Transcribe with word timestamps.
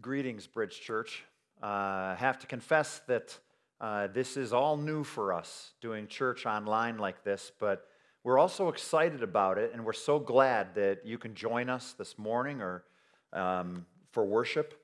Greetings, 0.00 0.46
Bridge 0.46 0.80
Church. 0.80 1.24
Uh, 1.62 1.66
I 1.66 2.16
have 2.18 2.38
to 2.40 2.46
confess 2.46 3.00
that 3.06 3.38
uh, 3.80 4.08
this 4.08 4.36
is 4.36 4.52
all 4.52 4.76
new 4.76 5.04
for 5.04 5.32
us, 5.32 5.72
doing 5.80 6.08
church 6.08 6.46
online 6.46 6.98
like 6.98 7.22
this, 7.22 7.52
but 7.60 7.86
we're 8.24 8.38
also 8.38 8.68
excited 8.68 9.22
about 9.22 9.56
it, 9.56 9.70
and 9.72 9.84
we're 9.84 9.92
so 9.92 10.18
glad 10.18 10.74
that 10.74 11.06
you 11.06 11.16
can 11.16 11.34
join 11.34 11.70
us 11.70 11.94
this 11.96 12.18
morning 12.18 12.60
or 12.60 12.84
um, 13.32 13.86
for 14.10 14.24
worship. 14.24 14.82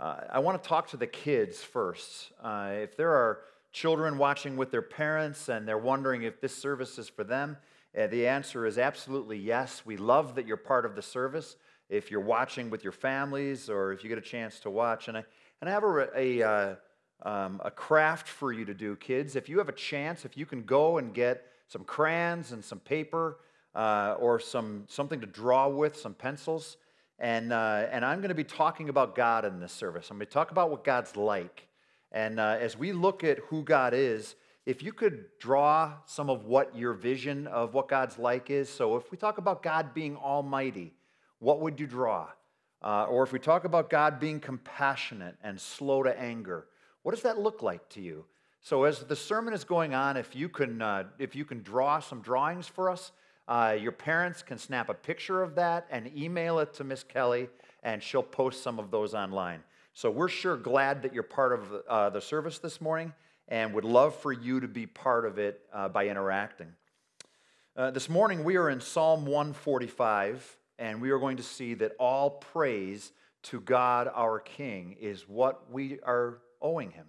Uh, 0.00 0.20
I 0.32 0.38
want 0.38 0.62
to 0.62 0.68
talk 0.68 0.88
to 0.88 0.96
the 0.96 1.06
kids 1.06 1.62
first. 1.62 2.32
Uh, 2.42 2.70
if 2.74 2.96
there 2.96 3.10
are 3.10 3.40
children 3.72 4.16
watching 4.16 4.56
with 4.56 4.70
their 4.70 4.82
parents 4.82 5.48
and 5.48 5.68
they're 5.68 5.78
wondering 5.78 6.22
if 6.22 6.40
this 6.40 6.54
service 6.54 6.98
is 6.98 7.08
for 7.08 7.24
them, 7.24 7.58
uh, 7.96 8.06
the 8.06 8.26
answer 8.26 8.66
is 8.66 8.78
absolutely 8.78 9.38
yes. 9.38 9.82
We 9.84 9.96
love 9.96 10.34
that 10.34 10.46
you're 10.46 10.56
part 10.56 10.86
of 10.86 10.96
the 10.96 11.02
service 11.02 11.56
if 11.88 12.10
you're 12.10 12.20
watching 12.20 12.70
with 12.70 12.82
your 12.82 12.92
families 12.92 13.70
or 13.70 13.92
if 13.92 14.02
you 14.02 14.08
get 14.08 14.18
a 14.18 14.22
chance 14.22 14.60
to 14.60 14.70
watch. 14.70 15.08
And 15.08 15.18
I, 15.18 15.24
and 15.60 15.70
I 15.70 15.72
have 15.72 15.84
a, 15.84 16.08
a, 16.14 16.42
uh, 16.42 16.74
um, 17.22 17.60
a 17.64 17.70
craft 17.70 18.28
for 18.28 18.52
you 18.52 18.64
to 18.64 18.74
do, 18.74 18.96
kids. 18.96 19.36
If 19.36 19.48
you 19.48 19.58
have 19.58 19.68
a 19.68 19.72
chance, 19.72 20.24
if 20.24 20.36
you 20.36 20.46
can 20.46 20.64
go 20.64 20.98
and 20.98 21.14
get 21.14 21.46
some 21.68 21.84
crayons 21.84 22.52
and 22.52 22.64
some 22.64 22.80
paper 22.80 23.38
uh, 23.74 24.16
or 24.18 24.38
some, 24.40 24.84
something 24.88 25.20
to 25.20 25.26
draw 25.26 25.68
with, 25.68 25.96
some 25.96 26.14
pencils, 26.14 26.76
and, 27.18 27.52
uh, 27.52 27.86
and 27.90 28.04
I'm 28.04 28.18
going 28.18 28.28
to 28.28 28.34
be 28.34 28.44
talking 28.44 28.88
about 28.88 29.14
God 29.14 29.44
in 29.44 29.58
this 29.58 29.72
service. 29.72 30.10
I'm 30.10 30.18
going 30.18 30.26
to 30.26 30.32
talk 30.32 30.50
about 30.50 30.70
what 30.70 30.84
God's 30.84 31.16
like. 31.16 31.66
And 32.12 32.38
uh, 32.38 32.58
as 32.60 32.76
we 32.76 32.92
look 32.92 33.24
at 33.24 33.38
who 33.48 33.62
God 33.62 33.94
is, 33.94 34.36
if 34.66 34.82
you 34.82 34.92
could 34.92 35.26
draw 35.38 35.94
some 36.06 36.28
of 36.28 36.44
what 36.44 36.76
your 36.76 36.92
vision 36.92 37.46
of 37.46 37.72
what 37.72 37.88
God's 37.88 38.18
like 38.18 38.50
is. 38.50 38.68
So 38.68 38.96
if 38.96 39.10
we 39.12 39.16
talk 39.16 39.38
about 39.38 39.62
God 39.62 39.94
being 39.94 40.16
almighty, 40.16 40.92
what 41.38 41.60
would 41.60 41.78
you 41.80 41.86
draw? 41.86 42.28
Uh, 42.82 43.04
or 43.04 43.22
if 43.22 43.32
we 43.32 43.38
talk 43.38 43.64
about 43.64 43.90
God 43.90 44.20
being 44.20 44.40
compassionate 44.40 45.36
and 45.42 45.60
slow 45.60 46.02
to 46.02 46.18
anger, 46.18 46.66
what 47.02 47.14
does 47.14 47.22
that 47.22 47.38
look 47.38 47.62
like 47.62 47.88
to 47.90 48.00
you? 48.00 48.24
So 48.60 48.84
as 48.84 49.00
the 49.00 49.16
sermon 49.16 49.54
is 49.54 49.64
going 49.64 49.94
on, 49.94 50.16
if 50.16 50.34
you 50.34 50.48
can, 50.48 50.82
uh, 50.82 51.04
if 51.18 51.36
you 51.36 51.44
can 51.44 51.62
draw 51.62 52.00
some 52.00 52.20
drawings 52.20 52.66
for 52.66 52.90
us, 52.90 53.12
uh, 53.48 53.76
your 53.80 53.92
parents 53.92 54.42
can 54.42 54.58
snap 54.58 54.88
a 54.88 54.94
picture 54.94 55.42
of 55.42 55.54
that 55.54 55.86
and 55.90 56.10
email 56.16 56.58
it 56.58 56.74
to 56.74 56.84
Miss 56.84 57.04
Kelly, 57.04 57.48
and 57.82 58.02
she'll 58.02 58.22
post 58.22 58.62
some 58.62 58.78
of 58.78 58.90
those 58.90 59.14
online. 59.14 59.62
So 59.94 60.10
we're 60.10 60.28
sure 60.28 60.56
glad 60.56 61.02
that 61.02 61.14
you're 61.14 61.22
part 61.22 61.52
of 61.52 61.72
uh, 61.88 62.10
the 62.10 62.20
service 62.20 62.58
this 62.58 62.80
morning, 62.80 63.12
and 63.48 63.72
would 63.72 63.84
love 63.84 64.16
for 64.16 64.32
you 64.32 64.58
to 64.60 64.68
be 64.68 64.86
part 64.86 65.24
of 65.24 65.38
it 65.38 65.60
uh, 65.72 65.88
by 65.88 66.08
interacting. 66.08 66.72
Uh, 67.76 67.92
this 67.92 68.08
morning 68.08 68.42
we 68.42 68.56
are 68.56 68.68
in 68.68 68.80
Psalm 68.80 69.26
145 69.26 70.56
and 70.78 71.00
we 71.00 71.10
are 71.10 71.18
going 71.18 71.36
to 71.36 71.42
see 71.42 71.74
that 71.74 71.92
all 71.98 72.30
praise 72.30 73.12
to 73.44 73.60
God 73.60 74.10
our 74.14 74.40
King 74.40 74.96
is 75.00 75.28
what 75.28 75.70
we 75.70 75.98
are 76.00 76.38
owing 76.60 76.90
him, 76.90 77.06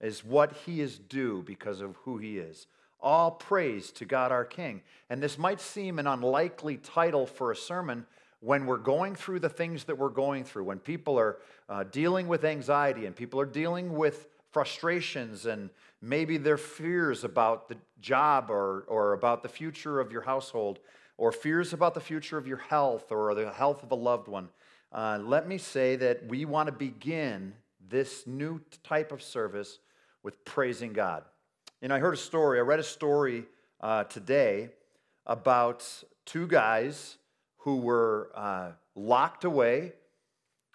is 0.00 0.24
what 0.24 0.52
he 0.66 0.80
is 0.80 0.98
due 0.98 1.42
because 1.46 1.80
of 1.80 1.96
who 1.96 2.18
he 2.18 2.38
is. 2.38 2.66
All 3.00 3.30
praise 3.30 3.92
to 3.92 4.04
God 4.04 4.32
our 4.32 4.44
King. 4.44 4.82
And 5.08 5.22
this 5.22 5.38
might 5.38 5.60
seem 5.60 5.98
an 5.98 6.06
unlikely 6.06 6.78
title 6.78 7.26
for 7.26 7.52
a 7.52 7.56
sermon 7.56 8.06
when 8.40 8.66
we're 8.66 8.76
going 8.76 9.14
through 9.14 9.40
the 9.40 9.48
things 9.48 9.84
that 9.84 9.98
we're 9.98 10.08
going 10.08 10.44
through, 10.44 10.64
when 10.64 10.78
people 10.78 11.18
are 11.18 11.38
uh, 11.68 11.84
dealing 11.84 12.28
with 12.28 12.44
anxiety 12.44 13.06
and 13.06 13.14
people 13.14 13.40
are 13.40 13.46
dealing 13.46 13.94
with 13.94 14.28
frustrations 14.52 15.46
and 15.46 15.70
maybe 16.00 16.38
their 16.38 16.56
fears 16.56 17.24
about 17.24 17.68
the 17.68 17.76
job 18.00 18.50
or, 18.50 18.84
or 18.88 19.12
about 19.12 19.42
the 19.42 19.48
future 19.48 20.00
of 20.00 20.12
your 20.12 20.22
household 20.22 20.78
or 21.18 21.32
fears 21.32 21.74
about 21.74 21.92
the 21.92 22.00
future 22.00 22.38
of 22.38 22.46
your 22.46 22.56
health 22.56 23.12
or 23.12 23.34
the 23.34 23.50
health 23.50 23.82
of 23.82 23.90
a 23.92 23.94
loved 23.94 24.28
one, 24.28 24.48
uh, 24.92 25.18
let 25.22 25.46
me 25.46 25.58
say 25.58 25.96
that 25.96 26.26
we 26.26 26.46
want 26.46 26.68
to 26.68 26.72
begin 26.72 27.52
this 27.90 28.26
new 28.26 28.60
type 28.82 29.12
of 29.12 29.22
service 29.22 29.80
with 30.22 30.42
praising 30.44 30.92
God. 30.92 31.24
And 31.82 31.92
I 31.92 31.98
heard 31.98 32.14
a 32.14 32.18
story, 32.18 32.58
I 32.58 32.62
read 32.62 32.78
a 32.78 32.84
story 32.84 33.44
uh, 33.80 34.04
today 34.04 34.70
about 35.26 35.86
two 36.24 36.46
guys 36.46 37.18
who 37.58 37.76
were 37.78 38.30
uh, 38.34 38.70
locked 38.94 39.44
away 39.44 39.92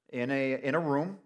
in 0.10 0.30
a, 0.30 0.62
in 0.62 0.76
a 0.76 0.80
room. 0.80 1.18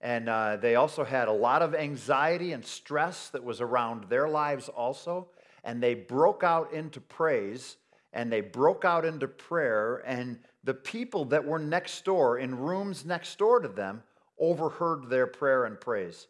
And 0.00 0.28
uh, 0.28 0.56
they 0.56 0.74
also 0.74 1.04
had 1.04 1.28
a 1.28 1.32
lot 1.32 1.62
of 1.62 1.74
anxiety 1.74 2.52
and 2.52 2.64
stress 2.64 3.28
that 3.30 3.42
was 3.42 3.60
around 3.60 4.04
their 4.04 4.28
lives, 4.28 4.68
also. 4.68 5.28
And 5.64 5.82
they 5.82 5.94
broke 5.94 6.44
out 6.44 6.72
into 6.72 7.00
praise 7.00 7.76
and 8.16 8.32
they 8.32 8.40
broke 8.40 8.86
out 8.86 9.04
into 9.04 9.28
prayer, 9.28 10.02
and 10.06 10.38
the 10.64 10.72
people 10.72 11.26
that 11.26 11.44
were 11.44 11.58
next 11.58 12.02
door, 12.06 12.38
in 12.38 12.56
rooms 12.56 13.04
next 13.04 13.36
door 13.36 13.60
to 13.60 13.68
them, 13.68 14.02
overheard 14.40 15.10
their 15.10 15.26
prayer 15.26 15.66
and 15.66 15.78
praise. 15.78 16.26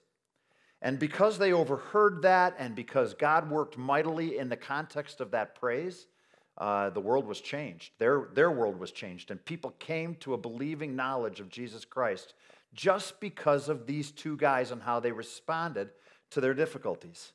And 0.83 0.99
because 0.99 1.39
they 1.39 1.53
overheard 1.53 2.23
that, 2.23 2.57
and 2.59 2.75
because 2.75 3.15
God 3.15 3.49
worked 3.49 3.79
mightily 3.79 4.37
in 4.37 4.49
the 4.49 4.57
context 4.57 5.21
of 5.21 5.31
that 5.31 5.55
praise, 5.55 6.09
uh, 6.59 6.91
the 6.91 7.01
world 7.01 7.25
was 7.25 7.41
changed. 7.41 7.93
Their, 7.99 8.31
their 8.35 8.51
world 8.51 8.81
was 8.81 8.91
changed, 8.91 9.31
and 9.31 9.43
people 9.45 9.71
came 9.79 10.17
to 10.17 10.35
a 10.35 10.39
believing 10.39 10.97
knowledge 10.97 11.39
of 11.39 11.49
Jesus 11.49 11.85
Christ 11.85 12.35
just 12.75 13.21
because 13.21 13.69
of 13.69 13.87
these 13.87 14.11
two 14.11 14.37
guys 14.37 14.73
and 14.73 14.83
how 14.83 14.99
they 14.99 15.13
responded 15.13 15.91
to 16.31 16.41
their 16.41 16.55
difficulties. 16.55 17.31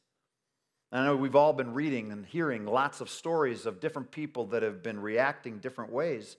I 0.94 1.06
know 1.06 1.16
we've 1.16 1.38
all 1.38 1.54
been 1.54 1.74
reading 1.74 2.12
and 2.12 2.26
hearing 2.26 2.66
lots 2.66 3.00
of 3.00 3.10
stories 3.10 3.66
of 3.66 3.80
different 3.80 4.12
people 4.12 4.48
that 4.48 4.62
have 4.62 4.84
been 4.84 5.00
reacting 5.00 5.60
different 5.60 5.92
ways, 5.92 6.36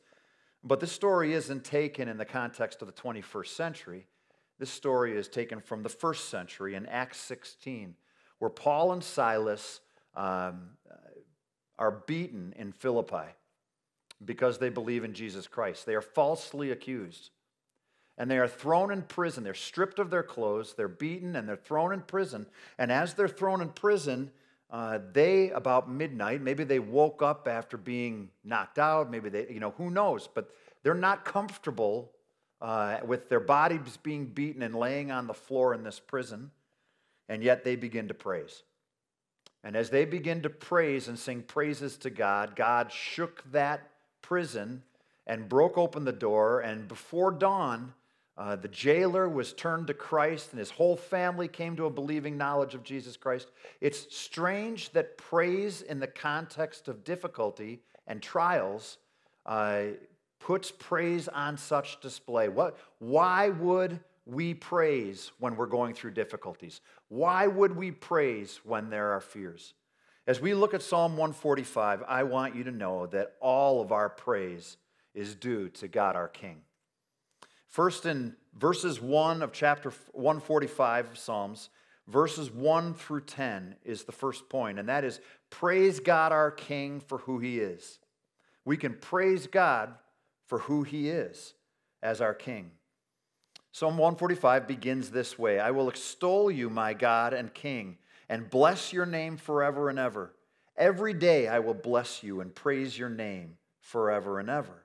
but 0.62 0.78
this 0.78 0.92
story 0.92 1.32
isn't 1.32 1.64
taken 1.64 2.06
in 2.06 2.18
the 2.18 2.26
context 2.26 2.82
of 2.82 2.86
the 2.86 2.92
21st 2.92 3.46
century. 3.46 4.06
This 4.58 4.68
story 4.70 5.16
is 5.16 5.26
taken 5.28 5.60
from 5.60 5.82
the 5.82 5.88
first 5.88 6.28
century 6.28 6.74
in 6.74 6.84
Acts 6.84 7.18
16, 7.20 7.94
where 8.40 8.50
Paul 8.50 8.92
and 8.92 9.02
Silas 9.02 9.80
um, 10.14 10.68
are 11.78 12.02
beaten 12.06 12.52
in 12.56 12.72
Philippi 12.72 13.32
because 14.22 14.58
they 14.58 14.68
believe 14.68 15.02
in 15.02 15.14
Jesus 15.14 15.48
Christ. 15.48 15.86
They 15.86 15.94
are 15.94 16.02
falsely 16.02 16.70
accused. 16.70 17.30
And 18.18 18.30
they 18.30 18.38
are 18.38 18.46
thrown 18.46 18.92
in 18.92 19.02
prison. 19.02 19.42
They're 19.42 19.54
stripped 19.54 19.98
of 19.98 20.10
their 20.10 20.22
clothes, 20.22 20.74
they're 20.74 20.86
beaten, 20.86 21.34
and 21.34 21.48
they're 21.48 21.56
thrown 21.56 21.94
in 21.94 22.02
prison. 22.02 22.46
And 22.78 22.92
as 22.92 23.14
they're 23.14 23.26
thrown 23.26 23.62
in 23.62 23.70
prison, 23.70 24.30
uh, 24.72 24.98
they, 25.12 25.50
about 25.50 25.90
midnight, 25.90 26.40
maybe 26.40 26.64
they 26.64 26.78
woke 26.78 27.20
up 27.20 27.46
after 27.46 27.76
being 27.76 28.30
knocked 28.42 28.78
out, 28.78 29.10
maybe 29.10 29.28
they, 29.28 29.46
you 29.50 29.60
know, 29.60 29.74
who 29.76 29.90
knows, 29.90 30.28
but 30.32 30.50
they're 30.82 30.94
not 30.94 31.26
comfortable 31.26 32.10
uh, 32.62 32.98
with 33.04 33.28
their 33.28 33.40
bodies 33.40 33.98
being 34.02 34.24
beaten 34.24 34.62
and 34.62 34.74
laying 34.74 35.10
on 35.10 35.26
the 35.26 35.34
floor 35.34 35.74
in 35.74 35.84
this 35.84 36.00
prison, 36.00 36.50
and 37.28 37.42
yet 37.42 37.64
they 37.64 37.76
begin 37.76 38.08
to 38.08 38.14
praise. 38.14 38.62
And 39.62 39.76
as 39.76 39.90
they 39.90 40.06
begin 40.06 40.42
to 40.42 40.50
praise 40.50 41.06
and 41.06 41.18
sing 41.18 41.42
praises 41.42 41.98
to 41.98 42.10
God, 42.10 42.56
God 42.56 42.90
shook 42.90 43.44
that 43.52 43.90
prison 44.22 44.82
and 45.26 45.48
broke 45.50 45.76
open 45.76 46.04
the 46.04 46.12
door, 46.12 46.60
and 46.60 46.88
before 46.88 47.30
dawn, 47.30 47.92
uh, 48.38 48.56
the 48.56 48.68
jailer 48.68 49.28
was 49.28 49.52
turned 49.52 49.86
to 49.88 49.94
Christ, 49.94 50.50
and 50.52 50.58
his 50.58 50.70
whole 50.70 50.96
family 50.96 51.48
came 51.48 51.76
to 51.76 51.84
a 51.84 51.90
believing 51.90 52.38
knowledge 52.38 52.74
of 52.74 52.82
Jesus 52.82 53.16
Christ. 53.16 53.50
It's 53.80 54.14
strange 54.16 54.90
that 54.92 55.18
praise 55.18 55.82
in 55.82 56.00
the 56.00 56.06
context 56.06 56.88
of 56.88 57.04
difficulty 57.04 57.80
and 58.06 58.22
trials 58.22 58.96
uh, 59.44 59.82
puts 60.40 60.70
praise 60.70 61.28
on 61.28 61.58
such 61.58 62.00
display. 62.00 62.48
What, 62.48 62.78
why 62.98 63.50
would 63.50 64.00
we 64.24 64.54
praise 64.54 65.30
when 65.38 65.56
we're 65.56 65.66
going 65.66 65.94
through 65.94 66.12
difficulties? 66.12 66.80
Why 67.08 67.46
would 67.46 67.76
we 67.76 67.90
praise 67.90 68.60
when 68.64 68.88
there 68.88 69.12
are 69.12 69.20
fears? 69.20 69.74
As 70.26 70.40
we 70.40 70.54
look 70.54 70.72
at 70.72 70.82
Psalm 70.82 71.12
145, 71.12 72.04
I 72.08 72.22
want 72.22 72.54
you 72.54 72.64
to 72.64 72.70
know 72.70 73.06
that 73.08 73.34
all 73.40 73.80
of 73.80 73.92
our 73.92 74.08
praise 74.08 74.76
is 75.14 75.34
due 75.34 75.68
to 75.70 75.88
God 75.88 76.16
our 76.16 76.28
King. 76.28 76.62
First, 77.72 78.04
in 78.04 78.36
verses 78.54 79.00
1 79.00 79.40
of 79.40 79.50
chapter 79.50 79.94
145 80.12 81.12
of 81.12 81.18
Psalms, 81.18 81.70
verses 82.06 82.50
1 82.50 82.92
through 82.92 83.22
10 83.22 83.76
is 83.82 84.04
the 84.04 84.12
first 84.12 84.50
point, 84.50 84.78
and 84.78 84.90
that 84.90 85.04
is 85.04 85.20
praise 85.48 85.98
God 85.98 86.32
our 86.32 86.50
King 86.50 87.00
for 87.00 87.16
who 87.16 87.38
he 87.38 87.60
is. 87.60 87.98
We 88.66 88.76
can 88.76 88.92
praise 88.92 89.46
God 89.46 89.94
for 90.48 90.58
who 90.58 90.82
he 90.82 91.08
is 91.08 91.54
as 92.02 92.20
our 92.20 92.34
King. 92.34 92.72
Psalm 93.72 93.96
145 93.96 94.68
begins 94.68 95.08
this 95.08 95.38
way 95.38 95.58
I 95.58 95.70
will 95.70 95.88
extol 95.88 96.50
you, 96.50 96.68
my 96.68 96.92
God 96.92 97.32
and 97.32 97.54
King, 97.54 97.96
and 98.28 98.50
bless 98.50 98.92
your 98.92 99.06
name 99.06 99.38
forever 99.38 99.88
and 99.88 99.98
ever. 99.98 100.34
Every 100.76 101.14
day 101.14 101.48
I 101.48 101.60
will 101.60 101.72
bless 101.72 102.22
you 102.22 102.42
and 102.42 102.54
praise 102.54 102.98
your 102.98 103.08
name 103.08 103.56
forever 103.80 104.38
and 104.40 104.50
ever. 104.50 104.81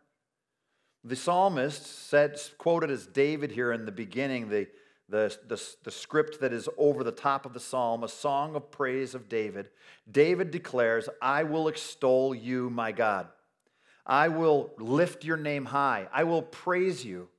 The 1.07 1.15
psalmist 1.15 2.09
said, 2.09 2.38
quoted 2.57 2.92
as 2.92 3.07
David 3.07 3.51
here 3.51 3.71
in 3.71 3.86
the 3.86 3.94
beginning, 3.94 4.50
the, 4.50 4.68
the, 5.07 5.33
the, 5.48 5.62
the, 5.83 5.92
script 5.92 6.42
that 6.42 6.51
is 6.51 6.68
over 6.77 7.01
the 7.01 7.13
top 7.13 7.45
of 7.45 7.54
the 7.54 7.62
psalm, 7.62 8.04
a 8.04 8.09
song 8.09 8.57
of 8.57 8.71
praise 8.71 9.15
of 9.15 9.30
David. 9.30 9.69
David 10.12 10.51
declares, 10.51 11.07
I 11.21 11.44
will 11.44 11.69
extol 11.69 12.36
you, 12.36 12.69
my 12.69 12.92
God. 12.92 13.30
I 14.06 14.27
will 14.27 14.71
lift 14.77 15.24
your 15.24 15.38
name 15.38 15.63
high. 15.63 16.09
I 16.12 16.25
will 16.25 16.42
praise 16.42 17.06
you. 17.06 17.30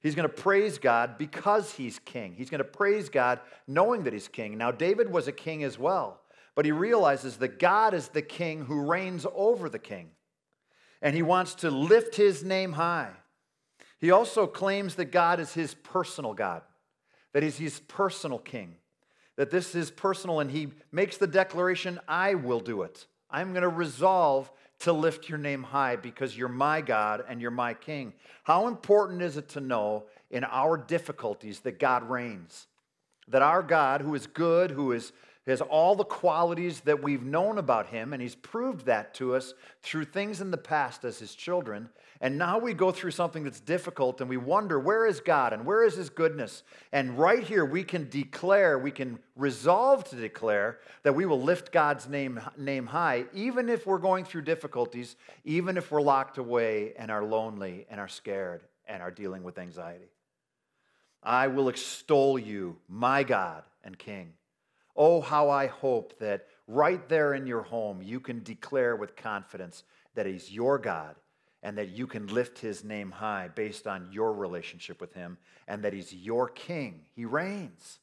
He's 0.00 0.14
going 0.14 0.28
to 0.28 0.34
praise 0.34 0.78
God 0.78 1.18
because 1.18 1.72
he's 1.72 1.98
king. 1.98 2.34
He's 2.38 2.50
going 2.50 2.58
to 2.58 2.64
praise 2.64 3.08
God 3.08 3.40
knowing 3.66 4.04
that 4.04 4.12
he's 4.12 4.28
king. 4.28 4.56
Now, 4.56 4.70
David 4.70 5.10
was 5.10 5.26
a 5.26 5.32
king 5.32 5.64
as 5.64 5.76
well, 5.76 6.20
but 6.54 6.64
he 6.64 6.70
realizes 6.70 7.38
that 7.38 7.58
God 7.58 7.94
is 7.94 8.08
the 8.08 8.22
king 8.22 8.66
who 8.66 8.82
reigns 8.82 9.26
over 9.34 9.68
the 9.68 9.80
king. 9.80 10.10
And 11.02 11.14
he 11.14 11.22
wants 11.22 11.54
to 11.56 11.70
lift 11.70 12.16
his 12.16 12.42
name 12.42 12.72
high. 12.72 13.12
He 13.98 14.10
also 14.10 14.46
claims 14.46 14.96
that 14.96 15.06
God 15.06 15.40
is 15.40 15.54
his 15.54 15.74
personal 15.74 16.34
God, 16.34 16.62
that 17.32 17.42
he's 17.42 17.58
his 17.58 17.80
personal 17.80 18.38
king, 18.38 18.76
that 19.36 19.50
this 19.50 19.74
is 19.74 19.90
personal, 19.90 20.40
and 20.40 20.50
he 20.50 20.68
makes 20.92 21.16
the 21.16 21.26
declaration 21.26 21.98
I 22.06 22.34
will 22.34 22.60
do 22.60 22.82
it. 22.82 23.06
I'm 23.30 23.52
going 23.52 23.62
to 23.62 23.68
resolve 23.68 24.50
to 24.80 24.92
lift 24.92 25.28
your 25.28 25.38
name 25.38 25.62
high 25.62 25.96
because 25.96 26.36
you're 26.36 26.48
my 26.48 26.80
God 26.80 27.24
and 27.28 27.40
you're 27.40 27.50
my 27.50 27.74
king. 27.74 28.12
How 28.44 28.68
important 28.68 29.22
is 29.22 29.36
it 29.36 29.48
to 29.50 29.60
know 29.60 30.04
in 30.30 30.44
our 30.44 30.76
difficulties 30.76 31.60
that 31.60 31.78
God 31.78 32.08
reigns? 32.08 32.66
That 33.28 33.42
our 33.42 33.62
God, 33.62 34.02
who 34.02 34.14
is 34.14 34.26
good, 34.26 34.70
who 34.70 34.92
is 34.92 35.12
has 35.52 35.60
all 35.60 35.94
the 35.94 36.04
qualities 36.04 36.80
that 36.80 37.02
we've 37.02 37.22
known 37.22 37.58
about 37.58 37.86
him, 37.86 38.12
and 38.12 38.20
he's 38.20 38.34
proved 38.34 38.86
that 38.86 39.14
to 39.14 39.34
us 39.34 39.54
through 39.82 40.04
things 40.04 40.40
in 40.40 40.50
the 40.50 40.56
past 40.56 41.04
as 41.04 41.18
his 41.18 41.34
children. 41.34 41.88
And 42.20 42.38
now 42.38 42.58
we 42.58 42.72
go 42.72 42.90
through 42.90 43.10
something 43.10 43.44
that's 43.44 43.60
difficult 43.60 44.20
and 44.20 44.30
we 44.30 44.38
wonder, 44.38 44.80
where 44.80 45.06
is 45.06 45.20
God 45.20 45.52
and 45.52 45.66
where 45.66 45.84
is 45.84 45.96
his 45.96 46.08
goodness? 46.08 46.62
And 46.90 47.18
right 47.18 47.42
here, 47.42 47.64
we 47.64 47.84
can 47.84 48.08
declare, 48.08 48.78
we 48.78 48.90
can 48.90 49.18
resolve 49.36 50.04
to 50.04 50.16
declare 50.16 50.78
that 51.02 51.14
we 51.14 51.26
will 51.26 51.40
lift 51.40 51.72
God's 51.72 52.08
name, 52.08 52.40
name 52.56 52.86
high, 52.86 53.26
even 53.34 53.68
if 53.68 53.86
we're 53.86 53.98
going 53.98 54.24
through 54.24 54.42
difficulties, 54.42 55.16
even 55.44 55.76
if 55.76 55.90
we're 55.90 56.00
locked 56.00 56.38
away 56.38 56.94
and 56.98 57.10
are 57.10 57.22
lonely 57.22 57.86
and 57.90 58.00
are 58.00 58.08
scared 58.08 58.62
and 58.88 59.02
are 59.02 59.10
dealing 59.10 59.42
with 59.42 59.58
anxiety. 59.58 60.10
I 61.22 61.48
will 61.48 61.68
extol 61.68 62.38
you, 62.38 62.78
my 62.88 63.24
God 63.24 63.62
and 63.84 63.98
King. 63.98 64.32
Oh, 64.96 65.20
how 65.20 65.50
I 65.50 65.66
hope 65.66 66.18
that 66.18 66.46
right 66.66 67.08
there 67.08 67.34
in 67.34 67.46
your 67.46 67.62
home 67.62 68.02
you 68.02 68.20
can 68.20 68.42
declare 68.42 68.96
with 68.96 69.16
confidence 69.16 69.84
that 70.14 70.26
He's 70.26 70.50
your 70.50 70.78
God 70.78 71.16
and 71.62 71.76
that 71.78 71.90
you 71.90 72.06
can 72.06 72.26
lift 72.28 72.58
His 72.58 72.84
name 72.84 73.10
high 73.10 73.48
based 73.54 73.86
on 73.86 74.08
your 74.10 74.32
relationship 74.32 75.00
with 75.00 75.14
Him 75.14 75.38
and 75.68 75.82
that 75.82 75.92
He's 75.92 76.14
your 76.14 76.48
King. 76.48 77.02
He 77.14 77.24
reigns, 77.24 77.98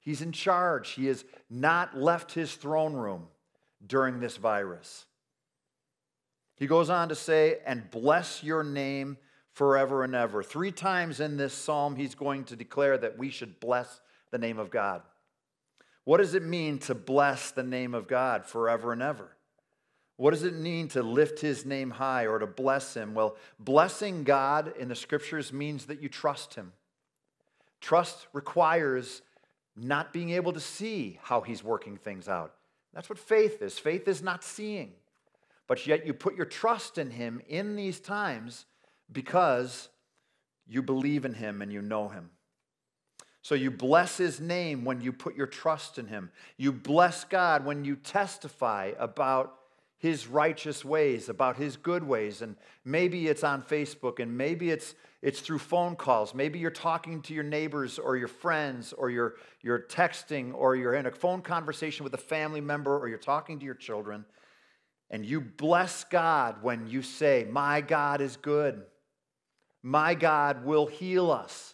He's 0.00 0.22
in 0.22 0.32
charge. 0.32 0.90
He 0.90 1.06
has 1.06 1.24
not 1.48 1.96
left 1.96 2.32
His 2.32 2.54
throne 2.54 2.94
room 2.94 3.28
during 3.86 4.20
this 4.20 4.36
virus. 4.36 5.06
He 6.56 6.66
goes 6.66 6.90
on 6.90 7.08
to 7.08 7.14
say, 7.14 7.58
and 7.66 7.90
bless 7.90 8.42
your 8.44 8.62
name 8.62 9.16
forever 9.52 10.04
and 10.04 10.14
ever. 10.14 10.42
Three 10.42 10.72
times 10.72 11.20
in 11.20 11.36
this 11.36 11.54
psalm, 11.54 11.96
he's 11.96 12.14
going 12.14 12.44
to 12.44 12.56
declare 12.56 12.96
that 12.98 13.18
we 13.18 13.30
should 13.30 13.60
bless 13.60 14.00
the 14.30 14.38
name 14.38 14.58
of 14.58 14.70
God. 14.70 15.02
What 16.04 16.18
does 16.18 16.34
it 16.34 16.42
mean 16.42 16.78
to 16.80 16.94
bless 16.94 17.50
the 17.50 17.62
name 17.62 17.94
of 17.94 18.08
God 18.08 18.44
forever 18.44 18.92
and 18.92 19.02
ever? 19.02 19.36
What 20.16 20.32
does 20.32 20.42
it 20.42 20.54
mean 20.54 20.88
to 20.88 21.02
lift 21.02 21.40
his 21.40 21.64
name 21.64 21.90
high 21.90 22.26
or 22.26 22.38
to 22.38 22.46
bless 22.46 22.94
him? 22.94 23.14
Well, 23.14 23.36
blessing 23.58 24.24
God 24.24 24.74
in 24.78 24.88
the 24.88 24.94
scriptures 24.94 25.52
means 25.52 25.86
that 25.86 26.02
you 26.02 26.08
trust 26.08 26.54
him. 26.54 26.72
Trust 27.80 28.26
requires 28.32 29.22
not 29.76 30.12
being 30.12 30.30
able 30.30 30.52
to 30.52 30.60
see 30.60 31.18
how 31.22 31.40
he's 31.40 31.64
working 31.64 31.96
things 31.96 32.28
out. 32.28 32.54
That's 32.92 33.08
what 33.08 33.18
faith 33.18 33.62
is. 33.62 33.78
Faith 33.78 34.06
is 34.06 34.22
not 34.22 34.44
seeing, 34.44 34.92
but 35.66 35.86
yet 35.86 36.06
you 36.06 36.12
put 36.12 36.36
your 36.36 36.46
trust 36.46 36.98
in 36.98 37.10
him 37.10 37.40
in 37.48 37.74
these 37.74 37.98
times 37.98 38.66
because 39.10 39.88
you 40.66 40.82
believe 40.82 41.24
in 41.24 41.34
him 41.34 41.62
and 41.62 41.72
you 41.72 41.80
know 41.80 42.08
him. 42.08 42.30
So 43.42 43.54
you 43.54 43.70
bless 43.70 44.16
his 44.16 44.40
name 44.40 44.84
when 44.84 45.00
you 45.00 45.12
put 45.12 45.36
your 45.36 45.48
trust 45.48 45.98
in 45.98 46.06
him. 46.06 46.30
You 46.56 46.72
bless 46.72 47.24
God 47.24 47.64
when 47.64 47.84
you 47.84 47.96
testify 47.96 48.92
about 48.98 49.58
his 49.98 50.26
righteous 50.26 50.84
ways, 50.84 51.28
about 51.28 51.56
his 51.56 51.76
good 51.76 52.04
ways. 52.04 52.40
And 52.40 52.56
maybe 52.84 53.26
it's 53.26 53.44
on 53.44 53.62
Facebook 53.62 54.20
and 54.20 54.36
maybe 54.36 54.70
it's 54.70 54.94
it's 55.22 55.38
through 55.40 55.60
phone 55.60 55.94
calls. 55.94 56.34
Maybe 56.34 56.58
you're 56.58 56.72
talking 56.72 57.22
to 57.22 57.34
your 57.34 57.44
neighbors 57.44 58.00
or 58.00 58.16
your 58.16 58.28
friends 58.28 58.92
or 58.92 59.08
you're, 59.08 59.36
you're 59.62 59.78
texting 59.78 60.52
or 60.52 60.74
you're 60.74 60.94
in 60.94 61.06
a 61.06 61.12
phone 61.12 61.42
conversation 61.42 62.02
with 62.02 62.12
a 62.14 62.18
family 62.18 62.60
member 62.60 62.98
or 62.98 63.08
you're 63.08 63.18
talking 63.18 63.60
to 63.60 63.64
your 63.64 63.76
children. 63.76 64.24
And 65.10 65.24
you 65.24 65.40
bless 65.40 66.02
God 66.02 66.62
when 66.62 66.88
you 66.88 67.02
say, 67.02 67.46
My 67.48 67.80
God 67.80 68.20
is 68.20 68.36
good. 68.36 68.82
My 69.80 70.14
God 70.14 70.64
will 70.64 70.86
heal 70.86 71.30
us 71.30 71.71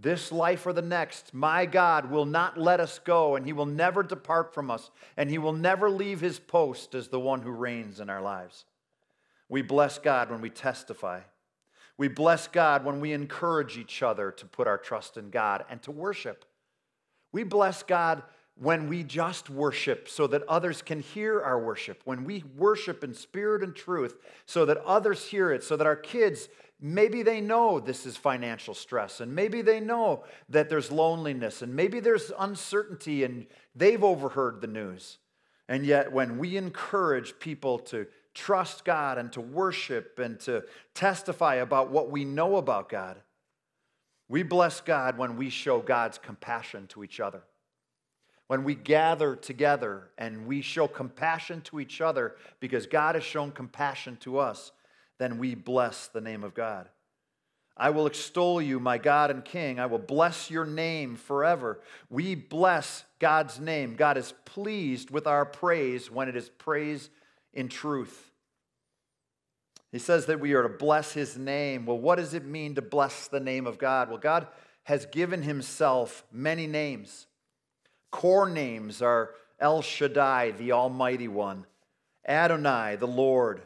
this 0.00 0.32
life 0.32 0.66
or 0.66 0.72
the 0.72 0.82
next, 0.82 1.34
my 1.34 1.66
God 1.66 2.10
will 2.10 2.24
not 2.24 2.58
let 2.58 2.80
us 2.80 2.98
go, 2.98 3.36
and 3.36 3.44
He 3.44 3.52
will 3.52 3.66
never 3.66 4.02
depart 4.02 4.54
from 4.54 4.70
us, 4.70 4.90
and 5.16 5.30
He 5.30 5.38
will 5.38 5.52
never 5.52 5.90
leave 5.90 6.20
His 6.20 6.38
post 6.38 6.94
as 6.94 7.08
the 7.08 7.20
one 7.20 7.42
who 7.42 7.50
reigns 7.50 8.00
in 8.00 8.08
our 8.08 8.22
lives. 8.22 8.64
We 9.48 9.62
bless 9.62 9.98
God 9.98 10.30
when 10.30 10.40
we 10.40 10.50
testify. 10.50 11.20
We 11.98 12.08
bless 12.08 12.48
God 12.48 12.84
when 12.84 13.00
we 13.00 13.12
encourage 13.12 13.76
each 13.76 14.02
other 14.02 14.30
to 14.30 14.46
put 14.46 14.66
our 14.66 14.78
trust 14.78 15.16
in 15.16 15.28
God 15.28 15.64
and 15.68 15.82
to 15.82 15.90
worship. 15.90 16.44
We 17.32 17.42
bless 17.42 17.82
God 17.82 18.22
when 18.60 18.88
we 18.88 19.02
just 19.02 19.48
worship 19.48 20.08
so 20.08 20.26
that 20.26 20.42
others 20.48 20.82
can 20.82 21.00
hear 21.00 21.40
our 21.40 21.58
worship, 21.58 22.02
when 22.04 22.24
we 22.24 22.44
worship 22.56 23.02
in 23.02 23.14
spirit 23.14 23.62
and 23.62 23.74
truth 23.74 24.16
so 24.44 24.64
that 24.66 24.78
others 24.78 25.26
hear 25.26 25.50
it, 25.50 25.64
so 25.64 25.76
that 25.76 25.86
our 25.86 25.96
kids 25.96 26.48
Maybe 26.80 27.22
they 27.22 27.40
know 27.40 27.78
this 27.78 28.06
is 28.06 28.16
financial 28.16 28.74
stress, 28.74 29.20
and 29.20 29.34
maybe 29.34 29.60
they 29.60 29.80
know 29.80 30.24
that 30.48 30.70
there's 30.70 30.90
loneliness, 30.90 31.60
and 31.60 31.74
maybe 31.74 32.00
there's 32.00 32.32
uncertainty, 32.38 33.24
and 33.24 33.46
they've 33.74 34.02
overheard 34.02 34.60
the 34.60 34.66
news. 34.66 35.18
And 35.68 35.84
yet, 35.84 36.10
when 36.10 36.38
we 36.38 36.56
encourage 36.56 37.38
people 37.38 37.78
to 37.80 38.06
trust 38.34 38.84
God 38.84 39.18
and 39.18 39.30
to 39.32 39.40
worship 39.40 40.18
and 40.18 40.40
to 40.40 40.64
testify 40.94 41.56
about 41.56 41.90
what 41.90 42.10
we 42.10 42.24
know 42.24 42.56
about 42.56 42.88
God, 42.88 43.20
we 44.28 44.42
bless 44.42 44.80
God 44.80 45.18
when 45.18 45.36
we 45.36 45.50
show 45.50 45.80
God's 45.80 46.16
compassion 46.16 46.86
to 46.88 47.04
each 47.04 47.20
other. 47.20 47.42
When 48.46 48.64
we 48.64 48.74
gather 48.74 49.36
together 49.36 50.10
and 50.18 50.46
we 50.46 50.60
show 50.62 50.88
compassion 50.88 51.60
to 51.62 51.78
each 51.78 52.00
other 52.00 52.36
because 52.58 52.86
God 52.86 53.14
has 53.14 53.24
shown 53.24 53.52
compassion 53.52 54.16
to 54.22 54.38
us 54.38 54.72
then 55.20 55.38
we 55.38 55.54
bless 55.54 56.08
the 56.08 56.20
name 56.22 56.42
of 56.42 56.54
God. 56.54 56.88
I 57.76 57.90
will 57.90 58.06
extol 58.06 58.60
you, 58.60 58.80
my 58.80 58.96
God 58.96 59.30
and 59.30 59.44
King. 59.44 59.78
I 59.78 59.86
will 59.86 59.98
bless 59.98 60.50
your 60.50 60.64
name 60.64 61.16
forever. 61.16 61.80
We 62.08 62.34
bless 62.34 63.04
God's 63.18 63.60
name. 63.60 63.96
God 63.96 64.16
is 64.16 64.32
pleased 64.46 65.10
with 65.10 65.26
our 65.26 65.44
praise 65.44 66.10
when 66.10 66.28
it 66.28 66.36
is 66.36 66.48
praise 66.48 67.10
in 67.52 67.68
truth. 67.68 68.32
He 69.92 69.98
says 69.98 70.26
that 70.26 70.40
we 70.40 70.54
are 70.54 70.62
to 70.62 70.68
bless 70.68 71.12
his 71.12 71.36
name. 71.36 71.84
Well, 71.84 71.98
what 71.98 72.16
does 72.16 72.32
it 72.32 72.44
mean 72.44 72.76
to 72.76 72.82
bless 72.82 73.28
the 73.28 73.40
name 73.40 73.66
of 73.66 73.78
God? 73.78 74.08
Well, 74.08 74.18
God 74.18 74.46
has 74.84 75.04
given 75.06 75.42
himself 75.42 76.24
many 76.32 76.66
names. 76.66 77.26
Core 78.10 78.48
names 78.48 79.02
are 79.02 79.34
El 79.58 79.82
Shaddai, 79.82 80.52
the 80.52 80.72
Almighty 80.72 81.28
One, 81.28 81.66
Adonai, 82.26 82.96
the 82.96 83.06
Lord, 83.06 83.62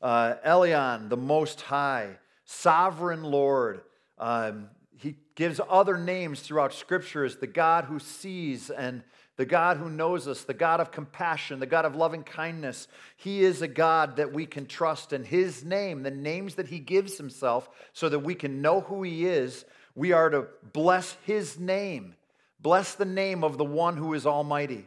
uh, 0.00 0.34
Elyon, 0.46 1.08
the 1.08 1.16
Most 1.16 1.60
High, 1.62 2.18
Sovereign 2.44 3.22
Lord. 3.22 3.82
Um, 4.18 4.70
he 4.96 5.16
gives 5.34 5.60
other 5.68 5.96
names 5.96 6.40
throughout 6.40 6.74
Scripture 6.74 7.24
as 7.24 7.36
the 7.36 7.46
God 7.46 7.84
who 7.84 7.98
sees 7.98 8.70
and 8.70 9.02
the 9.36 9.46
God 9.46 9.76
who 9.76 9.88
knows 9.88 10.26
us, 10.26 10.42
the 10.42 10.52
God 10.52 10.80
of 10.80 10.90
compassion, 10.90 11.60
the 11.60 11.66
God 11.66 11.84
of 11.84 11.94
loving 11.94 12.24
kindness. 12.24 12.88
He 13.16 13.44
is 13.44 13.62
a 13.62 13.68
God 13.68 14.16
that 14.16 14.32
we 14.32 14.46
can 14.46 14.66
trust, 14.66 15.12
and 15.12 15.24
His 15.24 15.64
name, 15.64 16.02
the 16.02 16.10
names 16.10 16.56
that 16.56 16.66
He 16.66 16.80
gives 16.80 17.16
Himself, 17.16 17.68
so 17.92 18.08
that 18.08 18.18
we 18.18 18.34
can 18.34 18.60
know 18.60 18.80
who 18.80 19.04
He 19.04 19.26
is, 19.26 19.64
we 19.94 20.10
are 20.10 20.28
to 20.28 20.48
bless 20.72 21.16
His 21.22 21.58
name. 21.58 22.16
Bless 22.60 22.94
the 22.96 23.04
name 23.04 23.44
of 23.44 23.58
the 23.58 23.64
one 23.64 23.96
who 23.96 24.12
is 24.14 24.26
Almighty. 24.26 24.86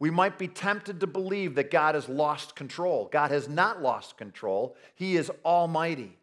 We 0.00 0.10
might 0.10 0.38
be 0.38 0.48
tempted 0.48 1.00
to 1.00 1.06
believe 1.06 1.56
that 1.56 1.70
God 1.70 1.94
has 1.94 2.08
lost 2.08 2.54
control. 2.54 3.08
God 3.10 3.30
has 3.30 3.48
not 3.48 3.82
lost 3.82 4.16
control, 4.16 4.76
He 4.94 5.16
is 5.16 5.30
almighty. 5.44 6.16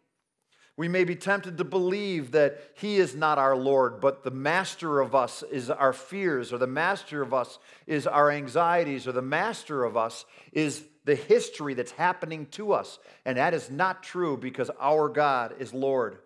We 0.77 0.88
may 0.89 1.05
be 1.05 1.15
tempted 1.15 1.58
to 1.58 1.63
believe 1.63 2.32
that 2.32 2.60
He 2.75 2.98
is 2.98 3.15
not 3.15 3.38
our 3.38 3.55
Lord, 3.55 4.01
but 4.01 4.24
the 4.24 4.32
master 4.32 5.00
of 5.00 5.15
us 5.15 5.44
is 5.44 5.70
our 5.70 5.94
fears, 5.94 6.51
or 6.51 6.58
the 6.58 6.67
master 6.67 7.22
of 7.22 7.34
us 7.34 7.60
is 7.88 8.08
our 8.08 8.29
anxieties, 8.29 9.08
or 9.08 9.13
the 9.13 9.22
master 9.22 9.84
of 9.86 9.96
us 9.96 10.25
is 10.51 10.84
the 11.05 11.15
history 11.15 11.75
that's 11.75 11.91
happening 11.91 12.48
to 12.48 12.74
us. 12.74 13.00
And 13.25 13.38
that 13.38 13.53
is 13.53 13.70
not 13.70 14.03
true 14.03 14.38
because 14.38 14.70
our 14.79 15.08
God 15.08 15.55
is 15.60 15.74
Lord. 15.74 16.17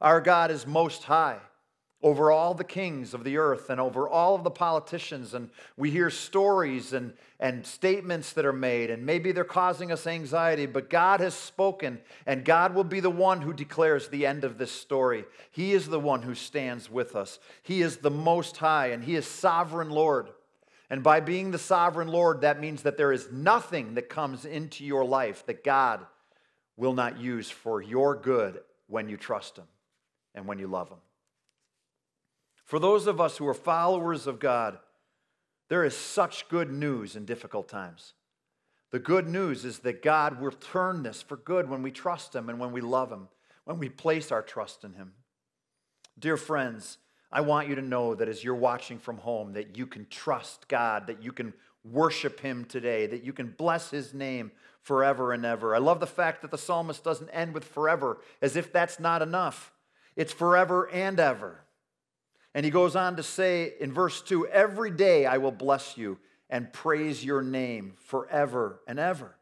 Our 0.00 0.20
God 0.20 0.50
is 0.50 0.66
most 0.66 1.04
high. 1.04 1.38
Over 2.02 2.30
all 2.30 2.54
the 2.54 2.64
kings 2.64 3.12
of 3.12 3.24
the 3.24 3.36
earth 3.36 3.68
and 3.68 3.78
over 3.78 4.08
all 4.08 4.34
of 4.34 4.42
the 4.42 4.50
politicians. 4.50 5.34
And 5.34 5.50
we 5.76 5.90
hear 5.90 6.08
stories 6.08 6.94
and, 6.94 7.12
and 7.38 7.66
statements 7.66 8.32
that 8.32 8.46
are 8.46 8.54
made, 8.54 8.90
and 8.90 9.04
maybe 9.04 9.32
they're 9.32 9.44
causing 9.44 9.92
us 9.92 10.06
anxiety, 10.06 10.64
but 10.64 10.88
God 10.88 11.20
has 11.20 11.34
spoken, 11.34 12.00
and 12.26 12.44
God 12.44 12.74
will 12.74 12.84
be 12.84 13.00
the 13.00 13.10
one 13.10 13.42
who 13.42 13.52
declares 13.52 14.08
the 14.08 14.24
end 14.24 14.44
of 14.44 14.56
this 14.56 14.72
story. 14.72 15.24
He 15.50 15.72
is 15.72 15.88
the 15.88 16.00
one 16.00 16.22
who 16.22 16.34
stands 16.34 16.90
with 16.90 17.14
us. 17.14 17.38
He 17.62 17.82
is 17.82 17.98
the 17.98 18.10
Most 18.10 18.56
High, 18.56 18.88
and 18.88 19.04
He 19.04 19.14
is 19.14 19.26
sovereign 19.26 19.90
Lord. 19.90 20.30
And 20.88 21.02
by 21.02 21.20
being 21.20 21.50
the 21.50 21.58
sovereign 21.58 22.08
Lord, 22.08 22.40
that 22.40 22.60
means 22.60 22.82
that 22.82 22.96
there 22.96 23.12
is 23.12 23.30
nothing 23.30 23.94
that 23.94 24.08
comes 24.08 24.44
into 24.44 24.84
your 24.84 25.04
life 25.04 25.44
that 25.46 25.62
God 25.62 26.04
will 26.76 26.94
not 26.94 27.20
use 27.20 27.50
for 27.50 27.82
your 27.82 28.16
good 28.16 28.60
when 28.88 29.08
you 29.08 29.18
trust 29.18 29.58
Him 29.58 29.66
and 30.34 30.46
when 30.46 30.58
you 30.58 30.66
love 30.66 30.88
Him. 30.88 30.98
For 32.70 32.78
those 32.78 33.08
of 33.08 33.20
us 33.20 33.36
who 33.36 33.48
are 33.48 33.52
followers 33.52 34.28
of 34.28 34.38
God, 34.38 34.78
there 35.68 35.82
is 35.82 35.96
such 35.96 36.48
good 36.48 36.70
news 36.70 37.16
in 37.16 37.24
difficult 37.24 37.68
times. 37.68 38.14
The 38.92 39.00
good 39.00 39.26
news 39.26 39.64
is 39.64 39.80
that 39.80 40.04
God 40.04 40.40
will 40.40 40.52
turn 40.52 41.02
this 41.02 41.20
for 41.20 41.36
good 41.36 41.68
when 41.68 41.82
we 41.82 41.90
trust 41.90 42.32
Him 42.32 42.48
and 42.48 42.60
when 42.60 42.70
we 42.70 42.80
love 42.80 43.10
Him, 43.10 43.26
when 43.64 43.80
we 43.80 43.88
place 43.88 44.30
our 44.30 44.40
trust 44.40 44.84
in 44.84 44.92
Him. 44.92 45.14
Dear 46.16 46.36
friends, 46.36 46.98
I 47.32 47.40
want 47.40 47.68
you 47.68 47.74
to 47.74 47.82
know 47.82 48.14
that 48.14 48.28
as 48.28 48.44
you're 48.44 48.54
watching 48.54 49.00
from 49.00 49.18
home, 49.18 49.54
that 49.54 49.76
you 49.76 49.88
can 49.88 50.06
trust 50.08 50.68
God, 50.68 51.08
that 51.08 51.24
you 51.24 51.32
can 51.32 51.52
worship 51.82 52.38
Him 52.38 52.64
today, 52.64 53.04
that 53.08 53.24
you 53.24 53.32
can 53.32 53.48
bless 53.48 53.90
His 53.90 54.14
name 54.14 54.52
forever 54.80 55.32
and 55.32 55.44
ever. 55.44 55.74
I 55.74 55.78
love 55.78 55.98
the 55.98 56.06
fact 56.06 56.40
that 56.42 56.52
the 56.52 56.56
psalmist 56.56 57.02
doesn't 57.02 57.30
end 57.30 57.52
with 57.52 57.64
forever, 57.64 58.20
as 58.40 58.54
if 58.54 58.72
that's 58.72 59.00
not 59.00 59.22
enough. 59.22 59.72
It's 60.14 60.32
forever 60.32 60.88
and 60.92 61.18
ever. 61.18 61.64
And 62.54 62.64
he 62.64 62.70
goes 62.70 62.96
on 62.96 63.16
to 63.16 63.22
say 63.22 63.74
in 63.80 63.92
verse 63.92 64.22
2 64.22 64.48
Every 64.48 64.90
day 64.90 65.26
I 65.26 65.38
will 65.38 65.52
bless 65.52 65.96
you 65.96 66.18
and 66.48 66.72
praise 66.72 67.24
your 67.24 67.42
name 67.42 67.94
forever 67.98 68.80
and 68.86 68.98
ever. 68.98 69.36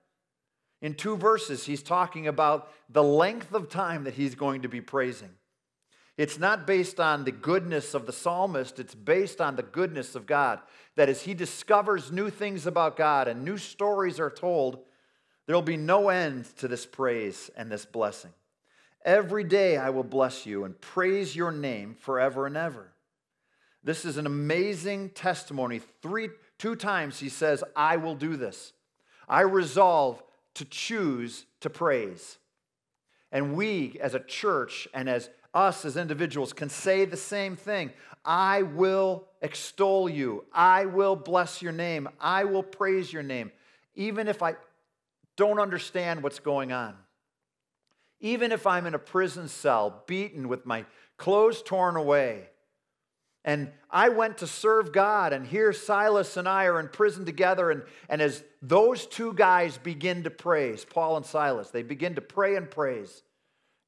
In 0.80 0.94
two 0.94 1.16
verses, 1.16 1.64
he's 1.64 1.82
talking 1.82 2.28
about 2.28 2.70
the 2.88 3.02
length 3.02 3.52
of 3.52 3.68
time 3.68 4.04
that 4.04 4.14
he's 4.14 4.34
going 4.34 4.62
to 4.62 4.68
be 4.68 4.80
praising. 4.80 5.30
It's 6.16 6.38
not 6.38 6.66
based 6.66 7.00
on 7.00 7.24
the 7.24 7.32
goodness 7.32 7.94
of 7.94 8.06
the 8.06 8.12
psalmist, 8.12 8.78
it's 8.78 8.94
based 8.94 9.40
on 9.40 9.56
the 9.56 9.62
goodness 9.62 10.14
of 10.14 10.26
God. 10.26 10.60
That 10.96 11.08
as 11.08 11.22
he 11.22 11.32
discovers 11.32 12.12
new 12.12 12.28
things 12.28 12.66
about 12.66 12.96
God 12.96 13.28
and 13.28 13.44
new 13.44 13.56
stories 13.56 14.20
are 14.20 14.30
told, 14.30 14.80
there'll 15.46 15.62
be 15.62 15.76
no 15.76 16.08
end 16.08 16.46
to 16.58 16.68
this 16.68 16.84
praise 16.84 17.50
and 17.56 17.70
this 17.70 17.86
blessing. 17.86 18.32
Every 19.04 19.44
day 19.44 19.76
I 19.76 19.90
will 19.90 20.04
bless 20.04 20.44
you 20.44 20.64
and 20.64 20.80
praise 20.80 21.34
your 21.34 21.52
name 21.52 21.96
forever 21.98 22.46
and 22.46 22.56
ever. 22.56 22.92
This 23.84 24.04
is 24.04 24.16
an 24.16 24.26
amazing 24.26 25.10
testimony. 25.10 25.80
Three, 26.02 26.30
two 26.58 26.76
times 26.76 27.20
he 27.20 27.28
says, 27.28 27.62
I 27.76 27.96
will 27.96 28.14
do 28.14 28.36
this. 28.36 28.72
I 29.28 29.42
resolve 29.42 30.22
to 30.54 30.64
choose 30.64 31.46
to 31.60 31.70
praise. 31.70 32.38
And 33.30 33.54
we 33.54 33.98
as 34.00 34.14
a 34.14 34.20
church 34.20 34.88
and 34.94 35.08
as 35.08 35.30
us 35.54 35.84
as 35.84 35.96
individuals 35.96 36.52
can 36.52 36.68
say 36.68 37.04
the 37.04 37.16
same 37.16 37.56
thing. 37.56 37.92
I 38.24 38.62
will 38.62 39.26
extol 39.40 40.08
you. 40.08 40.44
I 40.52 40.86
will 40.86 41.16
bless 41.16 41.62
your 41.62 41.72
name. 41.72 42.08
I 42.20 42.44
will 42.44 42.62
praise 42.62 43.12
your 43.12 43.22
name, 43.22 43.52
even 43.94 44.28
if 44.28 44.42
I 44.42 44.56
don't 45.36 45.60
understand 45.60 46.22
what's 46.22 46.40
going 46.40 46.72
on. 46.72 46.94
Even 48.20 48.50
if 48.50 48.66
I'm 48.66 48.86
in 48.86 48.94
a 48.94 48.98
prison 48.98 49.48
cell, 49.48 50.02
beaten 50.06 50.48
with 50.48 50.66
my 50.66 50.84
clothes 51.16 51.62
torn 51.62 51.96
away, 51.96 52.48
and 53.44 53.70
I 53.90 54.08
went 54.10 54.38
to 54.38 54.46
serve 54.46 54.92
God, 54.92 55.32
and 55.32 55.46
here 55.46 55.72
Silas 55.72 56.36
and 56.36 56.48
I 56.48 56.64
are 56.64 56.80
in 56.80 56.88
prison 56.88 57.24
together. 57.24 57.70
And, 57.70 57.82
and 58.08 58.20
as 58.20 58.44
those 58.60 59.06
two 59.06 59.32
guys 59.32 59.78
begin 59.78 60.24
to 60.24 60.30
praise, 60.30 60.84
Paul 60.84 61.16
and 61.16 61.24
Silas, 61.24 61.70
they 61.70 61.82
begin 61.82 62.16
to 62.16 62.20
pray 62.20 62.56
and 62.56 62.70
praise, 62.70 63.22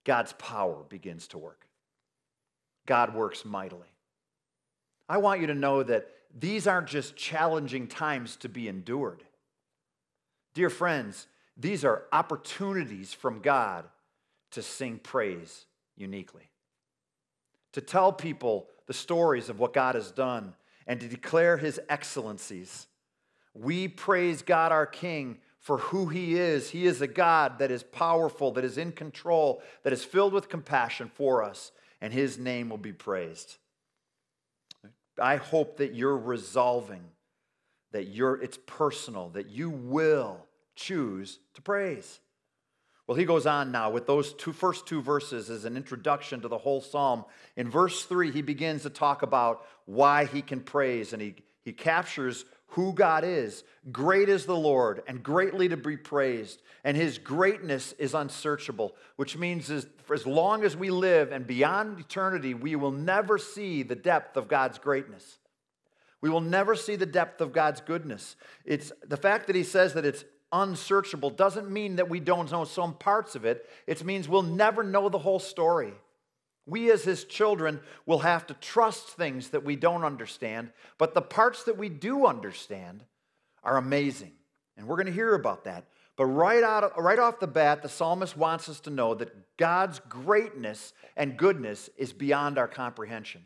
God's 0.05 0.33
power 0.35 0.85
begins 0.89 1.29
to 1.29 1.39
work. 1.39 1.67
God 2.87 3.15
works 3.15 3.45
mightily. 3.45 3.89
I 5.09 5.19
want 5.19 5.41
you 5.41 5.49
to 5.49 5.55
know 5.55 5.83
that 5.83 6.09
these 6.39 6.67
aren't 6.67 6.87
just 6.87 7.17
challenging 7.17 7.89
times 7.89 8.37
to 8.37 8.49
be 8.49 8.69
endured. 8.69 9.25
Dear 10.55 10.71
friends, 10.71 11.27
these 11.57 11.85
are 11.85 12.05
opportunities 12.13 13.13
from 13.13 13.41
God 13.41 13.85
to 14.53 14.63
sing 14.63 14.99
praise 15.03 15.67
uniquely, 15.97 16.49
to 17.73 17.81
tell 17.81 18.13
people 18.13 18.69
the 18.91 18.95
stories 18.95 19.49
of 19.49 19.61
what 19.61 19.73
God 19.73 19.95
has 19.95 20.11
done 20.11 20.53
and 20.85 20.99
to 20.99 21.07
declare 21.07 21.57
his 21.57 21.79
excellencies. 21.89 22.89
We 23.55 23.87
praise 23.87 24.43
God 24.43 24.73
our 24.73 24.85
King 24.85 25.39
for 25.61 25.79
who 25.79 26.09
he 26.09 26.35
is. 26.35 26.71
He 26.71 26.87
is 26.87 27.01
a 27.01 27.07
God 27.07 27.61
that 27.61 27.71
is 27.71 27.85
powerful, 27.85 28.51
that 28.51 28.65
is 28.65 28.79
in 28.79 28.91
control, 28.91 29.63
that 29.85 29.93
is 29.93 30.03
filled 30.03 30.33
with 30.33 30.49
compassion 30.49 31.09
for 31.15 31.45
us, 31.45 31.71
and 32.01 32.13
his 32.13 32.37
name 32.37 32.69
will 32.69 32.79
be 32.79 32.93
praised. 32.93 33.59
I 35.23 35.37
hope 35.37 35.77
that 35.77 35.95
you're 35.95 36.19
resolving 36.19 37.05
that 37.93 38.09
you're, 38.09 38.43
it's 38.43 38.59
personal, 38.67 39.29
that 39.35 39.51
you 39.51 39.71
will 39.71 40.49
choose 40.75 41.39
to 41.55 41.63
praise. 41.63 42.19
Well, 43.11 43.19
he 43.19 43.25
goes 43.25 43.45
on 43.45 43.73
now 43.73 43.91
with 43.91 44.07
those 44.07 44.33
two 44.35 44.53
first 44.53 44.87
two 44.87 45.03
verses 45.03 45.51
as 45.51 45.65
an 45.65 45.77
introduction 45.77 46.43
to 46.43 46.49
the 46.49 46.59
whole 46.59 46.81
psalm. 46.81 47.25
In 47.57 47.69
verse 47.69 48.05
3, 48.05 48.31
he 48.31 48.41
begins 48.41 48.83
to 48.83 48.89
talk 48.91 49.23
about 49.23 49.67
why 49.85 50.27
he 50.27 50.43
can 50.43 50.61
praise, 50.61 51.13
and 51.13 51.21
he, 51.21 51.35
he 51.65 51.73
captures 51.73 52.45
who 52.69 52.93
God 52.93 53.25
is. 53.25 53.65
Great 53.91 54.29
is 54.29 54.47
the 54.47 54.55
Lord, 54.55 55.03
and 55.09 55.25
greatly 55.25 55.69
to 55.71 55.77
be 55.77 55.97
praised, 55.97 56.63
and 56.85 56.97
his 56.97 57.19
greatness 57.19 57.95
is 57.99 58.15
unsearchable, 58.15 58.95
which 59.17 59.37
means 59.37 59.73
as, 59.73 59.89
as 60.15 60.25
long 60.25 60.63
as 60.63 60.77
we 60.77 60.91
live 60.91 61.33
and 61.33 61.49
beyond 61.49 61.99
eternity, 61.99 62.55
we 62.55 62.77
will 62.77 62.93
never 62.93 63.39
see 63.39 63.83
the 63.83 63.97
depth 63.97 64.37
of 64.37 64.47
God's 64.47 64.79
greatness. 64.79 65.39
We 66.21 66.31
will 66.31 66.43
never 66.43 66.77
see 66.77 66.95
the 66.95 67.07
depth 67.07 67.41
of 67.41 67.53
God's 67.53 67.81
goodness. 67.81 68.37
It's 68.65 68.93
the 69.05 69.17
fact 69.17 69.49
that 69.49 69.57
he 69.57 69.65
says 69.65 69.95
that 69.95 70.05
it's 70.05 70.25
unsearchable 70.53 71.31
doesn't 71.31 71.71
mean 71.71 71.97
that 71.97 72.09
we 72.09 72.21
don't 72.21 72.51
know 72.51 72.65
some 72.65 72.95
parts 72.95 73.35
of 73.35 73.45
it. 73.45 73.69
It 73.87 74.05
means 74.05 74.29
we'll 74.29 74.43
never 74.43 74.83
know 74.83 75.09
the 75.09 75.19
whole 75.19 75.39
story. 75.39 75.93
We, 76.67 76.91
as 76.91 77.03
his 77.03 77.25
children, 77.25 77.81
will 78.07 78.21
have 78.21 78.47
to 78.49 78.55
trust 78.55 79.09
things 79.09 79.49
that 79.51 79.65
we 79.65 79.77
don't 79.77 80.05
understand, 80.05 80.71
but 80.99 81.15
the 81.15 81.23
parts 81.23 81.65
that 81.65 81.79
we 81.79 81.89
do 81.89 82.27
understand 82.27 83.05
are 83.65 83.77
amazing. 83.77 84.33
And 84.77 84.87
we're 84.87 84.97
going 84.97 85.07
to 85.07 85.13
hear 85.13 85.35
about 85.35 85.65
that. 85.65 85.85
But 86.17 86.27
right, 86.27 86.63
out, 86.63 87.01
right 87.01 87.19
off 87.19 87.41
the 87.41 87.47
bat, 87.47 87.83
the 87.83 87.89
psalmist 87.89 88.37
wants 88.37 88.69
us 88.69 88.81
to 88.81 88.91
know 88.91 89.15
that 89.15 89.57
God's 89.57 90.01
greatness 90.01 90.93
and 91.17 91.37
goodness 91.37 91.89
is 91.97 92.13
beyond 92.13 92.59
our 92.59 92.69
comprehension. 92.69 93.43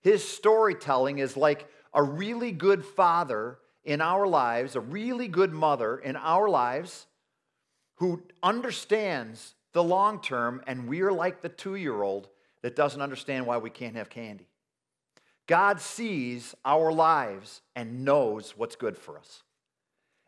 His 0.00 0.26
storytelling 0.26 1.18
is 1.18 1.36
like 1.36 1.68
a 1.92 2.02
really 2.02 2.52
good 2.52 2.84
father 2.84 3.58
in 3.88 4.02
our 4.02 4.26
lives, 4.26 4.76
a 4.76 4.80
really 4.80 5.28
good 5.28 5.50
mother 5.50 5.96
in 5.96 6.14
our 6.14 6.46
lives 6.46 7.06
who 7.94 8.22
understands 8.42 9.54
the 9.72 9.82
long 9.82 10.20
term, 10.20 10.62
and 10.66 10.86
we're 10.86 11.10
like 11.10 11.40
the 11.40 11.48
two 11.48 11.74
year 11.74 12.02
old 12.02 12.28
that 12.60 12.76
doesn't 12.76 13.00
understand 13.00 13.46
why 13.46 13.56
we 13.56 13.70
can't 13.70 13.96
have 13.96 14.10
candy. 14.10 14.46
God 15.46 15.80
sees 15.80 16.54
our 16.66 16.92
lives 16.92 17.62
and 17.74 18.04
knows 18.04 18.52
what's 18.58 18.76
good 18.76 18.98
for 18.98 19.16
us. 19.16 19.42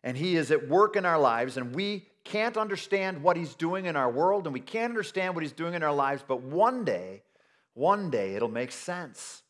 And 0.02 0.16
He 0.16 0.36
is 0.36 0.50
at 0.50 0.66
work 0.66 0.96
in 0.96 1.04
our 1.04 1.20
lives, 1.20 1.58
and 1.58 1.74
we 1.74 2.06
can't 2.24 2.56
understand 2.56 3.22
what 3.22 3.36
He's 3.36 3.54
doing 3.54 3.84
in 3.84 3.94
our 3.94 4.10
world, 4.10 4.46
and 4.46 4.54
we 4.54 4.60
can't 4.60 4.90
understand 4.90 5.34
what 5.34 5.42
He's 5.42 5.52
doing 5.52 5.74
in 5.74 5.82
our 5.82 5.92
lives, 5.92 6.24
but 6.26 6.40
one 6.40 6.82
day, 6.82 7.24
one 7.74 8.08
day 8.08 8.36
it'll 8.36 8.48
make 8.48 8.72
sense. 8.72 9.42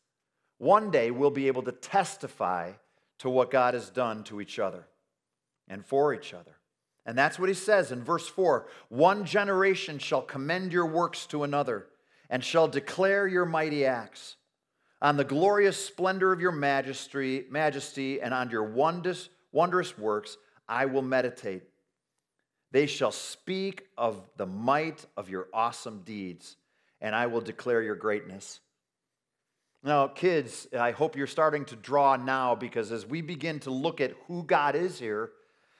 One 0.57 0.91
day 0.91 1.11
we'll 1.11 1.31
be 1.31 1.47
able 1.47 1.63
to 1.63 1.71
testify 1.71 2.73
to 3.21 3.29
what 3.29 3.51
God 3.51 3.75
has 3.75 3.89
done 3.91 4.23
to 4.25 4.41
each 4.41 4.57
other 4.57 4.87
and 5.67 5.85
for 5.85 6.11
each 6.11 6.33
other. 6.33 6.57
And 7.05 7.15
that's 7.15 7.37
what 7.37 7.49
he 7.49 7.55
says 7.55 7.91
in 7.91 8.03
verse 8.03 8.27
4 8.27 8.67
One 8.89 9.25
generation 9.25 9.99
shall 9.99 10.23
commend 10.23 10.73
your 10.73 10.87
works 10.87 11.27
to 11.27 11.43
another 11.43 11.87
and 12.29 12.43
shall 12.43 12.67
declare 12.67 13.27
your 13.27 13.45
mighty 13.45 13.85
acts. 13.85 14.37
On 15.03 15.17
the 15.17 15.23
glorious 15.23 15.83
splendor 15.83 16.31
of 16.31 16.41
your 16.41 16.51
majesty, 16.51 17.45
majesty 17.49 18.21
and 18.21 18.33
on 18.33 18.49
your 18.49 18.63
wondrous, 18.63 19.29
wondrous 19.51 19.97
works 19.97 20.37
I 20.67 20.85
will 20.85 21.01
meditate. 21.01 21.63
They 22.71 22.87
shall 22.87 23.11
speak 23.11 23.87
of 23.97 24.27
the 24.37 24.45
might 24.45 25.05
of 25.15 25.29
your 25.29 25.47
awesome 25.53 26.01
deeds, 26.05 26.55
and 27.01 27.15
I 27.15 27.27
will 27.27 27.41
declare 27.41 27.83
your 27.83 27.95
greatness. 27.95 28.61
Now, 29.83 30.07
kids, 30.07 30.67
I 30.77 30.91
hope 30.91 31.15
you're 31.15 31.25
starting 31.25 31.65
to 31.65 31.75
draw 31.75 32.15
now 32.15 32.53
because 32.53 32.91
as 32.91 33.05
we 33.05 33.21
begin 33.21 33.59
to 33.61 33.71
look 33.71 33.99
at 33.99 34.13
who 34.27 34.43
God 34.43 34.75
is 34.75 34.99
here, 34.99 35.31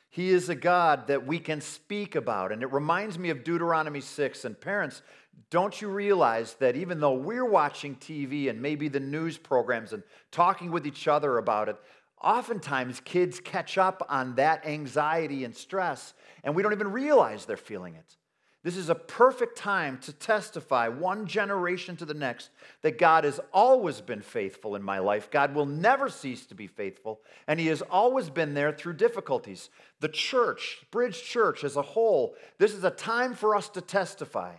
He 0.10 0.30
is 0.32 0.50
a 0.50 0.56
God 0.56 1.08
that 1.08 1.28
we 1.28 1.38
can 1.38 1.62
speak 1.62 2.16
about. 2.16 2.52
And 2.52 2.64
it 2.64 2.72
reminds 2.72 3.20
me 3.20 3.30
of 3.30 3.44
Deuteronomy 3.44 4.02
6. 4.02 4.46
And 4.46 4.60
parents, 4.60 5.04
don't 5.52 5.80
you 5.80 5.90
realize 5.90 6.56
that 6.56 6.76
even 6.76 7.00
though 7.00 7.14
we're 7.14 7.46
watching 7.46 7.96
TV 7.96 8.50
and 8.50 8.60
maybe 8.60 8.88
the 8.88 9.00
news 9.00 9.38
programs 9.38 9.94
and 9.94 10.02
talking 10.32 10.72
with 10.72 10.88
each 10.88 11.08
other 11.08 11.38
about 11.38 11.70
it, 11.70 11.78
oftentimes 12.24 13.02
kids 13.02 13.40
catch 13.40 13.78
up 13.78 14.06
on 14.10 14.36
that 14.36 14.66
anxiety 14.66 15.44
and 15.44 15.56
stress, 15.56 16.14
and 16.44 16.56
we 16.56 16.64
don't 16.64 16.74
even 16.74 16.92
realize 16.92 17.46
they're 17.46 17.58
feeling 17.58 17.96
it. 17.96 18.18
This 18.64 18.78
is 18.78 18.90
a 18.90 18.96
perfect 18.96 19.58
time 19.58 19.98
to 20.00 20.14
testify 20.14 20.88
one 20.88 21.26
generation 21.26 21.96
to 21.98 22.06
the 22.06 22.14
next 22.14 22.52
that 22.84 23.00
God 23.00 23.24
has 23.24 23.40
always 23.52 24.02
been 24.02 24.22
faithful 24.22 24.76
in 24.76 24.84
my 24.84 25.00
life. 25.00 25.32
God 25.32 25.56
will 25.56 25.66
never 25.66 26.10
cease 26.10 26.46
to 26.46 26.56
be 26.56 26.68
faithful, 26.68 27.22
and 27.48 27.60
He 27.60 27.68
has 27.68 27.82
always 27.82 28.30
been 28.30 28.54
there 28.54 28.72
through 28.72 28.94
difficulties. 28.94 29.70
The 30.00 30.10
church, 30.10 30.86
Bridge 30.92 31.24
Church 31.24 31.64
as 31.64 31.76
a 31.76 31.82
whole, 31.82 32.36
this 32.60 32.74
is 32.74 32.84
a 32.84 32.92
time 32.92 33.34
for 33.34 33.56
us 33.56 33.68
to 33.70 33.82
testify. 33.82 34.54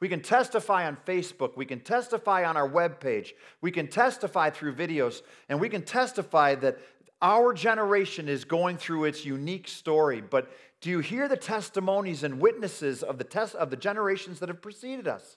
We 0.00 0.08
can 0.08 0.20
testify 0.20 0.86
on 0.86 0.96
Facebook, 1.06 1.56
we 1.56 1.66
can 1.66 1.80
testify 1.80 2.44
on 2.44 2.56
our 2.56 2.68
webpage, 2.68 3.30
we 3.60 3.70
can 3.70 3.86
testify 3.86 4.50
through 4.50 4.74
videos, 4.74 5.22
and 5.48 5.60
we 5.60 5.68
can 5.68 5.82
testify 5.82 6.56
that 6.56 6.78
our 7.20 7.52
generation 7.52 8.28
is 8.28 8.44
going 8.44 8.76
through 8.76 9.04
its 9.04 9.24
unique 9.24 9.66
story, 9.66 10.20
but 10.20 10.50
do 10.80 10.90
you 10.90 11.00
hear 11.00 11.28
the 11.28 11.36
testimonies 11.36 12.22
and 12.22 12.40
witnesses 12.40 13.02
of 13.02 13.18
the, 13.18 13.24
test, 13.24 13.54
of 13.56 13.70
the 13.70 13.76
generations 13.76 14.38
that 14.38 14.48
have 14.48 14.62
preceded 14.62 15.08
us? 15.08 15.36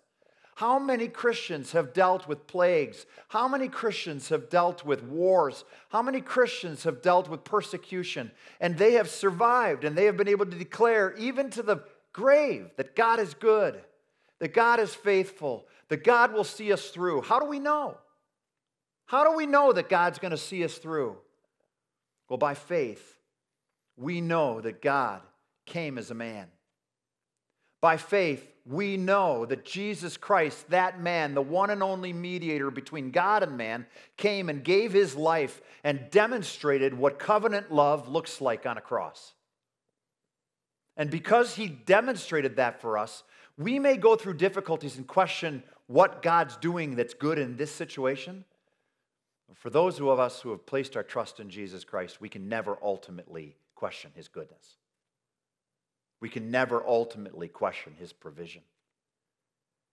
How 0.55 0.77
many 0.77 1.07
Christians 1.07 1.71
have 1.71 1.93
dealt 1.93 2.27
with 2.27 2.45
plagues? 2.45 3.07
How 3.29 3.47
many 3.47 3.67
Christians 3.67 4.29
have 4.29 4.49
dealt 4.49 4.85
with 4.85 5.01
wars? 5.01 5.63
How 5.89 6.03
many 6.03 6.21
Christians 6.21 6.83
have 6.83 7.01
dealt 7.01 7.27
with 7.29 7.43
persecution? 7.43 8.31
And 8.59 8.77
they 8.77 8.93
have 8.93 9.09
survived 9.09 9.83
and 9.83 9.97
they 9.97 10.05
have 10.05 10.17
been 10.17 10.27
able 10.27 10.45
to 10.45 10.57
declare, 10.57 11.15
even 11.17 11.49
to 11.51 11.63
the 11.63 11.83
grave, 12.13 12.69
that 12.77 12.95
God 12.95 13.19
is 13.19 13.33
good, 13.33 13.81
that 14.39 14.53
God 14.53 14.79
is 14.79 14.93
faithful, 14.93 15.65
that 15.87 16.03
God 16.03 16.33
will 16.33 16.43
see 16.43 16.71
us 16.71 16.89
through. 16.89 17.21
How 17.21 17.39
do 17.39 17.47
we 17.47 17.57
know? 17.57 17.97
How 19.07 19.23
do 19.23 19.35
we 19.35 19.47
know 19.47 19.73
that 19.73 19.89
God's 19.89 20.19
going 20.19 20.31
to 20.31 20.37
see 20.37 20.63
us 20.63 20.77
through? 20.77 21.17
Well, 22.29 22.37
by 22.37 22.53
faith, 22.53 23.17
we 23.97 24.21
know 24.21 24.61
that 24.61 24.81
God 24.81 25.21
came 25.65 25.97
as 25.97 26.11
a 26.11 26.15
man. 26.15 26.47
By 27.81 27.97
faith, 27.97 28.47
we 28.65 28.95
know 28.95 29.45
that 29.45 29.65
Jesus 29.65 30.17
Christ, 30.17 30.69
that 30.69 31.01
man, 31.01 31.33
the 31.33 31.41
one 31.41 31.71
and 31.71 31.81
only 31.81 32.13
mediator 32.13 32.69
between 32.69 33.09
God 33.09 33.41
and 33.41 33.57
man, 33.57 33.87
came 34.17 34.49
and 34.49 34.63
gave 34.63 34.93
his 34.93 35.15
life 35.15 35.61
and 35.83 36.09
demonstrated 36.11 36.93
what 36.93 37.17
covenant 37.17 37.71
love 37.71 38.07
looks 38.07 38.39
like 38.39 38.67
on 38.67 38.77
a 38.77 38.81
cross. 38.81 39.33
And 40.95 41.09
because 41.09 41.55
he 41.55 41.67
demonstrated 41.67 42.57
that 42.57 42.81
for 42.81 42.97
us, 42.97 43.23
we 43.57 43.79
may 43.79 43.97
go 43.97 44.15
through 44.15 44.35
difficulties 44.35 44.97
and 44.97 45.07
question 45.07 45.63
what 45.87 46.21
God's 46.21 46.55
doing 46.57 46.95
that's 46.95 47.15
good 47.15 47.39
in 47.39 47.57
this 47.57 47.71
situation. 47.71 48.45
For 49.55 49.69
those 49.69 49.99
of 49.99 50.19
us 50.19 50.41
who 50.41 50.51
have 50.51 50.65
placed 50.65 50.95
our 50.95 51.03
trust 51.03 51.39
in 51.39 51.49
Jesus 51.49 51.83
Christ, 51.83 52.21
we 52.21 52.29
can 52.29 52.47
never 52.47 52.77
ultimately 52.81 53.55
question 53.75 54.11
his 54.15 54.27
goodness 54.27 54.77
we 56.21 56.29
can 56.29 56.51
never 56.51 56.85
ultimately 56.85 57.47
question 57.47 57.93
his 57.99 58.13
provision. 58.13 58.61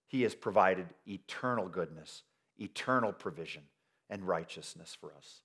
He 0.07 0.23
has 0.23 0.35
provided 0.35 0.87
eternal 1.07 1.69
goodness, 1.69 2.23
eternal 2.59 3.13
provision, 3.13 3.63
and 4.09 4.27
righteousness 4.27 4.97
for 4.99 5.13
us. 5.17 5.41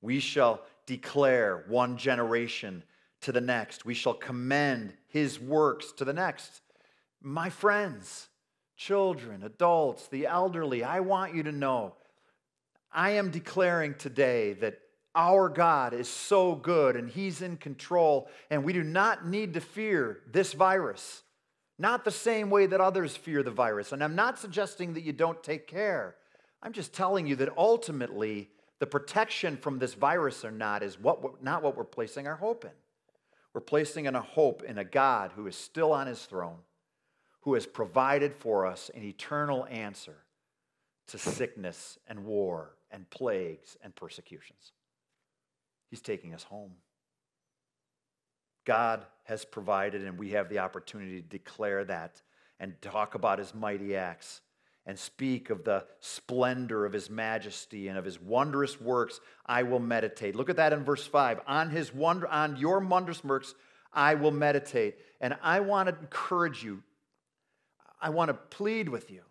We 0.00 0.20
shall 0.20 0.62
declare 0.86 1.64
one 1.68 1.96
generation 1.96 2.84
to 3.22 3.32
the 3.32 3.40
next. 3.40 3.84
We 3.84 3.94
shall 3.94 4.14
commend 4.14 4.94
his 5.08 5.40
works 5.40 5.92
to 5.92 6.04
the 6.04 6.12
next. 6.12 6.60
My 7.20 7.50
friends, 7.50 8.28
children, 8.76 9.42
adults, 9.42 10.06
the 10.06 10.26
elderly, 10.26 10.84
I 10.84 11.00
want 11.00 11.34
you 11.34 11.42
to 11.44 11.52
know 11.52 11.94
I 12.90 13.10
am 13.10 13.30
declaring 13.30 13.94
today 13.94 14.54
that 14.54 14.80
our 15.18 15.48
God 15.48 15.92
is 15.92 16.08
so 16.08 16.54
good 16.54 16.94
and 16.94 17.10
He's 17.10 17.42
in 17.42 17.56
control, 17.56 18.28
and 18.50 18.62
we 18.64 18.72
do 18.72 18.84
not 18.84 19.26
need 19.26 19.54
to 19.54 19.60
fear 19.60 20.20
this 20.30 20.52
virus. 20.52 21.24
Not 21.76 22.04
the 22.04 22.10
same 22.10 22.50
way 22.50 22.66
that 22.66 22.80
others 22.80 23.16
fear 23.16 23.42
the 23.42 23.50
virus. 23.50 23.92
And 23.92 24.02
I'm 24.02 24.14
not 24.14 24.38
suggesting 24.38 24.94
that 24.94 25.02
you 25.02 25.12
don't 25.12 25.42
take 25.42 25.66
care. 25.66 26.16
I'm 26.62 26.72
just 26.72 26.92
telling 26.92 27.26
you 27.26 27.36
that 27.36 27.56
ultimately, 27.56 28.48
the 28.78 28.86
protection 28.86 29.56
from 29.56 29.78
this 29.78 29.94
virus 29.94 30.44
or 30.44 30.50
not 30.50 30.82
is 30.82 30.98
what 30.98 31.42
not 31.42 31.62
what 31.62 31.76
we're 31.76 31.84
placing 31.84 32.26
our 32.26 32.36
hope 32.36 32.64
in. 32.64 32.70
We're 33.54 33.60
placing 33.60 34.06
in 34.06 34.14
a 34.14 34.22
hope 34.22 34.62
in 34.62 34.78
a 34.78 34.84
God 34.84 35.32
who 35.34 35.46
is 35.46 35.56
still 35.56 35.92
on 35.92 36.06
his 36.06 36.22
throne, 36.26 36.58
who 37.40 37.54
has 37.54 37.66
provided 37.66 38.34
for 38.34 38.66
us 38.66 38.90
an 38.94 39.02
eternal 39.02 39.66
answer 39.70 40.16
to 41.08 41.18
sickness 41.18 41.98
and 42.06 42.24
war 42.24 42.76
and 42.90 43.08
plagues 43.10 43.76
and 43.82 43.94
persecutions. 43.94 44.72
He's 45.90 46.00
taking 46.00 46.34
us 46.34 46.42
home. 46.42 46.72
God 48.64 49.04
has 49.24 49.44
provided, 49.44 50.04
and 50.04 50.18
we 50.18 50.30
have 50.30 50.48
the 50.48 50.58
opportunity 50.58 51.22
to 51.22 51.28
declare 51.28 51.84
that 51.84 52.20
and 52.60 52.80
talk 52.82 53.14
about 53.14 53.38
his 53.38 53.54
mighty 53.54 53.96
acts 53.96 54.42
and 54.84 54.98
speak 54.98 55.50
of 55.50 55.64
the 55.64 55.84
splendor 56.00 56.84
of 56.84 56.92
his 56.92 57.08
majesty 57.10 57.88
and 57.88 57.98
of 57.98 58.04
his 58.04 58.20
wondrous 58.20 58.80
works. 58.80 59.20
I 59.46 59.62
will 59.62 59.80
meditate. 59.80 60.34
Look 60.34 60.50
at 60.50 60.56
that 60.56 60.72
in 60.72 60.84
verse 60.84 61.06
5 61.06 61.40
on 61.46 61.70
his 61.70 61.94
wonder 61.94 62.26
on 62.28 62.56
your 62.56 62.80
wondrous 62.80 63.22
works 63.22 63.54
i 63.92 64.14
will 64.14 64.30
meditate. 64.30 64.96
And 65.20 65.36
i 65.42 65.60
want 65.60 65.88
to 65.88 65.98
encourage 65.98 66.62
you. 66.62 66.82
I 68.00 68.10
want 68.10 68.28
to 68.28 68.34
plead 68.34 68.88
with 68.88 69.10
you 69.10 69.22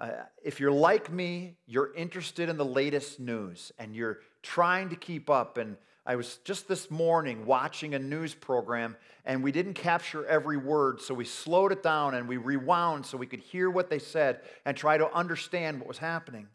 uh, 0.00 0.10
if 0.44 0.60
you're 0.60 0.72
like 0.72 1.10
me 1.12 1.56
you're 1.66 1.94
interested 1.94 2.48
in 2.48 2.56
the 2.56 2.64
latest 2.64 3.20
news 3.20 3.72
and 3.78 3.94
you're 3.94 4.18
trying 4.42 4.88
to 4.90 4.96
keep 4.96 5.28
up. 5.28 5.58
And 5.58 5.76
I 6.06 6.16
was 6.16 6.38
just 6.44 6.68
this 6.68 6.90
morning 6.90 7.44
watching 7.44 7.94
a 7.94 7.98
news 7.98 8.34
program, 8.34 8.96
and 9.24 9.42
we 9.42 9.52
didn't 9.52 9.74
capture 9.74 10.24
every 10.26 10.56
word, 10.56 11.00
so 11.00 11.12
we 11.12 11.24
slowed 11.24 11.72
it 11.72 11.82
down 11.82 12.14
and 12.14 12.26
we 12.26 12.38
rewound 12.38 13.04
so 13.04 13.18
we 13.18 13.26
could 13.26 13.40
hear 13.40 13.68
what 13.68 13.90
they 13.90 13.98
said 13.98 14.40
and 14.64 14.76
try 14.76 14.96
to 14.96 15.12
understand 15.12 15.78
what 15.78 15.88
was 15.88 15.98
happening. 15.98 16.48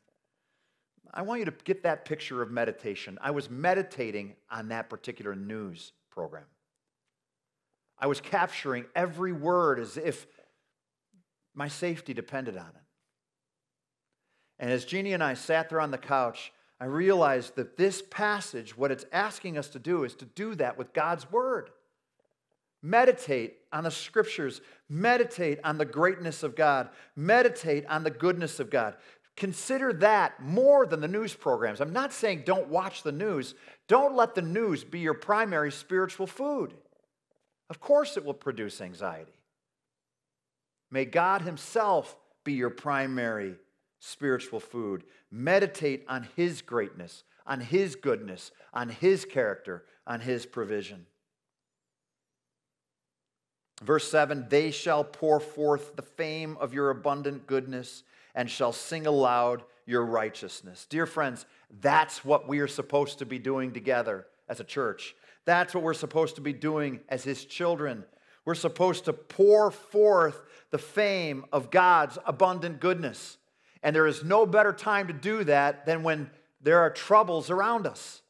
I 1.13 1.21
want 1.21 1.39
you 1.39 1.45
to 1.45 1.53
get 1.63 1.83
that 1.83 2.05
picture 2.05 2.41
of 2.41 2.49
meditation. 2.49 3.19
I 3.21 3.29
was 3.29 3.49
meditating 3.49 4.35
on 4.49 4.69
that 4.69 4.89
particular 4.89 5.35
news 5.35 5.91
program. 6.09 6.45
I 7.99 8.07
was 8.07 8.19
capturing 8.19 8.85
every 8.95 9.31
word 9.31 9.79
as 9.79 9.97
if 9.97 10.25
my 11.53 11.67
safety 11.67 12.15
depended 12.15 12.57
on 12.57 12.69
it. 12.69 12.82
And 14.63 14.71
as 14.71 14.85
Jeannie 14.85 15.11
and 15.11 15.21
I 15.21 15.33
sat 15.33 15.67
there 15.67 15.81
on 15.81 15.91
the 15.91 15.97
couch, 15.97 16.53
I 16.79 16.85
realized 16.85 17.57
that 17.57 17.75
this 17.75 18.01
passage, 18.01 18.77
what 18.77 18.91
it's 18.91 19.03
asking 19.11 19.57
us 19.57 19.67
to 19.67 19.77
do 19.77 20.05
is 20.05 20.15
to 20.15 20.25
do 20.25 20.55
that 20.55 20.77
with 20.77 20.93
God's 20.93 21.29
word. 21.29 21.69
Meditate 22.81 23.57
on 23.73 23.83
the 23.83 23.91
scriptures, 23.91 24.61
meditate 24.87 25.59
on 25.65 25.77
the 25.77 25.83
greatness 25.83 26.43
of 26.43 26.55
God, 26.55 26.87
meditate 27.13 27.85
on 27.87 28.05
the 28.05 28.09
goodness 28.09 28.61
of 28.61 28.69
God. 28.69 28.95
Consider 29.35 29.91
that 29.91 30.41
more 30.41 30.85
than 30.85 31.01
the 31.01 31.09
news 31.09 31.33
programs. 31.33 31.81
I'm 31.81 31.91
not 31.91 32.13
saying 32.13 32.43
don't 32.45 32.69
watch 32.69 33.03
the 33.03 33.11
news. 33.11 33.55
Don't 33.89 34.15
let 34.15 34.33
the 34.33 34.41
news 34.41 34.85
be 34.85 34.99
your 34.99 35.13
primary 35.13 35.73
spiritual 35.73 36.25
food. 36.25 36.73
Of 37.69 37.81
course, 37.81 38.15
it 38.15 38.23
will 38.23 38.33
produce 38.33 38.79
anxiety. 38.79 39.35
May 40.89 41.03
God 41.03 41.41
Himself 41.41 42.15
be 42.45 42.53
your 42.53 42.69
primary 42.69 43.57
spiritual 44.03 44.59
food. 44.59 45.05
Meditate 45.31 46.03
on 46.09 46.27
His 46.35 46.61
greatness, 46.61 47.23
on 47.47 47.61
His 47.61 47.95
goodness, 47.95 48.51
on 48.73 48.89
His 48.89 49.23
character, 49.23 49.85
on 50.05 50.19
His 50.19 50.45
provision. 50.45 51.05
Verse 53.81 54.09
7 54.09 54.47
They 54.49 54.71
shall 54.71 55.05
pour 55.05 55.39
forth 55.39 55.95
the 55.95 56.01
fame 56.01 56.57
of 56.59 56.73
your 56.73 56.89
abundant 56.89 57.47
goodness 57.47 58.03
and 58.35 58.49
shall 58.49 58.73
sing 58.73 59.07
aloud 59.07 59.63
your 59.85 60.05
righteousness. 60.05 60.85
Dear 60.89 61.05
friends, 61.05 61.45
that's 61.81 62.25
what 62.25 62.47
we 62.47 62.59
are 62.59 62.67
supposed 62.67 63.19
to 63.19 63.25
be 63.25 63.39
doing 63.39 63.71
together 63.71 64.25
as 64.49 64.59
a 64.59 64.65
church. 64.65 65.15
That's 65.45 65.73
what 65.73 65.83
we're 65.83 65.93
supposed 65.93 66.35
to 66.35 66.41
be 66.41 66.53
doing 66.53 66.99
as 67.07 67.23
His 67.23 67.45
children. 67.45 68.03
We're 68.43 68.55
supposed 68.55 69.05
to 69.05 69.13
pour 69.13 69.71
forth 69.71 70.43
the 70.71 70.77
fame 70.77 71.45
of 71.53 71.71
God's 71.71 72.17
abundant 72.25 72.81
goodness. 72.81 73.37
And 73.83 73.95
there 73.95 74.07
is 74.07 74.23
no 74.23 74.45
better 74.45 74.73
time 74.73 75.07
to 75.07 75.13
do 75.13 75.43
that 75.43 75.85
than 75.85 76.01
when 76.01 76.31
there 76.61 76.79
are 76.79 76.89
troubles 76.89 77.49
around 77.49 77.85
us. 77.85 78.21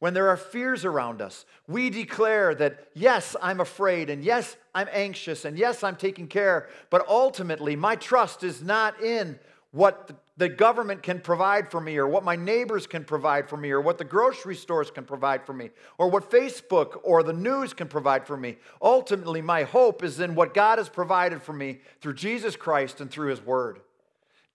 When 0.00 0.14
there 0.14 0.28
are 0.28 0.36
fears 0.36 0.84
around 0.84 1.20
us, 1.22 1.44
we 1.66 1.90
declare 1.90 2.54
that, 2.56 2.88
yes, 2.94 3.34
I'm 3.42 3.60
afraid, 3.60 4.10
and 4.10 4.22
yes, 4.22 4.56
I'm 4.74 4.88
anxious, 4.92 5.44
and 5.44 5.58
yes, 5.58 5.82
I'm 5.82 5.96
taking 5.96 6.28
care, 6.28 6.68
but 6.88 7.08
ultimately, 7.08 7.74
my 7.74 7.96
trust 7.96 8.44
is 8.44 8.62
not 8.62 9.00
in 9.02 9.40
what 9.72 10.10
the 10.36 10.48
government 10.48 11.02
can 11.02 11.20
provide 11.20 11.68
for 11.68 11.80
me, 11.80 11.96
or 11.96 12.06
what 12.06 12.22
my 12.22 12.36
neighbors 12.36 12.86
can 12.86 13.04
provide 13.04 13.48
for 13.48 13.56
me, 13.56 13.70
or 13.70 13.80
what 13.80 13.98
the 13.98 14.04
grocery 14.04 14.54
stores 14.54 14.88
can 14.88 15.04
provide 15.04 15.44
for 15.44 15.52
me, 15.52 15.70
or 15.98 16.08
what 16.08 16.30
Facebook 16.30 17.00
or 17.02 17.24
the 17.24 17.32
news 17.32 17.74
can 17.74 17.88
provide 17.88 18.24
for 18.24 18.36
me. 18.36 18.56
Ultimately, 18.80 19.42
my 19.42 19.64
hope 19.64 20.04
is 20.04 20.20
in 20.20 20.36
what 20.36 20.54
God 20.54 20.78
has 20.78 20.88
provided 20.88 21.42
for 21.42 21.52
me 21.52 21.80
through 22.00 22.14
Jesus 22.14 22.54
Christ 22.54 23.00
and 23.00 23.10
through 23.10 23.30
His 23.30 23.44
Word. 23.44 23.80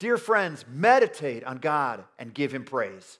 Dear 0.03 0.17
friends, 0.17 0.65
meditate 0.69 1.45
on 1.45 1.59
God 1.59 2.03
and 2.19 2.33
give 2.33 2.53
Him 2.53 2.65
praise. 2.65 3.19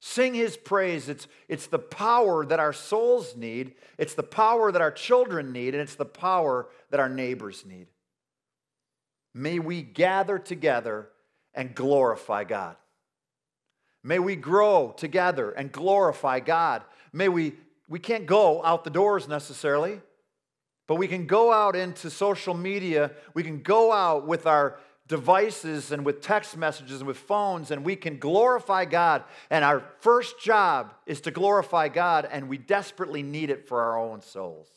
Sing 0.00 0.34
His 0.34 0.54
praise. 0.54 1.08
It's, 1.08 1.26
it's 1.48 1.66
the 1.66 1.78
power 1.78 2.44
that 2.44 2.60
our 2.60 2.74
souls 2.74 3.34
need, 3.34 3.72
it's 3.96 4.12
the 4.12 4.22
power 4.22 4.70
that 4.70 4.82
our 4.82 4.90
children 4.90 5.52
need, 5.52 5.72
and 5.72 5.82
it's 5.82 5.94
the 5.94 6.04
power 6.04 6.68
that 6.90 7.00
our 7.00 7.08
neighbors 7.08 7.64
need. 7.64 7.86
May 9.32 9.58
we 9.58 9.80
gather 9.80 10.38
together 10.38 11.08
and 11.54 11.74
glorify 11.74 12.44
God. 12.44 12.76
May 14.04 14.18
we 14.18 14.36
grow 14.36 14.92
together 14.94 15.52
and 15.52 15.72
glorify 15.72 16.40
God. 16.40 16.82
May 17.14 17.30
we, 17.30 17.54
we 17.88 17.98
can't 17.98 18.26
go 18.26 18.62
out 18.62 18.84
the 18.84 18.90
doors 18.90 19.26
necessarily, 19.26 20.02
but 20.86 20.96
we 20.96 21.08
can 21.08 21.26
go 21.26 21.50
out 21.50 21.74
into 21.74 22.10
social 22.10 22.52
media. 22.52 23.12
We 23.32 23.42
can 23.42 23.62
go 23.62 23.90
out 23.90 24.26
with 24.26 24.46
our 24.46 24.78
devices 25.08 25.92
and 25.92 26.04
with 26.04 26.20
text 26.20 26.56
messages 26.56 27.00
and 27.00 27.06
with 27.06 27.18
phones, 27.18 27.70
and 27.70 27.84
we 27.84 27.96
can 27.96 28.18
glorify 28.18 28.84
God. 28.84 29.24
And 29.50 29.64
our 29.64 29.84
first 30.00 30.40
job 30.40 30.94
is 31.06 31.20
to 31.22 31.30
glorify 31.30 31.88
God, 31.88 32.28
and 32.30 32.48
we 32.48 32.58
desperately 32.58 33.22
need 33.22 33.50
it 33.50 33.68
for 33.68 33.82
our 33.82 33.98
own 33.98 34.20
souls. 34.20 34.68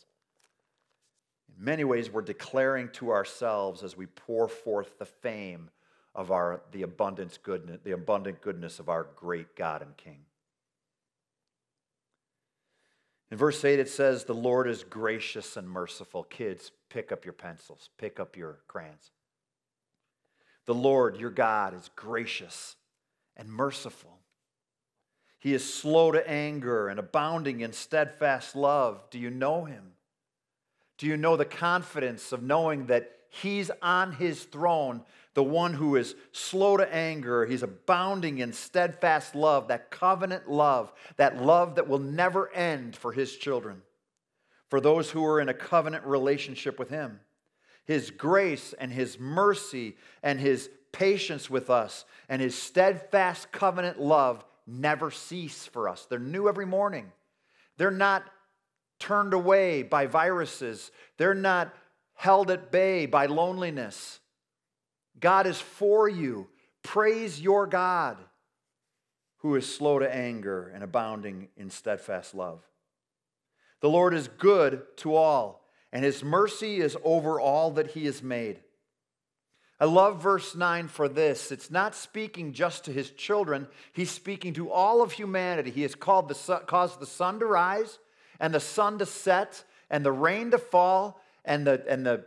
In 1.58 1.66
many 1.66 1.84
ways, 1.84 2.12
we're 2.12 2.22
declaring 2.22 2.90
to 2.94 3.12
ourselves 3.12 3.84
as 3.84 3.98
we 3.98 4.06
pour 4.06 4.48
forth 4.48 5.00
the 5.00 5.06
fame 5.06 5.70
of 6.14 6.32
our, 6.32 6.62
the, 6.72 6.84
abundance 6.84 7.38
goodness, 7.38 7.80
the 7.84 7.92
abundant 7.92 8.42
goodness 8.42 8.80
of 8.80 8.90
our 8.90 9.08
great 9.16 9.56
God 9.56 9.82
and 9.82 9.96
King. 9.98 10.20
In 13.32 13.38
verse 13.38 13.64
8, 13.64 13.80
it 13.80 13.90
says, 13.90 14.24
The 14.24 14.34
Lord 14.34 14.68
is 14.68 14.84
gracious 14.84 15.56
and 15.56 15.70
merciful. 15.70 16.24
Kids, 16.24 16.72
pick 16.90 17.12
up 17.12 17.26
your 17.26 17.34
pencils, 17.34 17.90
pick 17.98 18.20
up 18.20 18.36
your 18.36 18.60
crayons. 18.68 19.12
The 20.70 20.76
Lord, 20.76 21.18
your 21.18 21.32
God, 21.32 21.74
is 21.74 21.90
gracious 21.96 22.76
and 23.36 23.50
merciful. 23.50 24.20
He 25.40 25.56
is 25.56 25.74
slow 25.74 26.12
to 26.12 26.30
anger 26.30 26.90
and 26.90 27.00
abounding 27.00 27.62
in 27.62 27.74
steadfast 27.74 28.56
love. 28.56 29.02
Do 29.10 29.18
you 29.18 29.32
know 29.32 29.66
him? 29.66 29.94
Do 31.00 31.08
you 31.08 31.18
know 31.18 31.38
the 31.38 31.44
confidence 31.44 32.32
of 32.32 32.44
knowing 32.44 32.86
that 32.86 33.10
he's 33.30 33.72
on 33.82 34.12
his 34.12 34.44
throne 34.44 35.02
the 35.34 35.42
one 35.42 35.74
who 35.74 35.96
is 35.96 36.14
slow 36.34 36.78
to 36.78 36.94
anger. 36.94 37.48
He's 37.48 37.64
abounding 37.64 38.38
in 38.38 38.54
steadfast 38.54 39.34
love, 39.34 39.70
that 39.70 39.90
covenant 39.90 40.52
love, 40.52 40.94
that 41.18 41.42
love 41.42 41.74
that 41.76 41.88
will 41.88 41.98
never 41.98 42.54
end 42.54 42.96
for 42.96 43.12
his 43.12 43.36
children, 43.38 43.82
for 44.70 44.80
those 44.80 45.10
who 45.10 45.26
are 45.26 45.42
in 45.42 45.50
a 45.50 45.54
covenant 45.56 46.06
relationship 46.06 46.78
with 46.78 46.90
him. 46.90 47.22
His 47.90 48.12
grace 48.12 48.76
and 48.78 48.92
his 48.92 49.20
mercy 49.20 49.98
and 50.22 50.40
his 50.40 50.70
patience 50.92 51.50
with 51.50 51.72
us 51.72 52.06
and 52.30 52.40
his 52.40 52.54
steadfast 52.54 53.52
covenant 53.52 54.00
love 54.00 54.46
never 54.68 55.10
cease 55.10 55.66
for 55.66 55.90
us. 55.90 56.06
They're 56.06 56.20
new 56.20 56.48
every 56.48 56.68
morning. 56.68 57.12
They're 57.78 57.90
not 57.90 58.30
turned 59.00 59.34
away 59.34 59.82
by 59.82 60.06
viruses, 60.06 60.92
they're 61.18 61.34
not 61.34 61.74
held 62.14 62.52
at 62.52 62.72
bay 62.72 63.08
by 63.08 63.26
loneliness. 63.26 64.20
God 65.20 65.48
is 65.48 65.60
for 65.60 66.08
you. 66.08 66.48
Praise 66.84 67.42
your 67.42 67.66
God, 67.66 68.18
who 69.38 69.56
is 69.56 69.76
slow 69.76 69.98
to 69.98 70.16
anger 70.16 70.72
and 70.76 70.84
abounding 70.84 71.48
in 71.58 71.72
steadfast 71.72 72.36
love. 72.36 72.62
The 73.82 73.90
Lord 73.90 74.14
is 74.14 74.28
good 74.28 74.84
to 74.98 75.16
all, 75.16 75.59
and 75.92 76.04
his 76.04 76.24
mercy 76.24 76.80
is 76.80 76.98
over 77.04 77.40
all 77.40 77.72
that 77.72 77.92
he 77.92 78.06
has 78.06 78.22
made. 78.22 78.60
I 79.80 79.86
love 79.86 80.22
verse 80.22 80.56
9 80.56 80.90
for 80.90 81.08
this. 81.08 81.52
It's 81.52 81.72
not 81.72 81.96
speaking 81.96 82.52
just 82.52 82.86
to 82.86 82.92
his 82.92 83.12
children, 83.12 83.68
he's 83.94 84.12
speaking 84.12 84.54
to 84.54 84.72
all 84.72 85.02
of 85.02 85.14
humanity. 85.14 85.72
He 85.72 85.84
has 85.84 85.96
called 85.96 86.28
the 86.28 86.36
sun, 86.36 86.62
caused 86.66 87.00
the 87.00 87.06
sun 87.06 87.40
to 87.40 87.46
rise 87.46 87.98
and 88.40 88.54
the 88.54 88.60
sun 88.60 89.00
to 89.00 89.06
set 89.06 89.64
and 89.90 90.06
the 90.06 90.12
rain 90.12 90.52
to 90.52 90.58
fall 90.58 91.22
and 91.46 91.66
the, 91.66 91.84
and 91.88 92.06
the 92.06 92.26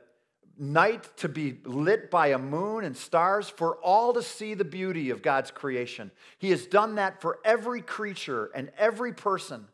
night 0.59 1.09
to 1.19 1.29
be 1.29 1.59
lit 1.65 2.11
by 2.11 2.29
a 2.29 2.39
moon 2.39 2.85
and 2.85 2.97
stars 2.97 3.49
for 3.49 3.77
all 3.77 4.15
to 4.15 4.23
see 4.23 4.55
the 4.55 4.65
beauty 4.65 5.11
of 5.11 5.23
God's 5.23 5.51
creation. 5.51 6.11
He 6.39 6.51
has 6.51 6.67
done 6.67 6.97
that 6.97 7.21
for 7.21 7.39
every 7.45 7.83
creature 7.83 8.51
and 8.55 8.71
every 8.79 9.13
person. 9.13 9.67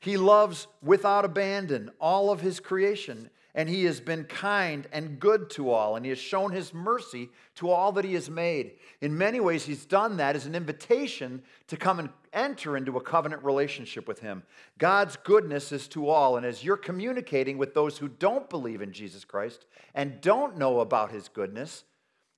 He 0.00 0.16
loves 0.16 0.66
without 0.82 1.24
abandon 1.24 1.90
all 2.00 2.30
of 2.30 2.40
his 2.40 2.60
creation 2.60 3.30
and 3.56 3.70
he 3.70 3.84
has 3.84 4.00
been 4.00 4.24
kind 4.24 4.86
and 4.92 5.18
good 5.18 5.48
to 5.48 5.70
all, 5.70 5.96
and 5.96 6.04
he 6.04 6.10
has 6.10 6.18
shown 6.18 6.52
his 6.52 6.74
mercy 6.74 7.30
to 7.54 7.70
all 7.70 7.90
that 7.92 8.04
he 8.04 8.12
has 8.12 8.28
made. 8.28 8.72
In 9.00 9.16
many 9.16 9.40
ways, 9.40 9.64
he's 9.64 9.86
done 9.86 10.18
that 10.18 10.36
as 10.36 10.44
an 10.44 10.54
invitation 10.54 11.42
to 11.68 11.76
come 11.78 11.98
and 11.98 12.10
enter 12.34 12.76
into 12.76 12.98
a 12.98 13.00
covenant 13.00 13.42
relationship 13.42 14.06
with 14.06 14.20
him. 14.20 14.42
God's 14.76 15.16
goodness 15.16 15.72
is 15.72 15.88
to 15.88 16.10
all, 16.10 16.36
and 16.36 16.44
as 16.44 16.62
you're 16.62 16.76
communicating 16.76 17.56
with 17.56 17.72
those 17.72 17.96
who 17.96 18.08
don't 18.08 18.50
believe 18.50 18.82
in 18.82 18.92
Jesus 18.92 19.24
Christ 19.24 19.64
and 19.94 20.20
don't 20.20 20.58
know 20.58 20.80
about 20.80 21.10
his 21.10 21.28
goodness, 21.28 21.84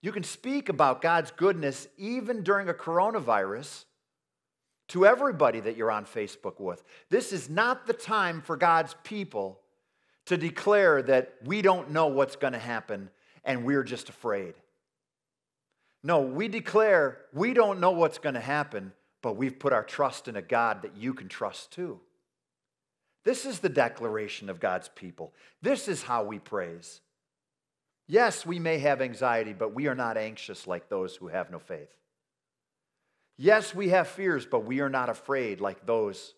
you 0.00 0.12
can 0.12 0.22
speak 0.22 0.68
about 0.68 1.02
God's 1.02 1.32
goodness 1.32 1.88
even 1.96 2.44
during 2.44 2.68
a 2.68 2.74
coronavirus 2.74 3.86
to 4.86 5.04
everybody 5.04 5.58
that 5.58 5.76
you're 5.76 5.90
on 5.90 6.04
Facebook 6.04 6.60
with. 6.60 6.84
This 7.10 7.32
is 7.32 7.50
not 7.50 7.88
the 7.88 7.92
time 7.92 8.40
for 8.40 8.56
God's 8.56 8.94
people 9.02 9.60
to 10.28 10.36
declare 10.36 11.02
that 11.02 11.34
we 11.44 11.62
don't 11.62 11.90
know 11.90 12.06
what's 12.06 12.36
going 12.36 12.52
to 12.52 12.58
happen 12.58 13.08
and 13.44 13.64
we're 13.64 13.82
just 13.82 14.10
afraid. 14.10 14.54
No, 16.02 16.20
we 16.20 16.48
declare 16.48 17.18
we 17.32 17.54
don't 17.54 17.80
know 17.80 17.92
what's 17.92 18.18
going 18.18 18.34
to 18.34 18.40
happen, 18.40 18.92
but 19.22 19.36
we've 19.36 19.58
put 19.58 19.72
our 19.72 19.82
trust 19.82 20.28
in 20.28 20.36
a 20.36 20.42
God 20.42 20.82
that 20.82 20.96
you 20.96 21.14
can 21.14 21.28
trust 21.28 21.72
too. 21.72 21.98
This 23.24 23.46
is 23.46 23.60
the 23.60 23.70
declaration 23.70 24.50
of 24.50 24.60
God's 24.60 24.90
people. 24.90 25.32
This 25.62 25.88
is 25.88 26.02
how 26.02 26.24
we 26.24 26.38
praise. 26.38 27.00
Yes, 28.06 28.44
we 28.44 28.58
may 28.58 28.78
have 28.78 29.00
anxiety, 29.00 29.54
but 29.54 29.74
we 29.74 29.86
are 29.86 29.94
not 29.94 30.18
anxious 30.18 30.66
like 30.66 30.90
those 30.90 31.16
who 31.16 31.28
have 31.28 31.50
no 31.50 31.58
faith. 31.58 31.94
Yes, 33.38 33.74
we 33.74 33.88
have 33.90 34.08
fears, 34.08 34.44
but 34.44 34.64
we 34.64 34.80
are 34.80 34.88
not 34.90 35.08
afraid 35.08 35.60
like 35.60 35.86
those 35.86 36.34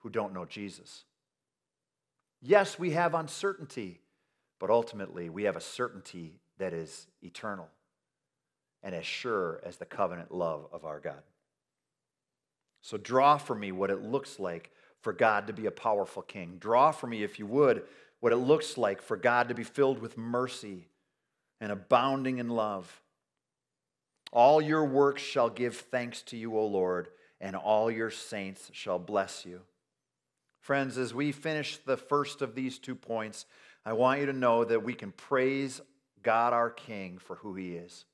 who 0.00 0.10
don't 0.10 0.34
know 0.34 0.44
Jesus. 0.44 1.04
Yes, 2.42 2.78
we 2.78 2.92
have 2.92 3.14
uncertainty, 3.14 4.00
but 4.58 4.70
ultimately 4.70 5.28
we 5.28 5.44
have 5.44 5.56
a 5.56 5.60
certainty 5.60 6.40
that 6.58 6.72
is 6.72 7.06
eternal 7.22 7.68
and 8.82 8.94
as 8.94 9.04
sure 9.04 9.60
as 9.64 9.76
the 9.76 9.84
covenant 9.84 10.32
love 10.32 10.66
of 10.72 10.84
our 10.84 11.00
God. 11.00 11.22
So 12.82 12.96
draw 12.96 13.36
for 13.36 13.54
me 13.54 13.72
what 13.72 13.90
it 13.90 14.02
looks 14.02 14.38
like 14.38 14.70
for 15.02 15.12
God 15.12 15.46
to 15.46 15.52
be 15.52 15.66
a 15.66 15.70
powerful 15.70 16.22
king. 16.22 16.56
Draw 16.58 16.92
for 16.92 17.06
me, 17.06 17.22
if 17.22 17.38
you 17.38 17.46
would, 17.46 17.82
what 18.20 18.32
it 18.32 18.36
looks 18.36 18.78
like 18.78 19.02
for 19.02 19.16
God 19.16 19.48
to 19.48 19.54
be 19.54 19.64
filled 19.64 19.98
with 19.98 20.16
mercy 20.16 20.88
and 21.60 21.70
abounding 21.70 22.38
in 22.38 22.48
love. 22.48 23.02
All 24.32 24.62
your 24.62 24.84
works 24.84 25.22
shall 25.22 25.50
give 25.50 25.76
thanks 25.76 26.22
to 26.22 26.36
you, 26.36 26.56
O 26.56 26.66
Lord, 26.66 27.08
and 27.40 27.56
all 27.56 27.90
your 27.90 28.10
saints 28.10 28.70
shall 28.72 28.98
bless 28.98 29.44
you. 29.44 29.60
Friends, 30.60 30.98
as 30.98 31.14
we 31.14 31.32
finish 31.32 31.78
the 31.78 31.96
first 31.96 32.42
of 32.42 32.54
these 32.54 32.78
two 32.78 32.94
points, 32.94 33.46
I 33.84 33.94
want 33.94 34.20
you 34.20 34.26
to 34.26 34.32
know 34.32 34.64
that 34.64 34.84
we 34.84 34.94
can 34.94 35.12
praise 35.12 35.80
God 36.22 36.52
our 36.52 36.70
King 36.70 37.18
for 37.18 37.36
who 37.36 37.54
he 37.54 37.74
is. 37.74 38.04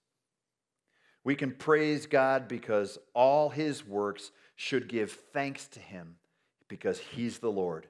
We 1.24 1.34
can 1.34 1.50
praise 1.52 2.06
God 2.06 2.46
because 2.46 2.98
all 3.12 3.48
his 3.48 3.84
works 3.84 4.30
should 4.54 4.88
give 4.88 5.10
thanks 5.10 5.66
to 5.68 5.80
him 5.80 6.16
because 6.68 6.98
he's 7.00 7.40
the 7.40 7.50
Lord. 7.50 7.88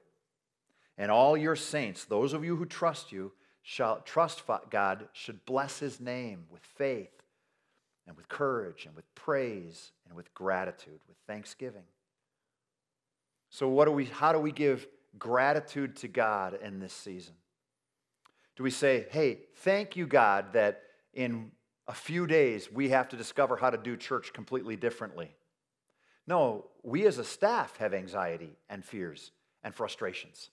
And 0.97 1.11
all 1.11 1.37
your 1.37 1.55
saints, 1.55 2.05
those 2.05 2.33
of 2.33 2.43
you 2.43 2.55
who 2.55 2.65
trust 2.65 3.11
you, 3.11 3.31
shall 3.61 4.01
trust 4.01 4.41
God, 4.71 5.07
should 5.13 5.45
bless 5.45 5.77
his 5.77 5.99
name 5.99 6.45
with 6.49 6.63
faith 6.63 7.21
and 8.07 8.17
with 8.17 8.27
courage 8.27 8.85
and 8.87 8.95
with 8.95 9.13
praise 9.13 9.91
and 10.07 10.15
with 10.15 10.33
gratitude, 10.33 10.99
with 11.07 11.17
thanksgiving. 11.27 11.83
So, 13.49 13.67
what 13.67 13.85
do 13.85 13.91
we, 13.91 14.05
how 14.05 14.33
do 14.33 14.39
we 14.39 14.51
give 14.51 14.87
gratitude 15.17 15.95
to 15.97 16.07
God 16.07 16.59
in 16.61 16.79
this 16.79 16.93
season? 16.93 17.33
Do 18.55 18.63
we 18.63 18.71
say, 18.71 19.05
hey, 19.11 19.39
thank 19.57 19.95
you, 19.95 20.07
God, 20.07 20.53
that 20.53 20.81
in 21.13 21.51
a 21.87 21.93
few 21.93 22.27
days 22.27 22.71
we 22.71 22.89
have 22.89 23.07
to 23.09 23.15
discover 23.15 23.55
how 23.55 23.69
to 23.69 23.77
do 23.77 23.95
church 23.95 24.33
completely 24.33 24.75
differently? 24.75 25.31
No, 26.25 26.65
we 26.83 27.05
as 27.05 27.17
a 27.17 27.23
staff 27.23 27.77
have 27.77 27.93
anxiety 27.93 28.57
and 28.69 28.83
fears 28.83 29.31
and 29.63 29.73
frustrations 29.73 30.49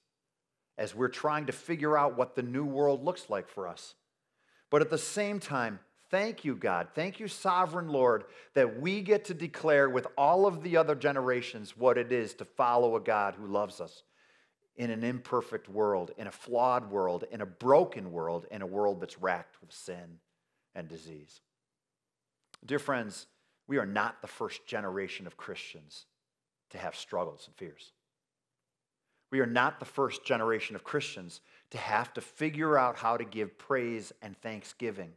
as 0.76 0.94
we're 0.94 1.08
trying 1.08 1.46
to 1.46 1.52
figure 1.52 1.96
out 1.96 2.16
what 2.16 2.34
the 2.34 2.42
new 2.42 2.64
world 2.64 3.04
looks 3.04 3.30
like 3.30 3.48
for 3.48 3.66
us. 3.66 3.94
But 4.70 4.82
at 4.82 4.90
the 4.90 4.98
same 4.98 5.40
time, 5.40 5.78
Thank 6.10 6.44
you, 6.44 6.54
God. 6.54 6.88
Thank 6.94 7.18
you, 7.18 7.28
sovereign 7.28 7.88
Lord, 7.88 8.24
that 8.54 8.80
we 8.80 9.00
get 9.00 9.24
to 9.26 9.34
declare 9.34 9.88
with 9.88 10.06
all 10.16 10.46
of 10.46 10.62
the 10.62 10.76
other 10.76 10.94
generations 10.94 11.76
what 11.76 11.98
it 11.98 12.12
is 12.12 12.34
to 12.34 12.44
follow 12.44 12.96
a 12.96 13.00
God 13.00 13.34
who 13.34 13.46
loves 13.46 13.80
us 13.80 14.02
in 14.76 14.90
an 14.90 15.02
imperfect 15.02 15.68
world, 15.68 16.10
in 16.18 16.26
a 16.26 16.32
flawed 16.32 16.90
world, 16.90 17.24
in 17.30 17.40
a 17.40 17.46
broken 17.46 18.12
world, 18.12 18.46
in 18.50 18.60
a 18.60 18.66
world 18.66 19.00
that's 19.00 19.20
racked 19.20 19.60
with 19.60 19.72
sin 19.72 20.18
and 20.74 20.88
disease. 20.88 21.40
Dear 22.64 22.78
friends, 22.78 23.26
we 23.66 23.78
are 23.78 23.86
not 23.86 24.20
the 24.20 24.28
first 24.28 24.66
generation 24.66 25.26
of 25.26 25.36
Christians 25.36 26.06
to 26.70 26.78
have 26.78 26.96
struggles 26.96 27.44
and 27.46 27.56
fears. 27.56 27.92
We 29.30 29.40
are 29.40 29.46
not 29.46 29.80
the 29.80 29.86
first 29.86 30.24
generation 30.24 30.76
of 30.76 30.84
Christians 30.84 31.40
to 31.70 31.78
have 31.78 32.12
to 32.14 32.20
figure 32.20 32.78
out 32.78 32.96
how 32.96 33.16
to 33.16 33.24
give 33.24 33.58
praise 33.58 34.12
and 34.22 34.36
thanksgiving 34.40 35.12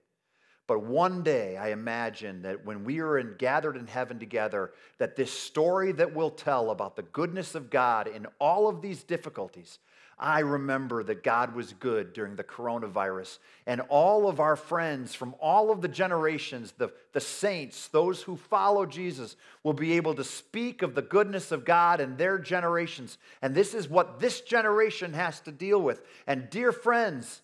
but 0.67 0.83
one 0.83 1.23
day, 1.23 1.55
I 1.55 1.69
imagine 1.69 2.41
that 2.41 2.65
when 2.65 2.83
we 2.83 2.99
are 2.99 3.17
in, 3.17 3.35
gathered 3.37 3.77
in 3.77 3.87
heaven 3.87 4.19
together, 4.19 4.71
that 4.97 5.15
this 5.15 5.31
story 5.31 5.93
that 5.93 6.13
we'll 6.13 6.29
tell 6.29 6.71
about 6.71 6.97
the 6.97 7.03
goodness 7.03 7.55
of 7.55 7.69
God 7.69 8.07
in 8.07 8.27
all 8.39 8.67
of 8.67 8.81
these 8.81 9.03
difficulties, 9.03 9.79
I 10.19 10.39
remember 10.39 11.03
that 11.03 11.23
God 11.23 11.55
was 11.55 11.73
good 11.73 12.11
during 12.11 12.35
the 12.35 12.43
coronavirus. 12.43 13.37
And 13.65 13.81
all 13.81 14.27
of 14.27 14.39
our 14.39 14.55
friends 14.55 15.13
from 15.13 15.35
all 15.39 15.71
of 15.71 15.81
the 15.81 15.87
generations, 15.87 16.73
the, 16.77 16.91
the 17.13 17.21
saints, 17.21 17.87
those 17.87 18.23
who 18.23 18.35
follow 18.35 18.85
Jesus, 18.85 19.35
will 19.63 19.73
be 19.73 19.93
able 19.93 20.15
to 20.15 20.23
speak 20.23 20.81
of 20.81 20.95
the 20.95 21.01
goodness 21.03 21.51
of 21.51 21.65
God 21.65 22.01
in 22.01 22.17
their 22.17 22.39
generations. 22.39 23.19
And 23.41 23.53
this 23.53 23.73
is 23.75 23.87
what 23.87 24.19
this 24.19 24.41
generation 24.41 25.13
has 25.13 25.39
to 25.41 25.51
deal 25.51 25.79
with. 25.79 26.01
And 26.25 26.49
dear 26.49 26.71
friends, 26.71 27.41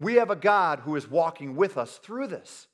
we 0.00 0.14
have 0.14 0.30
a 0.30 0.36
God 0.36 0.80
who 0.80 0.96
is 0.96 1.10
walking 1.10 1.56
with 1.56 1.76
us 1.76 1.98
through 1.98 2.28
this. 2.28 2.66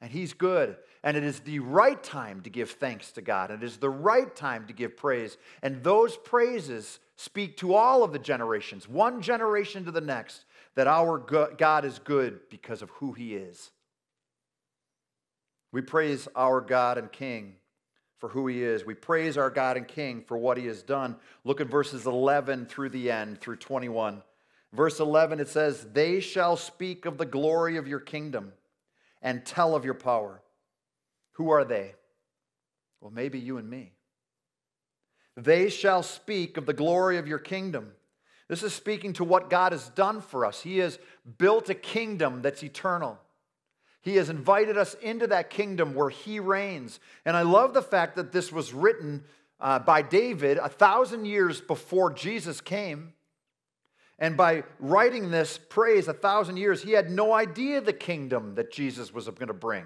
And 0.00 0.10
He's 0.10 0.32
good. 0.32 0.76
And 1.02 1.16
it 1.16 1.24
is 1.24 1.40
the 1.40 1.60
right 1.60 2.02
time 2.02 2.42
to 2.42 2.50
give 2.50 2.70
thanks 2.72 3.12
to 3.12 3.22
God. 3.22 3.50
It 3.50 3.62
is 3.62 3.76
the 3.76 3.90
right 3.90 4.34
time 4.34 4.66
to 4.66 4.72
give 4.72 4.96
praise. 4.96 5.36
And 5.62 5.82
those 5.82 6.16
praises 6.16 7.00
speak 7.16 7.56
to 7.58 7.74
all 7.74 8.04
of 8.04 8.12
the 8.12 8.18
generations, 8.18 8.88
one 8.88 9.22
generation 9.22 9.84
to 9.84 9.90
the 9.90 10.00
next, 10.00 10.44
that 10.74 10.86
our 10.86 11.18
God 11.18 11.84
is 11.84 11.98
good 11.98 12.40
because 12.50 12.82
of 12.82 12.90
who 12.90 13.12
He 13.12 13.34
is. 13.34 13.70
We 15.72 15.82
praise 15.82 16.28
our 16.34 16.60
God 16.60 16.98
and 16.98 17.10
King 17.10 17.54
for 18.18 18.28
who 18.28 18.46
He 18.46 18.62
is. 18.62 18.84
We 18.84 18.94
praise 18.94 19.36
our 19.38 19.50
God 19.50 19.76
and 19.76 19.86
King 19.86 20.22
for 20.26 20.36
what 20.36 20.58
He 20.58 20.66
has 20.66 20.82
done. 20.82 21.16
Look 21.44 21.60
at 21.60 21.68
verses 21.68 22.06
11 22.06 22.66
through 22.66 22.90
the 22.90 23.10
end, 23.10 23.40
through 23.40 23.56
21. 23.56 24.22
Verse 24.72 25.00
11, 25.00 25.40
it 25.40 25.48
says, 25.48 25.86
They 25.92 26.20
shall 26.20 26.56
speak 26.56 27.06
of 27.06 27.18
the 27.18 27.26
glory 27.26 27.76
of 27.76 27.88
your 27.88 28.00
kingdom 28.00 28.52
and 29.22 29.44
tell 29.44 29.74
of 29.74 29.84
your 29.84 29.94
power. 29.94 30.42
Who 31.32 31.50
are 31.50 31.64
they? 31.64 31.94
Well, 33.00 33.10
maybe 33.10 33.38
you 33.38 33.58
and 33.58 33.68
me. 33.68 33.92
They 35.36 35.70
shall 35.70 36.02
speak 36.02 36.56
of 36.56 36.66
the 36.66 36.72
glory 36.72 37.16
of 37.16 37.28
your 37.28 37.38
kingdom. 37.38 37.92
This 38.48 38.62
is 38.62 38.74
speaking 38.74 39.12
to 39.14 39.24
what 39.24 39.50
God 39.50 39.72
has 39.72 39.88
done 39.90 40.20
for 40.20 40.44
us. 40.44 40.62
He 40.62 40.78
has 40.78 40.98
built 41.38 41.68
a 41.70 41.74
kingdom 41.74 42.42
that's 42.42 42.62
eternal. 42.62 43.18
He 44.00 44.16
has 44.16 44.30
invited 44.30 44.76
us 44.76 44.94
into 44.94 45.26
that 45.28 45.50
kingdom 45.50 45.94
where 45.94 46.08
He 46.08 46.40
reigns. 46.40 46.98
And 47.24 47.36
I 47.36 47.42
love 47.42 47.74
the 47.74 47.82
fact 47.82 48.16
that 48.16 48.32
this 48.32 48.50
was 48.50 48.72
written 48.72 49.24
uh, 49.60 49.78
by 49.78 50.02
David 50.02 50.58
a 50.58 50.68
thousand 50.68 51.26
years 51.26 51.60
before 51.60 52.12
Jesus 52.12 52.60
came. 52.60 53.12
And 54.18 54.36
by 54.36 54.64
writing 54.80 55.30
this 55.30 55.58
praise 55.68 56.08
a 56.08 56.12
thousand 56.12 56.56
years, 56.56 56.82
he 56.82 56.92
had 56.92 57.10
no 57.10 57.32
idea 57.32 57.80
the 57.80 57.92
kingdom 57.92 58.56
that 58.56 58.72
Jesus 58.72 59.12
was 59.12 59.26
going 59.26 59.48
to 59.48 59.54
bring. 59.54 59.84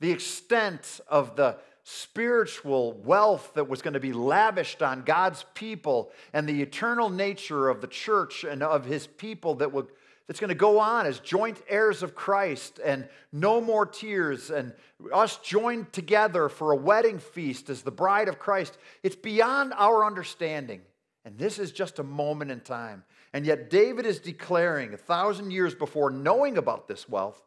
The 0.00 0.10
extent 0.10 1.00
of 1.08 1.36
the 1.36 1.58
spiritual 1.88 2.94
wealth 3.04 3.52
that 3.54 3.68
was 3.68 3.80
going 3.80 3.94
to 3.94 4.00
be 4.00 4.12
lavished 4.12 4.82
on 4.82 5.02
God's 5.02 5.44
people 5.54 6.10
and 6.32 6.48
the 6.48 6.60
eternal 6.60 7.10
nature 7.10 7.68
of 7.68 7.80
the 7.80 7.86
church 7.86 8.42
and 8.42 8.62
of 8.62 8.84
his 8.84 9.06
people 9.06 9.54
that 9.56 9.72
would, 9.72 9.86
that's 10.26 10.40
going 10.40 10.48
to 10.48 10.56
go 10.56 10.80
on 10.80 11.06
as 11.06 11.20
joint 11.20 11.62
heirs 11.68 12.02
of 12.02 12.14
Christ 12.14 12.80
and 12.84 13.08
no 13.32 13.60
more 13.60 13.86
tears 13.86 14.50
and 14.50 14.72
us 15.12 15.36
joined 15.38 15.92
together 15.92 16.48
for 16.48 16.72
a 16.72 16.76
wedding 16.76 17.20
feast 17.20 17.70
as 17.70 17.82
the 17.82 17.92
bride 17.92 18.28
of 18.28 18.38
Christ. 18.38 18.76
It's 19.04 19.14
beyond 19.14 19.72
our 19.76 20.04
understanding. 20.04 20.80
And 21.24 21.38
this 21.38 21.58
is 21.58 21.70
just 21.70 21.98
a 21.98 22.04
moment 22.04 22.50
in 22.50 22.60
time. 22.60 23.04
And 23.32 23.44
yet, 23.44 23.70
David 23.70 24.06
is 24.06 24.18
declaring 24.18 24.94
a 24.94 24.98
thousand 24.98 25.50
years 25.50 25.74
before 25.74 26.10
knowing 26.10 26.56
about 26.56 26.88
this 26.88 27.08
wealth 27.08 27.42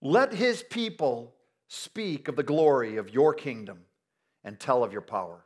let 0.00 0.32
his 0.32 0.62
people 0.62 1.34
speak 1.66 2.28
of 2.28 2.36
the 2.36 2.42
glory 2.42 2.96
of 2.96 3.12
your 3.12 3.34
kingdom 3.34 3.80
and 4.44 4.58
tell 4.58 4.84
of 4.84 4.92
your 4.92 5.02
power. 5.02 5.44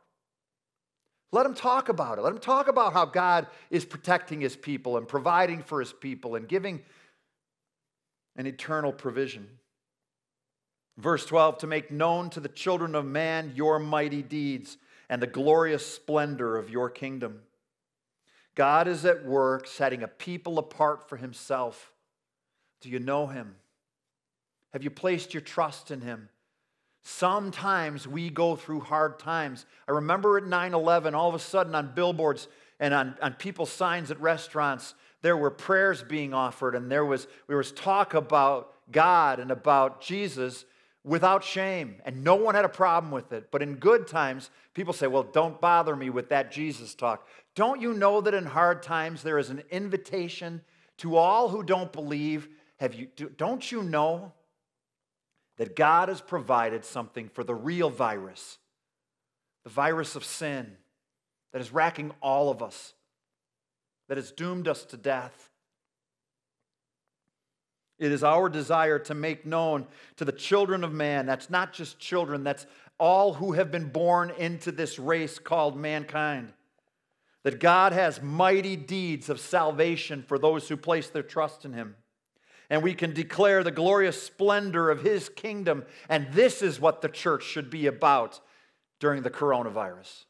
Let 1.31 1.43
them 1.43 1.55
talk 1.55 1.89
about 1.89 2.19
it. 2.19 2.21
Let 2.21 2.29
them 2.31 2.41
talk 2.41 2.67
about 2.67 2.93
how 2.93 3.05
God 3.05 3.47
is 3.71 3.85
protecting 3.85 4.39
his 4.41 4.55
people 4.55 4.97
and 4.97 5.07
providing 5.07 5.63
for 5.63 5.79
his 5.79 5.91
people 5.91 6.35
and 6.35 6.47
giving 6.47 6.81
an 8.35 8.45
eternal 8.45 8.93
provision. 8.93 9.47
Verse 10.97 11.25
12 11.25 11.57
to 11.59 11.67
make 11.67 11.89
known 11.89 12.29
to 12.31 12.39
the 12.39 12.47
children 12.47 12.93
of 12.93 13.05
man 13.05 13.53
your 13.55 13.79
mighty 13.79 14.21
deeds 14.21 14.77
and 15.09 15.19
the 15.21 15.27
glorious 15.27 15.85
splendor 15.85 16.55
of 16.55 16.69
your 16.69 16.89
kingdom. 16.91 17.41
God 18.55 18.87
is 18.87 19.05
at 19.05 19.25
work 19.25 19.67
setting 19.67 20.03
a 20.03 20.07
people 20.07 20.59
apart 20.59 21.09
for 21.09 21.17
himself. 21.17 21.91
Do 22.81 22.89
you 22.89 22.99
know 22.99 23.27
him? 23.27 23.55
Have 24.73 24.83
you 24.83 24.89
placed 24.89 25.33
your 25.33 25.41
trust 25.41 25.91
in 25.91 26.01
him? 26.01 26.29
Sometimes 27.03 28.07
we 28.07 28.29
go 28.29 28.55
through 28.55 28.81
hard 28.81 29.19
times. 29.19 29.65
I 29.87 29.91
remember 29.91 30.37
at 30.37 30.45
9 30.45 30.73
11, 30.73 31.15
all 31.15 31.29
of 31.29 31.35
a 31.35 31.39
sudden 31.39 31.75
on 31.75 31.93
billboards 31.93 32.47
and 32.79 32.93
on, 32.93 33.15
on 33.21 33.33
people's 33.33 33.71
signs 33.71 34.09
at 34.09 34.19
restaurants, 34.21 34.93
there 35.21 35.37
were 35.37 35.51
prayers 35.51 36.03
being 36.03 36.33
offered, 36.33 36.75
and 36.75 36.91
there 36.91 37.05
was, 37.05 37.27
there 37.47 37.57
was 37.57 37.71
talk 37.71 38.13
about 38.13 38.73
God 38.91 39.39
and 39.39 39.51
about 39.51 40.01
Jesus 40.01 40.65
without 41.03 41.43
shame, 41.43 41.95
and 42.05 42.23
no 42.23 42.35
one 42.35 42.55
had 42.55 42.65
a 42.65 42.69
problem 42.69 43.11
with 43.11 43.31
it. 43.33 43.49
But 43.51 43.61
in 43.61 43.75
good 43.75 44.07
times, 44.07 44.49
people 44.73 44.93
say, 44.93 45.07
Well, 45.07 45.23
don't 45.23 45.59
bother 45.59 45.95
me 45.95 46.09
with 46.09 46.29
that 46.29 46.51
Jesus 46.51 46.95
talk. 46.95 47.27
Don't 47.55 47.81
you 47.81 47.93
know 47.93 48.21
that 48.21 48.33
in 48.33 48.45
hard 48.45 48.81
times 48.81 49.21
there 49.21 49.37
is 49.37 49.49
an 49.49 49.63
invitation 49.69 50.61
to 50.97 51.17
all 51.17 51.49
who 51.49 51.63
don't 51.63 51.93
believe? 51.93 52.47
Have 52.79 52.95
you, 52.95 53.07
don't 53.37 53.71
you 53.71 53.83
know 53.83 54.33
that 55.57 55.75
God 55.75 56.09
has 56.09 56.19
provided 56.19 56.83
something 56.83 57.29
for 57.29 57.43
the 57.43 57.53
real 57.53 57.89
virus, 57.89 58.57
the 59.63 59.69
virus 59.69 60.15
of 60.15 60.25
sin 60.25 60.77
that 61.51 61.61
is 61.61 61.71
racking 61.71 62.11
all 62.21 62.49
of 62.49 62.63
us, 62.63 62.93
that 64.09 64.17
has 64.17 64.31
doomed 64.31 64.67
us 64.67 64.83
to 64.85 64.97
death? 64.97 65.51
It 67.99 68.11
is 68.11 68.23
our 68.23 68.49
desire 68.49 68.97
to 68.99 69.13
make 69.13 69.45
known 69.45 69.85
to 70.15 70.25
the 70.25 70.31
children 70.31 70.83
of 70.83 70.91
man, 70.91 71.27
that's 71.27 71.51
not 71.51 71.71
just 71.71 71.99
children, 71.99 72.43
that's 72.43 72.65
all 72.99 73.33
who 73.33 73.51
have 73.51 73.71
been 73.71 73.89
born 73.89 74.31
into 74.31 74.71
this 74.71 74.97
race 74.97 75.37
called 75.37 75.77
mankind 75.77 76.51
that 77.43 77.59
God 77.59 77.93
has 77.93 78.21
mighty 78.21 78.75
deeds 78.75 79.29
of 79.29 79.39
salvation 79.39 80.23
for 80.23 80.39
those 80.39 80.67
who 80.67 80.77
place 80.77 81.09
their 81.09 81.23
trust 81.23 81.65
in 81.65 81.73
Him. 81.73 81.95
And 82.69 82.81
we 82.81 82.93
can 82.93 83.13
declare 83.13 83.63
the 83.63 83.71
glorious 83.71 84.21
splendor 84.21 84.89
of 84.89 85.03
His 85.03 85.29
kingdom. 85.29 85.83
And 86.09 86.27
this 86.31 86.61
is 86.61 86.79
what 86.79 87.01
the 87.01 87.09
church 87.09 87.43
should 87.43 87.69
be 87.69 87.87
about 87.87 88.39
during 88.99 89.23
the 89.23 89.29
coronavirus. 89.29 90.23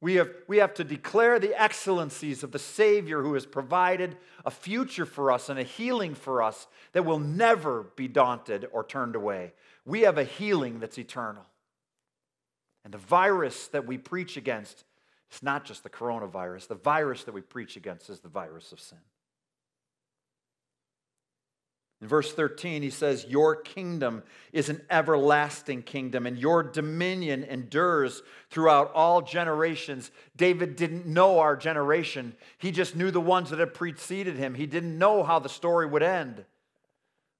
We 0.00 0.16
have, 0.16 0.30
we 0.46 0.58
have 0.58 0.74
to 0.74 0.84
declare 0.84 1.38
the 1.38 1.60
excellencies 1.60 2.44
of 2.44 2.52
the 2.52 2.58
Savior 2.58 3.22
who 3.22 3.34
has 3.34 3.46
provided 3.46 4.16
a 4.44 4.50
future 4.50 5.06
for 5.06 5.32
us 5.32 5.48
and 5.48 5.58
a 5.58 5.64
healing 5.64 6.14
for 6.14 6.42
us 6.42 6.68
that 6.92 7.04
will 7.04 7.18
never 7.18 7.84
be 7.96 8.06
daunted 8.06 8.68
or 8.72 8.84
turned 8.84 9.16
away. 9.16 9.54
We 9.84 10.02
have 10.02 10.18
a 10.18 10.24
healing 10.24 10.78
that's 10.78 10.98
eternal. 10.98 11.44
And 12.84 12.94
the 12.94 12.98
virus 12.98 13.66
that 13.68 13.86
we 13.86 13.98
preach 13.98 14.36
against 14.36 14.84
it's 15.30 15.42
not 15.42 15.64
just 15.64 15.82
the 15.82 15.90
coronavirus. 15.90 16.68
The 16.68 16.74
virus 16.74 17.24
that 17.24 17.32
we 17.32 17.40
preach 17.40 17.76
against 17.76 18.08
is 18.08 18.20
the 18.20 18.28
virus 18.28 18.72
of 18.72 18.80
sin. 18.80 18.98
In 22.00 22.06
verse 22.06 22.32
13, 22.32 22.82
he 22.82 22.90
says, 22.90 23.26
Your 23.28 23.56
kingdom 23.56 24.22
is 24.52 24.68
an 24.68 24.80
everlasting 24.88 25.82
kingdom, 25.82 26.26
and 26.26 26.38
your 26.38 26.62
dominion 26.62 27.42
endures 27.42 28.22
throughout 28.50 28.92
all 28.94 29.20
generations. 29.20 30.12
David 30.36 30.76
didn't 30.76 31.06
know 31.06 31.40
our 31.40 31.56
generation, 31.56 32.34
he 32.58 32.70
just 32.70 32.94
knew 32.94 33.10
the 33.10 33.20
ones 33.20 33.50
that 33.50 33.58
had 33.58 33.74
preceded 33.74 34.36
him. 34.36 34.54
He 34.54 34.66
didn't 34.66 34.96
know 34.96 35.24
how 35.24 35.40
the 35.40 35.48
story 35.48 35.86
would 35.86 36.04
end. 36.04 36.44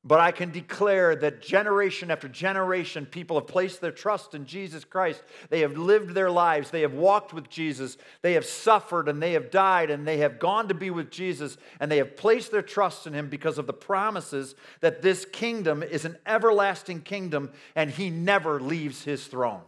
But 0.08 0.20
I 0.20 0.32
can 0.32 0.50
declare 0.50 1.14
that 1.16 1.42
generation 1.42 2.10
after 2.10 2.28
generation, 2.28 3.04
people 3.04 3.38
have 3.38 3.46
placed 3.46 3.82
their 3.82 3.92
trust 3.92 4.34
in 4.34 4.46
Jesus 4.46 4.82
Christ. 4.82 5.22
They 5.50 5.60
have 5.60 5.76
lived 5.76 6.14
their 6.14 6.30
lives. 6.30 6.70
They 6.70 6.80
have 6.80 6.94
walked 6.94 7.34
with 7.34 7.50
Jesus. 7.50 7.98
They 8.22 8.32
have 8.32 8.46
suffered 8.46 9.10
and 9.10 9.22
they 9.22 9.34
have 9.34 9.50
died 9.50 9.90
and 9.90 10.08
they 10.08 10.16
have 10.18 10.38
gone 10.38 10.68
to 10.68 10.74
be 10.74 10.88
with 10.88 11.10
Jesus 11.10 11.58
and 11.78 11.92
they 11.92 11.98
have 11.98 12.16
placed 12.16 12.50
their 12.50 12.62
trust 12.62 13.06
in 13.06 13.12
Him 13.12 13.28
because 13.28 13.58
of 13.58 13.66
the 13.66 13.74
promises 13.74 14.54
that 14.80 15.02
this 15.02 15.26
kingdom 15.26 15.82
is 15.82 16.06
an 16.06 16.16
everlasting 16.24 17.02
kingdom 17.02 17.50
and 17.76 17.90
He 17.90 18.08
never 18.08 18.60
leaves 18.60 19.04
His 19.04 19.26
throne. 19.26 19.60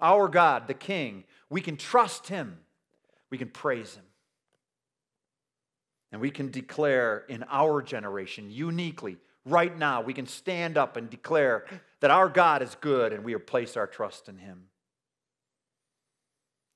Our 0.00 0.26
God, 0.26 0.66
the 0.66 0.74
King, 0.74 1.22
we 1.48 1.60
can 1.60 1.76
trust 1.76 2.26
Him, 2.26 2.58
we 3.30 3.38
can 3.38 3.50
praise 3.50 3.94
Him. 3.94 4.05
And 6.12 6.20
we 6.20 6.30
can 6.30 6.50
declare 6.50 7.24
in 7.28 7.44
our 7.50 7.82
generation, 7.82 8.50
uniquely, 8.50 9.16
right 9.44 9.76
now, 9.76 10.02
we 10.02 10.12
can 10.12 10.26
stand 10.26 10.78
up 10.78 10.96
and 10.96 11.10
declare 11.10 11.64
that 12.00 12.10
our 12.10 12.28
God 12.28 12.62
is 12.62 12.76
good 12.80 13.12
and 13.12 13.24
we 13.24 13.32
have 13.32 13.46
placed 13.46 13.76
our 13.76 13.86
trust 13.86 14.28
in 14.28 14.38
Him. 14.38 14.64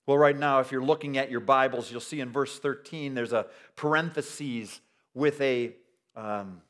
Well, 0.07 0.19
right 0.19 0.37
now, 0.37 0.61
if 0.61 0.73
you're 0.73 0.83
looking 0.83 1.19
at 1.19 1.31
your 1.31 1.41
Bibles, 1.41 1.91
you'll 1.91 2.01
see 2.01 2.21
in 2.21 2.31
verse 2.31 2.59
13 2.59 3.15
there's 3.15 3.33
a 3.33 3.47
parenthesis 3.77 4.81
with 5.15 5.41
a, 5.41 5.75
um, 6.17 6.63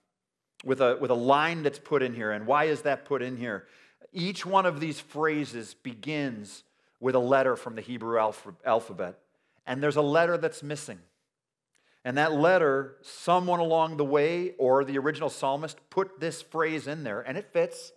with, 0.65 0.81
a, 0.81 0.99
with 1.01 1.11
a 1.11 1.15
line 1.15 1.63
that's 1.63 1.79
put 1.79 2.03
in 2.03 2.15
here. 2.15 2.33
And 2.33 2.47
why 2.47 2.65
is 2.65 2.83
that 2.83 3.05
put 3.05 3.23
in 3.23 3.37
here? 3.37 3.67
Each 4.13 4.45
one 4.45 4.67
of 4.67 4.81
these 4.81 5.01
phrases 5.01 5.75
begins 5.75 6.65
with 6.99 7.15
a 7.15 7.21
letter 7.21 7.57
from 7.57 7.77
the 7.77 7.81
Hebrew 7.81 8.19
alphabet, 8.67 9.19
and 9.67 9.83
there's 9.83 9.97
a 9.97 10.03
letter 10.03 10.37
that's 10.37 10.63
missing. 10.63 10.99
And 12.05 12.17
that 12.17 12.33
letter, 12.33 12.97
someone 13.03 13.61
along 13.61 13.99
the 13.99 14.05
way 14.05 14.55
or 14.59 14.85
the 14.85 14.99
original 14.99 15.29
psalmist 15.29 15.79
put 15.91 16.19
this 16.19 16.41
phrase 16.41 16.87
in 16.87 17.05
there, 17.05 17.21
and 17.21 17.37
it 17.37 17.53
fits. 17.53 17.93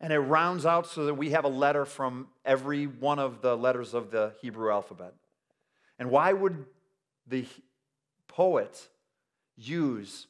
And 0.00 0.12
it 0.12 0.18
rounds 0.18 0.64
out 0.64 0.86
so 0.86 1.04
that 1.04 1.14
we 1.14 1.30
have 1.30 1.44
a 1.44 1.48
letter 1.48 1.84
from 1.84 2.28
every 2.44 2.86
one 2.86 3.18
of 3.18 3.42
the 3.42 3.56
letters 3.56 3.92
of 3.92 4.10
the 4.10 4.32
Hebrew 4.40 4.72
alphabet. 4.72 5.14
And 5.98 6.10
why 6.10 6.32
would 6.32 6.64
the 7.26 7.44
poet 8.26 8.88
use 9.56 10.26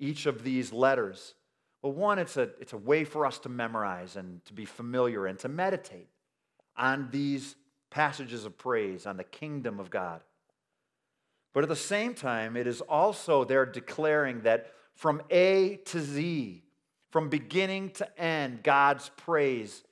each 0.00 0.26
of 0.26 0.42
these 0.42 0.72
letters? 0.72 1.34
Well, 1.82 1.92
one, 1.92 2.18
it's 2.18 2.36
a, 2.36 2.50
it's 2.60 2.72
a 2.72 2.78
way 2.78 3.04
for 3.04 3.24
us 3.24 3.38
to 3.40 3.48
memorize 3.48 4.16
and 4.16 4.44
to 4.46 4.52
be 4.52 4.64
familiar 4.64 5.26
and 5.26 5.38
to 5.38 5.48
meditate 5.48 6.08
on 6.76 7.08
these 7.12 7.54
passages 7.90 8.44
of 8.44 8.58
praise, 8.58 9.06
on 9.06 9.16
the 9.16 9.24
kingdom 9.24 9.78
of 9.78 9.88
God. 9.88 10.20
But 11.56 11.62
at 11.62 11.70
the 11.70 11.74
same 11.76 12.12
time, 12.12 12.54
it 12.54 12.66
is 12.66 12.82
also 12.82 13.42
there 13.42 13.64
declaring 13.64 14.42
that 14.42 14.74
from 14.94 15.22
A 15.30 15.76
to 15.86 16.00
Z, 16.02 16.62
from 17.08 17.30
beginning 17.30 17.92
to 17.92 18.20
end, 18.20 18.62
God's 18.62 19.10
praise 19.16 19.82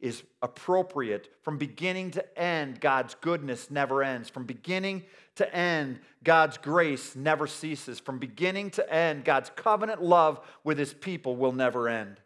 is 0.00 0.24
appropriate. 0.42 1.28
From 1.42 1.58
beginning 1.58 2.10
to 2.10 2.36
end, 2.36 2.80
God's 2.80 3.14
goodness 3.14 3.70
never 3.70 4.02
ends. 4.02 4.30
From 4.30 4.46
beginning 4.46 5.04
to 5.36 5.54
end, 5.54 6.00
God's 6.24 6.58
grace 6.58 7.14
never 7.14 7.46
ceases. 7.46 8.00
From 8.00 8.18
beginning 8.18 8.70
to 8.70 8.92
end, 8.92 9.24
God's 9.24 9.52
covenant 9.54 10.02
love 10.02 10.40
with 10.64 10.76
his 10.76 10.92
people 10.92 11.36
will 11.36 11.52
never 11.52 11.88
end. 11.88 12.16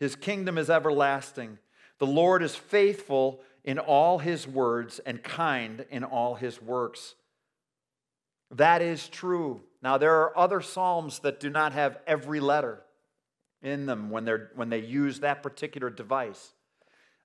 His 0.00 0.16
kingdom 0.16 0.56
is 0.56 0.70
everlasting. 0.70 1.58
The 1.98 2.06
Lord 2.06 2.42
is 2.42 2.56
faithful 2.56 3.42
in 3.62 3.78
all 3.78 4.20
his 4.20 4.48
words 4.48 5.00
and 5.00 5.22
kind 5.22 5.84
in 5.90 6.02
all 6.02 6.36
his 6.36 6.62
works. 6.62 7.14
That 8.52 8.82
is 8.82 9.08
true. 9.08 9.62
Now, 9.82 9.98
there 9.98 10.14
are 10.14 10.38
other 10.38 10.60
Psalms 10.60 11.20
that 11.20 11.40
do 11.40 11.50
not 11.50 11.72
have 11.72 11.98
every 12.06 12.38
letter 12.38 12.82
in 13.62 13.86
them 13.86 14.10
when, 14.10 14.24
they're, 14.24 14.50
when 14.54 14.68
they 14.68 14.80
use 14.80 15.20
that 15.20 15.42
particular 15.42 15.88
device. 15.88 16.52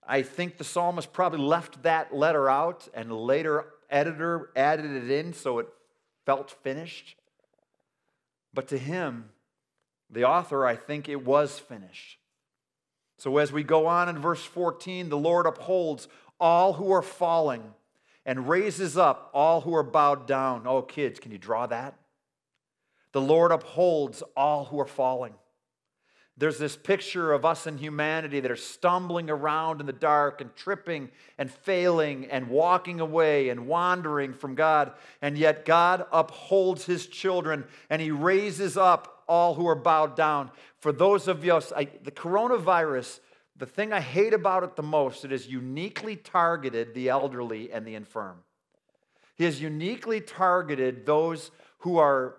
I 0.08 0.22
think 0.22 0.58
the 0.58 0.63
psalmist 0.63 1.12
probably 1.12 1.40
left 1.40 1.84
that 1.84 2.16
letter 2.16 2.50
out 2.50 2.88
and 2.94 3.12
later 3.12 3.66
editor 3.90 4.52
added 4.56 4.86
it 4.86 5.12
in 5.12 5.34
so 5.34 5.60
it 5.60 5.68
felt 6.26 6.52
finished. 6.63 7.16
But 8.54 8.70
to 8.70 8.78
him, 8.78 9.30
the 10.10 10.24
author, 10.24 10.66
I 10.66 10.76
think 10.76 11.10
it 11.10 11.26
was 11.26 11.60
finished. 11.60 12.20
So 13.18 13.38
as 13.38 13.52
we 13.52 13.63
go 13.63 13.88
on 13.88 14.08
in 14.08 14.20
verse 14.20 14.44
14, 14.44 15.10
the 15.10 15.18
Lord 15.18 15.46
upholds 15.46 16.08
all 16.40 16.74
who 16.74 16.92
are 16.92 17.02
falling 17.02 17.74
and 18.28 18.48
raises 18.48 18.98
up 18.98 19.32
all 19.34 19.62
who 19.62 19.74
are 19.74 19.84
bowed 19.84 20.28
down. 20.28 20.68
Oh, 20.68 20.84
kids, 20.84 21.20
can 21.20 21.32
you 21.32 21.40
draw 21.40 21.66
that? 21.66 21.98
The 23.13 23.22
Lord 23.22 23.52
upholds 23.52 24.22
all 24.36 24.66
who 24.66 24.80
are 24.80 24.86
falling. 24.86 25.34
There's 26.40 26.60
this 26.60 26.76
picture 26.76 27.34
of 27.34 27.46
us 27.46 27.66
in 27.66 27.80
humanity 27.80 28.42
that 28.42 28.52
are 28.52 28.56
stumbling 28.56 29.28
around 29.28 29.80
in 29.80 29.88
the 29.88 29.94
dark 29.94 30.40
and 30.40 30.56
tripping 30.56 31.10
and 31.40 31.50
failing 31.50 32.28
and 32.30 32.50
walking 32.50 33.00
away 33.00 33.50
and 33.50 33.66
wandering 33.66 34.34
from 34.34 34.54
God. 34.54 34.92
And 35.24 35.36
yet 35.36 35.66
God 35.66 36.06
upholds 36.12 36.86
his 36.86 37.08
children 37.08 37.63
and 37.90 38.00
he 38.00 38.12
raises 38.12 38.78
up 38.78 39.24
all 39.28 39.56
who 39.56 39.68
are 39.68 39.74
bowed 39.74 40.16
down. 40.16 40.52
For 40.80 40.92
those 40.92 41.28
of 41.28 41.44
us, 41.44 41.74
I, 41.76 41.86
the 42.04 42.12
coronavirus 42.12 43.20
the 43.58 43.65
thing 43.65 43.91
I 43.91 44.00
hate 44.00 44.34
about 44.34 44.63
it 44.63 44.76
the 44.76 44.84
most, 44.84 45.26
it 45.26 45.32
has 45.32 45.48
uniquely 45.48 46.15
targeted 46.15 46.93
the 46.93 47.10
elderly 47.10 47.72
and 47.72 47.86
the 47.86 47.96
infirm. 47.96 48.38
He 49.36 49.43
has 49.46 49.62
uniquely 49.62 50.22
targeted 50.22 51.06
those 51.06 51.52
who 51.80 51.98
are 51.98 52.38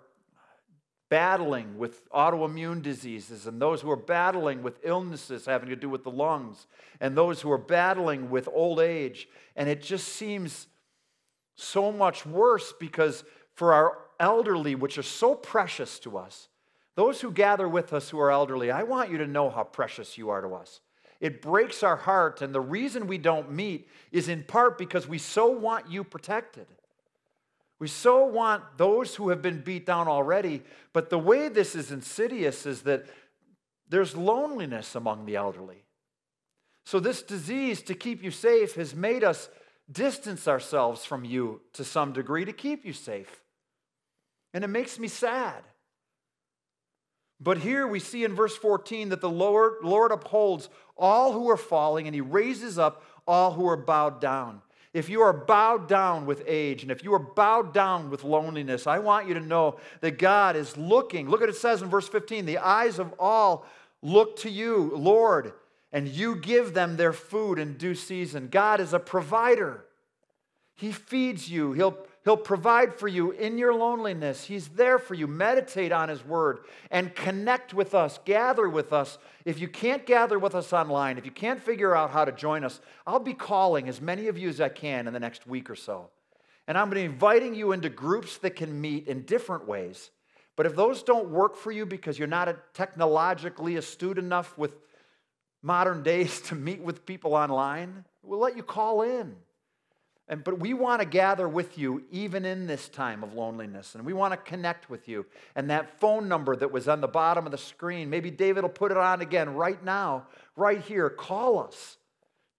battling 1.09 1.77
with 1.77 2.07
autoimmune 2.11 2.81
diseases 2.81 3.47
and 3.47 3.61
those 3.61 3.81
who 3.81 3.89
are 3.89 3.95
battling 3.95 4.61
with 4.61 4.79
illnesses 4.83 5.45
having 5.45 5.69
to 5.69 5.75
do 5.75 5.89
with 5.89 6.03
the 6.03 6.11
lungs 6.11 6.67
and 7.01 7.17
those 7.17 7.41
who 7.41 7.51
are 7.51 7.57
battling 7.57 8.29
with 8.29 8.47
old 8.51 8.79
age. 8.79 9.27
And 9.55 9.67
it 9.67 9.81
just 9.81 10.09
seems 10.09 10.67
so 11.55 11.91
much 11.91 12.25
worse 12.25 12.73
because 12.79 13.23
for 13.55 13.73
our 13.73 13.97
elderly, 14.19 14.75
which 14.75 14.97
are 14.97 15.03
so 15.03 15.33
precious 15.35 15.99
to 15.99 16.17
us, 16.17 16.47
those 16.95 17.21
who 17.21 17.31
gather 17.31 17.67
with 17.67 17.91
us 17.91 18.09
who 18.09 18.19
are 18.19 18.29
elderly, 18.29 18.71
I 18.71 18.83
want 18.83 19.09
you 19.09 19.17
to 19.17 19.27
know 19.27 19.49
how 19.49 19.63
precious 19.63 20.17
you 20.17 20.29
are 20.29 20.41
to 20.41 20.53
us. 20.53 20.81
It 21.19 21.41
breaks 21.41 21.83
our 21.83 21.97
heart. 21.97 22.41
And 22.41 22.53
the 22.53 22.61
reason 22.61 23.07
we 23.07 23.17
don't 23.17 23.51
meet 23.51 23.87
is 24.11 24.29
in 24.29 24.43
part 24.43 24.77
because 24.77 25.07
we 25.07 25.17
so 25.17 25.47
want 25.47 25.89
you 25.89 26.03
protected. 26.03 26.67
We 27.79 27.87
so 27.87 28.25
want 28.25 28.63
those 28.77 29.15
who 29.15 29.29
have 29.29 29.41
been 29.41 29.61
beat 29.61 29.85
down 29.85 30.07
already. 30.07 30.63
But 30.93 31.09
the 31.09 31.19
way 31.19 31.49
this 31.49 31.75
is 31.75 31.91
insidious 31.91 32.65
is 32.65 32.81
that 32.83 33.05
there's 33.89 34.15
loneliness 34.15 34.95
among 34.95 35.25
the 35.25 35.35
elderly. 35.35 35.83
So, 36.85 36.99
this 36.99 37.21
disease, 37.21 37.81
to 37.83 37.93
keep 37.93 38.23
you 38.23 38.31
safe, 38.31 38.75
has 38.75 38.95
made 38.95 39.23
us 39.23 39.49
distance 39.91 40.47
ourselves 40.47 41.05
from 41.05 41.23
you 41.23 41.61
to 41.73 41.83
some 41.83 42.13
degree 42.13 42.45
to 42.45 42.53
keep 42.53 42.85
you 42.85 42.93
safe. 42.93 43.43
And 44.53 44.63
it 44.63 44.69
makes 44.69 44.97
me 44.97 45.07
sad. 45.07 45.63
But 47.39 47.59
here 47.59 47.87
we 47.87 47.99
see 47.99 48.23
in 48.23 48.35
verse 48.35 48.57
14 48.57 49.09
that 49.09 49.21
the 49.21 49.29
Lord, 49.29 49.75
Lord 49.81 50.11
upholds 50.11 50.69
all 50.97 51.31
who 51.31 51.49
are 51.49 51.57
falling 51.57 52.07
and 52.07 52.13
he 52.13 52.21
raises 52.21 52.77
up 52.77 53.03
all 53.25 53.53
who 53.53 53.67
are 53.67 53.77
bowed 53.77 54.19
down. 54.19 54.61
If 54.91 55.07
you 55.07 55.21
are 55.21 55.33
bowed 55.33 55.87
down 55.87 56.25
with 56.25 56.43
age 56.47 56.81
and 56.81 56.91
if 56.91 57.03
you 57.03 57.13
are 57.13 57.19
bowed 57.19 57.73
down 57.73 58.09
with 58.09 58.23
loneliness, 58.23 58.87
I 58.87 58.99
want 58.99 59.27
you 59.27 59.35
to 59.35 59.39
know 59.39 59.77
that 60.01 60.17
God 60.17 60.55
is 60.55 60.75
looking. 60.75 61.29
Look 61.29 61.41
at 61.41 61.49
it 61.49 61.55
says 61.55 61.81
in 61.81 61.89
verse 61.89 62.09
15 62.09 62.45
the 62.45 62.57
eyes 62.57 62.99
of 62.99 63.13
all 63.19 63.65
look 64.01 64.37
to 64.37 64.49
you, 64.49 64.91
Lord, 64.95 65.53
and 65.91 66.07
you 66.07 66.35
give 66.35 66.73
them 66.73 66.97
their 66.97 67.13
food 67.13 67.59
in 67.59 67.77
due 67.77 67.95
season. 67.95 68.47
God 68.49 68.79
is 68.79 68.93
a 68.93 68.99
provider. 68.99 69.85
He 70.75 70.91
feeds 70.91 71.49
you. 71.49 71.73
He'll 71.73 71.97
He'll 72.25 72.37
provide 72.37 72.99
for 72.99 73.07
you 73.07 73.31
in 73.31 73.57
your 73.57 73.73
loneliness. 73.73 74.43
He's 74.43 74.67
there 74.69 74.99
for 74.99 75.13
you. 75.13 75.25
Meditate 75.25 75.91
on 75.91 76.09
His 76.09 76.23
Word 76.25 76.59
and 76.91 77.15
connect 77.15 77.73
with 77.73 77.95
us, 77.95 78.19
gather 78.25 78.67
with 78.67 78.91
us. 78.91 79.17
If 79.45 79.59
you 79.59 79.67
can't 79.67 80.05
gather 80.05 80.37
with 80.37 80.53
us 80.53 80.73
online, 80.73 81.17
if 81.17 81.25
you 81.25 81.31
can't 81.31 81.61
figure 81.61 81.95
out 81.95 82.11
how 82.11 82.25
to 82.25 82.31
join 82.31 82.63
us, 82.63 82.81
I'll 83.07 83.19
be 83.19 83.33
calling 83.33 83.87
as 83.87 84.01
many 84.01 84.27
of 84.27 84.37
you 84.37 84.49
as 84.49 84.59
I 84.59 84.69
can 84.69 85.07
in 85.07 85.13
the 85.13 85.19
next 85.19 85.47
week 85.47 85.69
or 85.69 85.75
so. 85.75 86.09
And 86.67 86.77
I'm 86.77 86.91
inviting 86.93 87.55
you 87.55 87.71
into 87.71 87.89
groups 87.89 88.37
that 88.39 88.55
can 88.55 88.79
meet 88.79 89.07
in 89.07 89.23
different 89.23 89.67
ways. 89.67 90.11
But 90.55 90.65
if 90.65 90.75
those 90.75 91.03
don't 91.03 91.29
work 91.29 91.55
for 91.55 91.71
you 91.71 91.85
because 91.85 92.19
you're 92.19 92.27
not 92.27 92.73
technologically 92.73 93.77
astute 93.77 94.17
enough 94.17 94.57
with 94.57 94.73
modern 95.63 96.03
days 96.11 96.41
to 96.41 96.55
meet 96.55 96.81
with 96.81 97.05
people 97.05 97.33
online, 97.33 98.03
we'll 98.21 98.39
let 98.39 98.57
you 98.57 98.63
call 98.63 99.03
in. 99.03 99.37
And, 100.29 100.43
but 100.43 100.59
we 100.59 100.75
want 100.75 101.01
to 101.01 101.07
gather 101.07 101.49
with 101.49 101.79
you 101.79 102.03
even 102.11 102.45
in 102.45 102.67
this 102.67 102.87
time 102.87 103.23
of 103.23 103.33
loneliness, 103.33 103.95
and 103.95 104.05
we 104.05 104.13
want 104.13 104.31
to 104.31 104.37
connect 104.37 104.87
with 104.87 105.07
you. 105.07 105.25
And 105.55 105.71
that 105.71 105.99
phone 105.99 106.27
number 106.27 106.55
that 106.55 106.71
was 106.71 106.87
on 106.87 107.01
the 107.01 107.07
bottom 107.07 107.47
of 107.47 107.51
the 107.51 107.57
screen, 107.57 108.11
maybe 108.11 108.29
David 108.29 108.61
will 108.61 108.69
put 108.69 108.91
it 108.91 108.97
on 108.97 109.21
again 109.21 109.55
right 109.55 109.83
now, 109.83 110.27
right 110.55 110.79
here. 110.79 111.09
Call 111.09 111.57
us. 111.57 111.97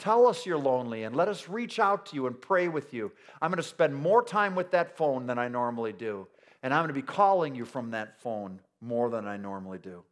Tell 0.00 0.26
us 0.26 0.46
you're 0.46 0.59
lonely 0.59 1.04
and 1.04 1.14
let 1.14 1.28
us 1.28 1.48
reach 1.48 1.78
out 1.78 2.06
to 2.06 2.16
you 2.16 2.26
and 2.26 2.40
pray 2.40 2.66
with 2.66 2.92
you. 2.92 3.12
I'm 3.40 3.50
going 3.50 3.62
to 3.62 3.68
spend 3.68 3.94
more 3.94 4.25
time 4.25 4.56
with 4.56 4.73
that 4.73 4.96
phone 4.96 5.27
than 5.27 5.38
I 5.38 5.46
normally 5.46 5.92
do. 5.92 6.27
And 6.62 6.75
I'm 6.75 6.81
going 6.81 6.88
to 6.88 6.94
be 6.94 7.02
calling 7.02 7.54
you 7.54 7.64
from 7.64 7.92
that 7.92 8.21
phone 8.21 8.60
more 8.81 9.10
than 9.10 9.29
I 9.29 9.37
normally 9.37 9.79
do. 9.79 10.02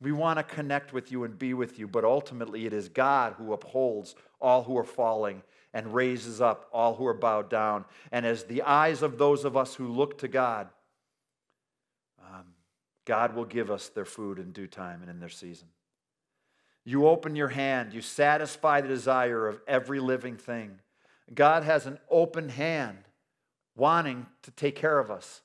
We 0.00 0.12
want 0.12 0.38
to 0.38 0.42
connect 0.44 0.92
with 0.92 1.10
you 1.10 1.24
and 1.24 1.36
be 1.36 1.54
with 1.54 1.78
you, 1.78 1.88
but 1.88 2.04
ultimately 2.04 2.66
it 2.66 2.72
is 2.72 2.88
God 2.88 3.34
who 3.36 3.52
upholds 3.52 4.14
all 4.40 4.62
who 4.62 4.78
are 4.78 4.84
falling 4.84 5.42
and 5.74 5.94
raises 5.94 6.40
up 6.40 6.68
all 6.72 6.94
who 6.94 7.06
are 7.06 7.14
bowed 7.14 7.50
down. 7.50 7.84
And 8.10 8.24
as 8.24 8.44
the 8.44 8.62
eyes 8.62 9.02
of 9.02 9.18
those 9.18 9.44
of 9.44 9.56
us 9.56 9.74
who 9.74 9.88
look 9.88 10.18
to 10.18 10.28
God, 10.28 10.68
um, 12.20 12.46
God 13.04 13.34
will 13.34 13.44
give 13.44 13.70
us 13.70 13.88
their 13.88 14.04
food 14.04 14.38
in 14.38 14.52
due 14.52 14.66
time 14.66 15.00
and 15.02 15.10
in 15.10 15.20
their 15.20 15.28
season. 15.28 15.68
You 16.84 17.06
open 17.06 17.36
your 17.36 17.48
hand, 17.48 17.92
you 17.92 18.00
satisfy 18.00 18.80
the 18.80 18.88
desire 18.88 19.46
of 19.46 19.60
every 19.66 20.00
living 20.00 20.36
thing. 20.36 20.78
God 21.34 21.62
has 21.62 21.86
an 21.86 21.98
open 22.10 22.48
hand 22.48 22.98
wanting 23.76 24.26
to 24.42 24.50
take 24.50 24.74
care 24.74 24.98
of 24.98 25.10
us. 25.10 25.42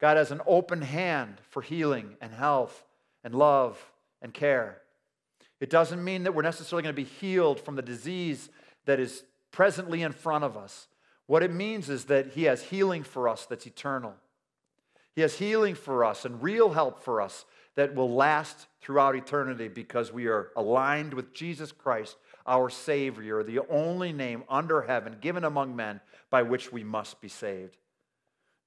God 0.00 0.16
has 0.16 0.32
an 0.32 0.40
open 0.46 0.82
hand 0.82 1.40
for 1.48 1.62
healing 1.62 2.16
and 2.20 2.32
health 2.32 2.84
and 3.22 3.34
love 3.36 3.78
and 4.20 4.34
care. 4.34 4.82
It 5.60 5.70
doesn't 5.70 6.02
mean 6.02 6.24
that 6.24 6.34
we're 6.34 6.42
necessarily 6.42 6.82
going 6.82 6.94
to 6.94 7.00
be 7.00 7.08
healed 7.08 7.60
from 7.60 7.76
the 7.76 7.82
disease 7.82 8.50
that 8.86 9.00
is 9.00 9.24
presently 9.50 10.02
in 10.02 10.12
front 10.12 10.44
of 10.44 10.56
us. 10.56 10.88
What 11.26 11.42
it 11.42 11.52
means 11.52 11.88
is 11.88 12.06
that 12.06 12.28
He 12.28 12.44
has 12.44 12.62
healing 12.62 13.02
for 13.02 13.28
us 13.28 13.46
that's 13.46 13.66
eternal. 13.66 14.14
He 15.14 15.20
has 15.22 15.38
healing 15.38 15.74
for 15.74 16.04
us 16.04 16.24
and 16.24 16.42
real 16.42 16.72
help 16.72 17.02
for 17.02 17.20
us 17.20 17.44
that 17.74 17.94
will 17.94 18.14
last 18.14 18.66
throughout 18.80 19.16
eternity 19.16 19.68
because 19.68 20.12
we 20.12 20.26
are 20.26 20.50
aligned 20.56 21.14
with 21.14 21.32
Jesus 21.32 21.72
Christ, 21.72 22.16
our 22.46 22.68
Savior, 22.68 23.42
the 23.42 23.60
only 23.70 24.12
name 24.12 24.44
under 24.48 24.82
heaven 24.82 25.16
given 25.20 25.44
among 25.44 25.74
men 25.76 26.00
by 26.30 26.42
which 26.42 26.72
we 26.72 26.82
must 26.82 27.20
be 27.20 27.28
saved. 27.28 27.76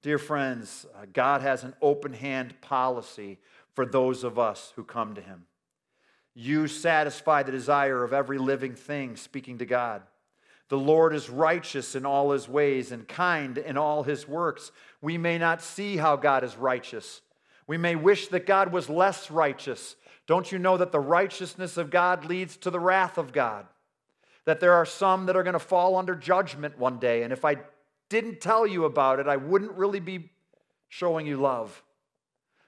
Dear 0.02 0.18
friends, 0.18 0.86
uh, 0.94 1.06
God 1.12 1.40
has 1.42 1.64
an 1.64 1.74
open 1.82 2.12
hand 2.12 2.60
policy 2.60 3.38
for 3.74 3.84
those 3.84 4.24
of 4.24 4.38
us 4.38 4.72
who 4.76 4.84
come 4.84 5.14
to 5.14 5.20
Him. 5.20 5.46
You 6.38 6.68
satisfy 6.68 7.44
the 7.44 7.50
desire 7.50 8.04
of 8.04 8.12
every 8.12 8.36
living 8.36 8.74
thing, 8.74 9.16
speaking 9.16 9.56
to 9.58 9.64
God. 9.64 10.02
The 10.68 10.76
Lord 10.76 11.14
is 11.14 11.30
righteous 11.30 11.94
in 11.94 12.04
all 12.04 12.32
his 12.32 12.46
ways 12.46 12.92
and 12.92 13.08
kind 13.08 13.56
in 13.56 13.78
all 13.78 14.02
his 14.02 14.28
works. 14.28 14.70
We 15.00 15.16
may 15.16 15.38
not 15.38 15.62
see 15.62 15.96
how 15.96 16.16
God 16.16 16.44
is 16.44 16.54
righteous. 16.54 17.22
We 17.66 17.78
may 17.78 17.96
wish 17.96 18.28
that 18.28 18.44
God 18.44 18.70
was 18.70 18.90
less 18.90 19.30
righteous. 19.30 19.96
Don't 20.26 20.52
you 20.52 20.58
know 20.58 20.76
that 20.76 20.92
the 20.92 21.00
righteousness 21.00 21.78
of 21.78 21.88
God 21.88 22.26
leads 22.26 22.58
to 22.58 22.70
the 22.70 22.80
wrath 22.80 23.16
of 23.16 23.32
God? 23.32 23.64
That 24.44 24.60
there 24.60 24.74
are 24.74 24.84
some 24.84 25.24
that 25.26 25.36
are 25.36 25.42
going 25.42 25.54
to 25.54 25.58
fall 25.58 25.96
under 25.96 26.14
judgment 26.14 26.78
one 26.78 26.98
day. 26.98 27.22
And 27.22 27.32
if 27.32 27.46
I 27.46 27.56
didn't 28.10 28.42
tell 28.42 28.66
you 28.66 28.84
about 28.84 29.20
it, 29.20 29.26
I 29.26 29.38
wouldn't 29.38 29.72
really 29.72 30.00
be 30.00 30.28
showing 30.90 31.26
you 31.26 31.38
love. 31.38 31.82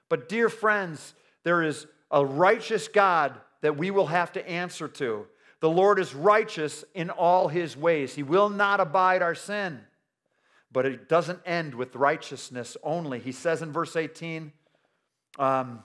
But, 0.09 0.27
dear 0.27 0.49
friends, 0.49 1.13
there 1.43 1.61
is 1.61 1.85
a 2.09 2.25
righteous 2.25 2.87
God 2.87 3.39
that 3.61 3.77
we 3.77 3.91
will 3.91 4.07
have 4.07 4.31
to 4.33 4.49
answer 4.49 4.87
to. 4.87 5.25
The 5.59 5.69
Lord 5.69 5.99
is 5.99 6.15
righteous 6.15 6.85
in 6.93 7.09
all 7.09 7.47
his 7.47 7.75
ways, 7.75 8.15
he 8.15 8.23
will 8.23 8.49
not 8.49 8.79
abide 8.79 9.21
our 9.21 9.35
sin. 9.35 9.81
But 10.71 10.85
it 10.85 11.09
doesn't 11.09 11.39
end 11.47 11.73
with 11.73 11.95
righteousness 11.95 12.77
only. 12.83 13.19
He 13.19 13.31
says 13.31 13.63
in 13.63 13.71
verse 13.71 13.95
18, 13.95 14.51
um, 15.39 15.83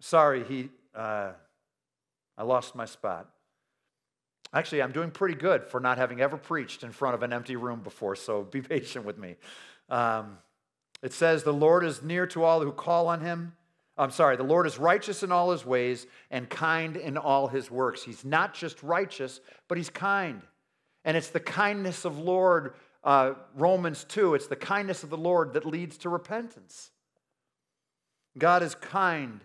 sorry, 0.00 0.44
he, 0.44 0.68
uh, 0.94 1.32
I 2.36 2.42
lost 2.42 2.74
my 2.74 2.84
spot. 2.84 3.30
Actually, 4.52 4.82
I'm 4.82 4.92
doing 4.92 5.10
pretty 5.10 5.34
good 5.34 5.64
for 5.64 5.80
not 5.80 5.98
having 5.98 6.20
ever 6.20 6.36
preached 6.36 6.82
in 6.82 6.92
front 6.92 7.14
of 7.14 7.22
an 7.22 7.32
empty 7.32 7.56
room 7.56 7.80
before, 7.80 8.16
so 8.16 8.42
be 8.42 8.60
patient 8.62 9.06
with 9.06 9.18
me. 9.18 9.36
Um, 9.88 10.38
it 11.02 11.12
says, 11.12 11.42
The 11.42 11.52
Lord 11.52 11.84
is 11.84 12.02
near 12.02 12.26
to 12.28 12.44
all 12.44 12.60
who 12.60 12.72
call 12.72 13.08
on 13.08 13.20
him. 13.20 13.55
I'm 13.98 14.10
sorry, 14.10 14.36
the 14.36 14.42
Lord 14.42 14.66
is 14.66 14.78
righteous 14.78 15.22
in 15.22 15.32
all 15.32 15.50
his 15.52 15.64
ways 15.64 16.06
and 16.30 16.48
kind 16.50 16.96
in 16.96 17.16
all 17.16 17.48
his 17.48 17.70
works. 17.70 18.02
He's 18.02 18.24
not 18.24 18.52
just 18.52 18.82
righteous, 18.82 19.40
but 19.68 19.78
he's 19.78 19.88
kind. 19.88 20.42
And 21.04 21.16
it's 21.16 21.30
the 21.30 21.40
kindness 21.40 22.04
of 22.04 22.18
Lord, 22.18 22.74
uh, 23.04 23.34
Romans 23.54 24.04
2, 24.04 24.34
it's 24.34 24.48
the 24.48 24.56
kindness 24.56 25.02
of 25.02 25.08
the 25.08 25.16
Lord 25.16 25.54
that 25.54 25.64
leads 25.64 25.96
to 25.98 26.10
repentance. 26.10 26.90
God 28.36 28.62
is 28.62 28.74
kind 28.74 29.40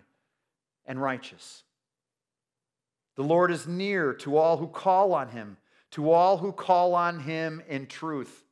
and 0.84 1.00
righteous. 1.00 1.62
The 3.16 3.22
Lord 3.22 3.50
is 3.50 3.66
near 3.66 4.12
to 4.14 4.36
all 4.36 4.58
who 4.58 4.68
call 4.68 5.14
on 5.14 5.28
him, 5.28 5.56
to 5.92 6.10
all 6.10 6.38
who 6.38 6.52
call 6.52 6.94
on 6.94 7.20
him 7.20 7.62
in 7.68 7.86
truth. 7.86 8.44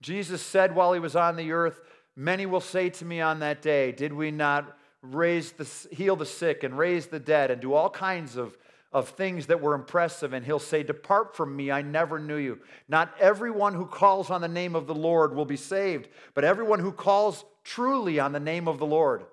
Jesus 0.00 0.40
said 0.40 0.74
while 0.74 0.92
he 0.92 1.00
was 1.00 1.16
on 1.16 1.36
the 1.36 1.52
earth, 1.52 1.80
Many 2.18 2.46
will 2.46 2.62
say 2.62 2.88
to 2.88 3.04
me 3.04 3.20
on 3.20 3.40
that 3.40 3.60
day, 3.60 3.92
Did 3.92 4.12
we 4.12 4.30
not 4.30 4.76
raise 5.14 5.52
the, 5.52 5.68
heal 5.94 6.16
the 6.16 6.26
sick 6.26 6.62
and 6.62 6.76
raise 6.76 7.06
the 7.06 7.20
dead 7.20 7.50
and 7.50 7.60
do 7.60 7.74
all 7.74 7.90
kinds 7.90 8.36
of, 8.36 8.56
of 8.92 9.10
things 9.10 9.46
that 9.46 9.60
were 9.60 9.74
impressive? 9.74 10.32
And 10.32 10.44
he'll 10.44 10.58
say, 10.58 10.82
Depart 10.82 11.36
from 11.36 11.54
me, 11.54 11.70
I 11.70 11.82
never 11.82 12.18
knew 12.18 12.36
you. 12.36 12.60
Not 12.88 13.14
everyone 13.20 13.74
who 13.74 13.86
calls 13.86 14.30
on 14.30 14.40
the 14.40 14.48
name 14.48 14.74
of 14.74 14.86
the 14.86 14.94
Lord 14.94 15.34
will 15.34 15.44
be 15.44 15.56
saved, 15.56 16.08
but 16.34 16.44
everyone 16.44 16.80
who 16.80 16.92
calls 16.92 17.44
truly 17.64 18.18
on 18.18 18.32
the 18.32 18.40
name 18.40 18.68
of 18.68 18.78
the 18.78 18.86
Lord 18.86 19.24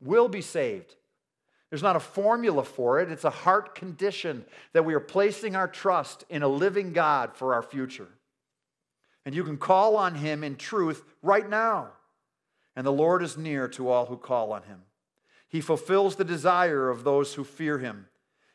will 0.00 0.28
be 0.28 0.42
saved. 0.42 0.96
There's 1.70 1.82
not 1.82 1.96
a 1.96 2.00
formula 2.00 2.64
for 2.64 3.00
it, 3.00 3.10
it's 3.10 3.24
a 3.24 3.30
heart 3.30 3.74
condition 3.74 4.44
that 4.74 4.84
we 4.84 4.92
are 4.92 5.00
placing 5.00 5.56
our 5.56 5.68
trust 5.68 6.24
in 6.28 6.42
a 6.42 6.48
living 6.48 6.92
God 6.92 7.34
for 7.34 7.54
our 7.54 7.62
future. 7.62 8.08
And 9.24 9.34
you 9.34 9.44
can 9.44 9.56
call 9.56 9.96
on 9.96 10.16
him 10.16 10.44
in 10.44 10.56
truth 10.56 11.02
right 11.22 11.48
now. 11.48 11.92
And 12.74 12.86
the 12.86 12.92
Lord 12.92 13.22
is 13.22 13.36
near 13.36 13.68
to 13.68 13.88
all 13.88 14.06
who 14.06 14.16
call 14.16 14.52
on 14.52 14.62
him. 14.62 14.82
He 15.48 15.60
fulfills 15.60 16.16
the 16.16 16.24
desire 16.24 16.88
of 16.88 17.04
those 17.04 17.34
who 17.34 17.44
fear 17.44 17.78
him. 17.78 18.06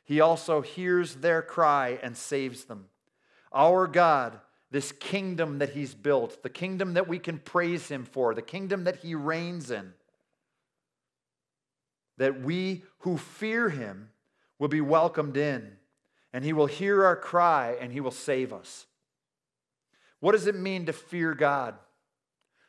He 0.03 0.19
also 0.19 0.61
hears 0.61 1.15
their 1.15 1.41
cry 1.41 1.99
and 2.01 2.17
saves 2.17 2.63
them. 2.65 2.85
Our 3.53 3.87
God, 3.87 4.39
this 4.71 4.91
kingdom 4.91 5.59
that 5.59 5.71
he's 5.71 5.93
built, 5.93 6.41
the 6.43 6.49
kingdom 6.49 6.95
that 6.95 7.07
we 7.07 7.19
can 7.19 7.37
praise 7.39 7.89
him 7.89 8.05
for, 8.05 8.33
the 8.33 8.41
kingdom 8.41 8.85
that 8.85 8.97
he 8.97 9.15
reigns 9.15 9.69
in, 9.69 9.93
that 12.17 12.41
we 12.41 12.83
who 12.99 13.17
fear 13.17 13.69
him 13.69 14.09
will 14.57 14.67
be 14.67 14.81
welcomed 14.81 15.37
in, 15.37 15.73
and 16.33 16.43
he 16.43 16.53
will 16.53 16.65
hear 16.65 17.05
our 17.05 17.15
cry 17.15 17.77
and 17.79 17.93
he 17.93 17.99
will 17.99 18.11
save 18.11 18.51
us. 18.51 18.87
What 20.19 20.31
does 20.31 20.47
it 20.47 20.55
mean 20.55 20.87
to 20.87 20.93
fear 20.93 21.33
God? 21.33 21.75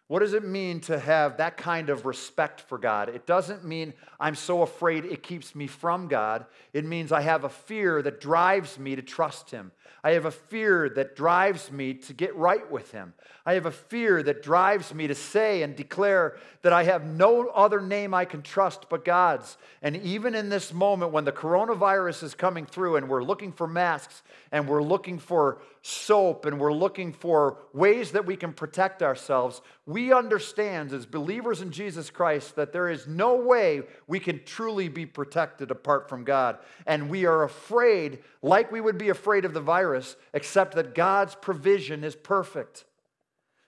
What 0.09 0.21
does 0.21 0.33
it 0.33 0.45
mean 0.45 0.81
to 0.81 0.99
have 0.99 1.37
that 1.37 1.59
kind 1.59 1.91
of 1.91 2.07
respect 2.07 2.63
for 2.63 2.79
God? 2.79 3.11
It 3.11 3.27
doesn't 3.27 3.63
mean 3.63 3.93
I'm 4.19 4.35
so 4.35 4.63
afraid 4.63 5.05
it 5.05 5.23
keeps 5.23 5.55
me 5.55 5.67
from 5.67 6.09
God. 6.09 6.47
It 6.73 6.87
means 6.87 7.13
I 7.13 7.21
have 7.21 7.45
a 7.45 7.51
fear 7.51 8.01
that 8.01 8.19
drives 8.19 8.79
me 8.79 8.97
to 8.97 9.03
trust 9.03 9.51
Him. 9.51 9.71
I 10.03 10.13
have 10.13 10.25
a 10.25 10.31
fear 10.31 10.89
that 10.91 11.15
drives 11.15 11.71
me 11.71 11.93
to 11.93 12.15
get 12.15 12.35
right 12.37 12.71
with 12.71 12.91
Him. 12.91 13.13
I 13.45 13.53
have 13.53 13.67
a 13.67 13.71
fear 13.71 14.23
that 14.23 14.43
drives 14.43 14.95
me 14.95 15.09
to 15.09 15.15
say 15.15 15.63
and 15.63 15.77
declare 15.77 16.39
that 16.63 16.73
I 16.73 16.85
have 16.85 17.05
no 17.05 17.49
other 17.49 17.83
name 17.83 18.15
I 18.15 18.25
can 18.25 18.41
trust 18.41 18.89
but 18.89 19.05
God's. 19.05 19.59
And 19.83 19.95
even 19.97 20.35
in 20.35 20.49
this 20.49 20.73
moment 20.73 21.13
when 21.13 21.25
the 21.25 21.33
coronavirus 21.33 22.23
is 22.23 22.35
coming 22.35 22.65
through 22.65 22.97
and 22.97 23.11
we're 23.11 23.23
looking 23.23 23.53
for 23.53 23.67
masks 23.67 24.23
and 24.53 24.69
we're 24.69 24.83
looking 24.83 25.19
for 25.19 25.61
soap 25.83 26.47
and 26.47 26.59
we're 26.59 26.73
looking 26.73 27.13
for 27.13 27.59
ways 27.73 28.13
that 28.13 28.27
we 28.27 28.37
can 28.37 28.53
protect 28.53 29.03
ourselves, 29.03 29.61
we 29.87 30.13
understand 30.13 30.93
as 30.93 31.07
believers 31.07 31.61
in 31.61 31.71
Jesus 31.71 32.11
Christ 32.11 32.57
that 32.57 32.73
there 32.73 32.89
is 32.89 33.07
no 33.07 33.37
way 33.37 33.83
we 34.07 34.21
can 34.21 34.43
truly 34.45 34.89
be 34.89 35.07
protected 35.07 35.71
apart 35.71 36.09
from 36.09 36.25
God. 36.25 36.59
And 36.87 37.09
we 37.09 37.27
are 37.27 37.45
afraid, 37.45 38.19
like 38.43 38.73
we 38.73 38.81
would 38.81 38.99
be 38.99 39.09
afraid 39.09 39.45
of 39.45 39.55
the 39.55 39.61
virus, 39.61 40.17
except 40.33 40.75
that 40.75 40.95
God's 40.95 41.35
provision 41.35 42.05
is 42.05 42.17
perfect. 42.17 42.85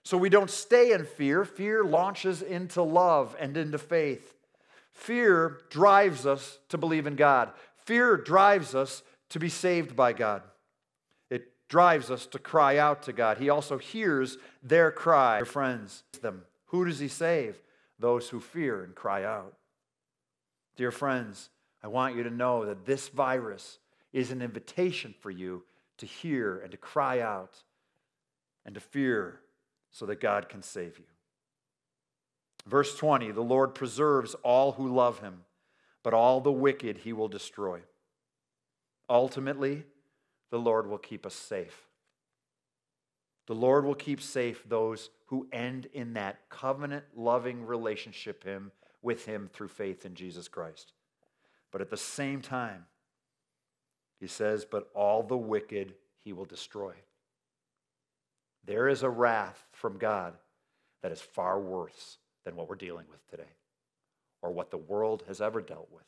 So 0.03 0.17
we 0.17 0.29
don't 0.29 0.49
stay 0.49 0.93
in 0.93 1.05
fear. 1.05 1.45
Fear 1.45 1.83
launches 1.83 2.41
into 2.41 2.81
love 2.81 3.35
and 3.39 3.55
into 3.55 3.77
faith. 3.77 4.35
Fear 4.93 5.61
drives 5.69 6.25
us 6.25 6.59
to 6.69 6.77
believe 6.77 7.07
in 7.07 7.15
God. 7.15 7.51
Fear 7.85 8.17
drives 8.17 8.75
us 8.75 9.03
to 9.29 9.39
be 9.39 9.49
saved 9.49 9.95
by 9.95 10.13
God. 10.13 10.43
Drives 11.71 12.11
us 12.11 12.25
to 12.25 12.37
cry 12.37 12.77
out 12.77 13.03
to 13.03 13.13
God. 13.13 13.37
He 13.37 13.49
also 13.49 13.77
hears 13.77 14.37
their 14.61 14.91
cry. 14.91 15.37
Their 15.37 15.45
friends, 15.45 16.03
them. 16.21 16.41
Who 16.65 16.83
does 16.83 16.99
he 16.99 17.07
save? 17.07 17.61
Those 17.97 18.27
who 18.27 18.41
fear 18.41 18.83
and 18.83 18.93
cry 18.93 19.23
out. 19.23 19.53
Dear 20.75 20.91
friends, 20.91 21.49
I 21.81 21.87
want 21.87 22.17
you 22.17 22.23
to 22.23 22.29
know 22.29 22.65
that 22.65 22.85
this 22.85 23.07
virus 23.07 23.79
is 24.11 24.31
an 24.31 24.41
invitation 24.41 25.15
for 25.21 25.31
you 25.31 25.63
to 25.99 26.05
hear 26.05 26.59
and 26.59 26.71
to 26.71 26.77
cry 26.77 27.21
out 27.21 27.63
and 28.65 28.75
to 28.75 28.81
fear 28.81 29.39
so 29.91 30.05
that 30.07 30.19
God 30.19 30.49
can 30.49 30.61
save 30.61 30.99
you. 30.99 31.05
Verse 32.67 32.97
20 32.97 33.31
The 33.31 33.39
Lord 33.39 33.75
preserves 33.75 34.35
all 34.43 34.73
who 34.73 34.93
love 34.93 35.19
him, 35.19 35.45
but 36.03 36.13
all 36.13 36.41
the 36.41 36.51
wicked 36.51 36.97
he 36.97 37.13
will 37.13 37.29
destroy. 37.29 37.79
Ultimately, 39.09 39.85
the 40.51 40.59
Lord 40.59 40.87
will 40.87 40.97
keep 40.97 41.25
us 41.25 41.33
safe. 41.33 41.87
The 43.47 43.55
Lord 43.55 43.85
will 43.85 43.95
keep 43.95 44.21
safe 44.21 44.63
those 44.67 45.09
who 45.25 45.47
end 45.51 45.87
in 45.93 46.13
that 46.13 46.49
covenant 46.49 47.05
loving 47.15 47.65
relationship 47.65 48.43
him 48.43 48.71
with 49.01 49.25
him 49.25 49.49
through 49.51 49.69
faith 49.69 50.05
in 50.05 50.13
Jesus 50.13 50.47
Christ. 50.47 50.93
But 51.71 51.81
at 51.81 51.89
the 51.89 51.97
same 51.97 52.41
time, 52.41 52.85
he 54.19 54.27
says, 54.27 54.65
But 54.65 54.89
all 54.93 55.23
the 55.23 55.37
wicked 55.37 55.95
he 56.23 56.33
will 56.33 56.45
destroy. 56.45 56.93
There 58.65 58.87
is 58.87 59.01
a 59.01 59.09
wrath 59.09 59.65
from 59.71 59.97
God 59.97 60.35
that 61.01 61.11
is 61.11 61.21
far 61.21 61.59
worse 61.59 62.17
than 62.45 62.55
what 62.55 62.69
we're 62.69 62.75
dealing 62.75 63.05
with 63.09 63.27
today 63.27 63.49
or 64.41 64.51
what 64.51 64.69
the 64.69 64.77
world 64.77 65.23
has 65.27 65.41
ever 65.41 65.61
dealt 65.61 65.89
with. 65.91 66.05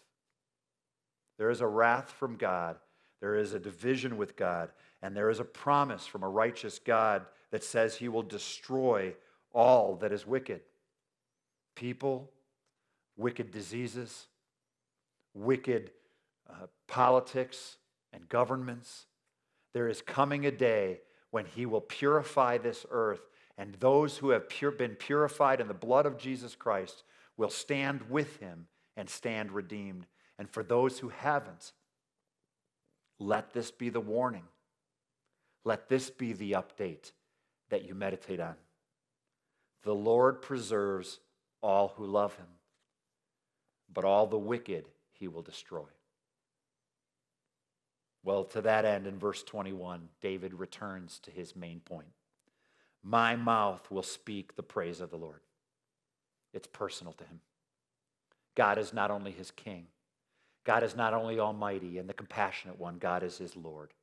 There 1.38 1.50
is 1.50 1.62
a 1.62 1.68
wrath 1.68 2.12
from 2.12 2.36
God, 2.36 2.78
there 3.24 3.38
is 3.38 3.54
a 3.54 3.60
division 3.60 4.18
with 4.18 4.36
God, 4.36 4.70
and 5.02 5.16
there 5.16 5.30
is 5.30 5.40
a 5.40 5.46
promise 5.46 6.06
from 6.06 6.24
a 6.24 6.30
righteous 6.30 6.78
God 6.78 7.26
that 7.52 7.64
says 7.64 7.96
he 7.96 8.10
will 8.10 8.22
destroy 8.22 9.16
all 9.54 9.96
that 10.02 10.12
is 10.12 10.28
wicked 10.28 10.60
people, 11.74 12.30
wicked 13.16 13.50
diseases, 13.50 14.28
wicked 15.34 15.92
uh, 16.50 16.66
politics 16.90 17.78
and 18.12 18.28
governments. 18.28 19.06
There 19.72 19.88
is 19.88 20.02
coming 20.02 20.46
a 20.46 20.52
day 20.52 21.00
when 21.32 21.46
he 21.46 21.66
will 21.66 21.80
purify 21.80 22.58
this 22.58 22.86
earth, 22.92 23.22
and 23.58 23.76
those 23.76 24.18
who 24.18 24.32
have 24.32 24.50
pure, 24.50 24.72
been 24.72 24.96
purified 24.96 25.62
in 25.62 25.70
the 25.70 25.74
blood 25.74 26.06
of 26.06 26.18
Jesus 26.18 26.56
Christ 26.56 27.04
will 27.38 27.50
stand 27.50 28.02
with 28.10 28.42
him 28.42 28.68
and 28.98 29.10
stand 29.10 29.54
redeemed. 29.54 30.08
And 30.38 30.50
for 30.50 30.62
those 30.62 31.00
who 31.00 31.08
haven't, 31.08 31.72
let 33.24 33.54
this 33.54 33.72
be 33.72 33.90
the 33.90 34.00
warning. 34.00 34.44
Let 35.66 35.90
this 35.90 36.10
be 36.10 36.34
the 36.34 36.54
update 36.54 37.12
that 37.70 37.86
you 37.86 37.96
meditate 37.96 38.40
on. 38.40 38.56
The 39.84 39.96
Lord 39.96 40.42
preserves 40.42 41.20
all 41.62 41.94
who 41.96 42.06
love 42.06 42.36
him, 42.36 42.48
but 43.92 44.06
all 44.06 44.28
the 44.28 44.38
wicked 44.38 44.86
he 45.12 45.28
will 45.28 45.42
destroy. 45.42 45.88
Well, 48.24 48.46
to 48.46 48.62
that 48.62 48.86
end, 48.86 49.06
in 49.06 49.20
verse 49.20 49.44
21, 49.44 50.10
David 50.22 50.54
returns 50.54 51.20
to 51.24 51.32
his 51.32 51.56
main 51.56 51.82
point 51.82 52.08
My 53.04 53.36
mouth 53.36 53.90
will 53.92 54.04
speak 54.04 54.56
the 54.56 54.64
praise 54.64 55.02
of 55.02 55.10
the 55.10 55.18
Lord. 55.18 55.42
It's 56.54 56.68
personal 56.68 57.14
to 57.14 57.24
him. 57.24 57.42
God 58.56 58.78
is 58.78 58.94
not 58.94 59.12
only 59.12 59.32
his 59.32 59.52
king, 59.52 59.88
God 60.64 60.84
is 60.84 60.96
not 60.96 61.14
only 61.14 61.40
almighty 61.40 61.98
and 61.98 62.08
the 62.08 62.14
compassionate 62.14 62.80
one, 62.80 62.98
God 62.98 63.24
is 63.24 63.38
his 63.38 63.56
Lord. 63.56 63.94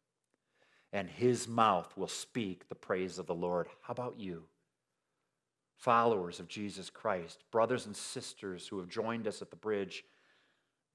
And 0.92 1.08
his 1.08 1.48
mouth 1.48 1.92
will 1.96 2.08
speak 2.08 2.68
the 2.68 2.74
praise 2.74 3.18
of 3.18 3.26
the 3.26 3.34
Lord. 3.34 3.68
How 3.82 3.92
about 3.92 4.18
you? 4.18 4.44
Followers 5.76 6.40
of 6.40 6.48
Jesus 6.48 6.90
Christ, 6.90 7.44
brothers 7.50 7.86
and 7.86 7.96
sisters 7.96 8.68
who 8.68 8.78
have 8.78 8.88
joined 8.88 9.26
us 9.26 9.40
at 9.40 9.50
the 9.50 9.56
bridge, 9.56 10.04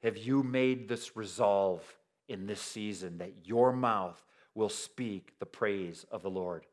have 0.03 0.18
you 0.18 0.43
made 0.43 0.88
this 0.88 1.16
resolve 1.16 1.82
in 2.28 2.45
this 2.45 2.61
season 2.61 3.18
that 3.18 3.34
your 3.45 3.72
mouth 3.72 4.22
will 4.53 4.70
speak 4.70 5.34
the 5.39 5.45
praise 5.45 6.05
of 6.11 6.22
the 6.22 6.30
Lord? 6.30 6.68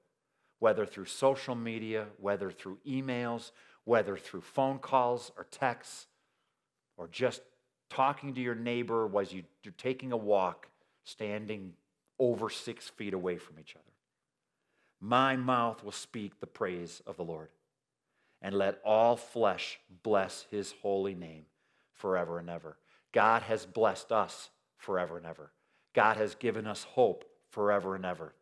Whether 0.59 0.85
through 0.85 1.07
social 1.07 1.55
media, 1.55 2.09
whether 2.19 2.51
through 2.51 2.79
emails, 2.87 3.53
whether 3.85 4.17
through 4.17 4.43
phone 4.43 4.79
calls 4.79 5.33
or 5.37 5.45
texts, 5.45 6.07
or 6.97 7.09
just 7.09 7.41
talking 7.93 8.35
to 8.35 8.41
your 8.41 8.55
neighbor 8.55 9.09
as 9.21 9.33
you, 9.33 9.45
you're 9.63 9.75
taking 9.77 10.13
a 10.13 10.17
walk, 10.17 10.69
standing 11.05 11.75
over 12.19 12.49
six 12.49 12.89
feet 12.89 13.13
away 13.13 13.37
from 13.37 13.59
each 13.61 13.75
other. 13.75 13.85
My 15.01 15.37
mouth 15.37 15.85
will 15.85 15.93
speak 15.93 16.41
the 16.41 16.47
praise 16.47 17.03
of 17.07 17.17
the 17.17 17.25
Lord, 17.25 17.51
and 18.41 18.55
let 18.55 18.81
all 18.85 19.17
flesh 19.17 19.79
bless 20.03 20.47
his 20.51 20.75
holy 20.81 21.15
name 21.15 21.45
forever 21.95 22.39
and 22.39 22.49
ever. 22.49 22.79
God 23.13 23.43
has 23.43 23.67
blessed 23.67 24.11
us 24.11 24.49
forever 24.79 25.19
and 25.19 25.27
ever. 25.27 25.51
God 25.93 26.17
has 26.17 26.35
given 26.35 26.67
us 26.67 26.85
hope 26.85 27.25
forever 27.51 27.95
and 27.95 28.07
ever. 28.07 28.33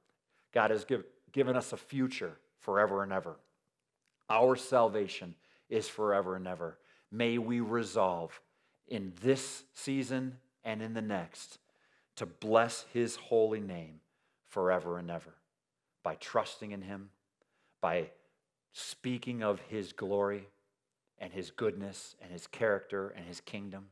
God 0.53 0.71
has 0.71 0.85
give, 0.85 1.05
given 1.33 1.57
us 1.57 1.73
a 1.73 1.77
future 1.77 2.37
forever 2.61 3.03
and 3.03 3.13
ever. 3.13 3.37
Our 4.29 4.55
salvation 4.55 5.35
is 5.69 5.89
forever 5.89 6.37
and 6.37 6.47
ever. 6.47 6.79
May 7.11 7.39
we 7.39 7.61
resolve 7.61 8.41
in 8.91 9.13
this 9.23 9.65
season 9.73 10.37
and 10.65 10.83
in 10.83 10.93
the 10.93 11.01
next 11.01 11.59
to 12.17 12.27
bless 12.27 12.85
his 12.93 13.17
holy 13.17 13.61
name 13.61 14.01
forever 14.49 14.99
and 14.99 15.11
ever 15.11 15.35
by 16.03 16.17
trusting 16.17 16.73
in 16.73 16.83
him, 16.83 17.11
by 17.81 18.11
speaking 18.73 19.43
of 19.43 19.61
his 19.69 19.93
glory 19.93 20.49
and 21.19 21.33
his 21.33 21.51
goodness 21.51 22.17
and 22.21 22.33
his 22.33 22.47
character 22.47 23.09
and 23.09 23.27
his 23.27 23.41
kingdom, 23.41 23.87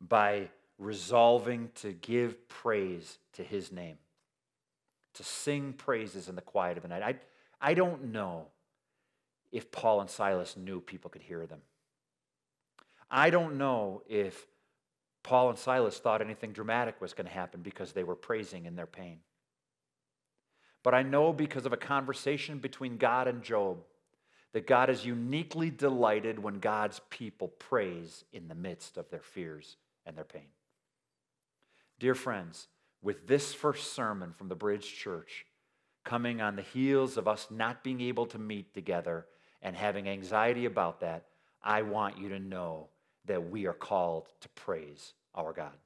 by 0.00 0.48
resolving 0.78 1.70
to 1.76 1.92
give 1.92 2.48
praise 2.48 3.18
to 3.32 3.42
his 3.42 3.70
name, 3.70 3.96
to 5.14 5.22
sing 5.22 5.72
praises 5.72 6.28
in 6.28 6.34
the 6.34 6.42
quiet 6.42 6.76
of 6.76 6.82
the 6.82 6.88
night. 6.88 7.02
I, 7.02 7.70
I 7.70 7.74
don't 7.74 8.12
know 8.12 8.48
if 9.52 9.70
Paul 9.70 10.00
and 10.00 10.10
Silas 10.10 10.56
knew 10.56 10.80
people 10.80 11.10
could 11.10 11.22
hear 11.22 11.46
them. 11.46 11.60
I 13.10 13.30
don't 13.30 13.58
know 13.58 14.02
if 14.08 14.46
Paul 15.22 15.50
and 15.50 15.58
Silas 15.58 15.98
thought 15.98 16.20
anything 16.20 16.52
dramatic 16.52 17.00
was 17.00 17.14
going 17.14 17.26
to 17.26 17.32
happen 17.32 17.62
because 17.62 17.92
they 17.92 18.04
were 18.04 18.14
praising 18.14 18.66
in 18.66 18.76
their 18.76 18.86
pain. 18.86 19.20
But 20.82 20.94
I 20.94 21.02
know 21.02 21.32
because 21.32 21.64
of 21.64 21.72
a 21.72 21.78
conversation 21.78 22.58
between 22.58 22.98
God 22.98 23.26
and 23.26 23.42
Job 23.42 23.78
that 24.52 24.66
God 24.66 24.90
is 24.90 25.04
uniquely 25.04 25.70
delighted 25.70 26.38
when 26.38 26.60
God's 26.60 27.00
people 27.10 27.48
praise 27.48 28.24
in 28.32 28.48
the 28.48 28.54
midst 28.54 28.96
of 28.96 29.10
their 29.10 29.22
fears 29.22 29.76
and 30.06 30.16
their 30.16 30.24
pain. 30.24 30.48
Dear 31.98 32.14
friends, 32.14 32.68
with 33.02 33.26
this 33.26 33.54
first 33.54 33.94
sermon 33.94 34.32
from 34.32 34.48
the 34.48 34.54
Bridge 34.54 34.94
Church 34.94 35.46
coming 36.04 36.40
on 36.40 36.54
the 36.54 36.62
heels 36.62 37.16
of 37.16 37.26
us 37.26 37.48
not 37.50 37.82
being 37.82 38.00
able 38.00 38.26
to 38.26 38.38
meet 38.38 38.74
together 38.74 39.26
and 39.62 39.74
having 39.74 40.08
anxiety 40.08 40.66
about 40.66 41.00
that, 41.00 41.24
I 41.62 41.82
want 41.82 42.18
you 42.18 42.28
to 42.28 42.38
know 42.38 42.90
that 43.26 43.50
we 43.50 43.66
are 43.66 43.72
called 43.72 44.28
to 44.40 44.48
praise 44.50 45.12
our 45.34 45.52
God. 45.52 45.76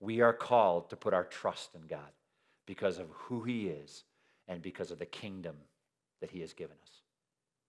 We 0.00 0.20
are 0.20 0.32
called 0.32 0.90
to 0.90 0.96
put 0.96 1.14
our 1.14 1.24
trust 1.24 1.74
in 1.74 1.86
God 1.86 2.12
because 2.66 2.98
of 2.98 3.06
who 3.10 3.42
He 3.42 3.68
is 3.68 4.04
and 4.48 4.60
because 4.60 4.90
of 4.90 4.98
the 4.98 5.06
kingdom 5.06 5.56
that 6.20 6.30
He 6.30 6.40
has 6.40 6.52
given 6.52 6.76
us. 6.82 7.05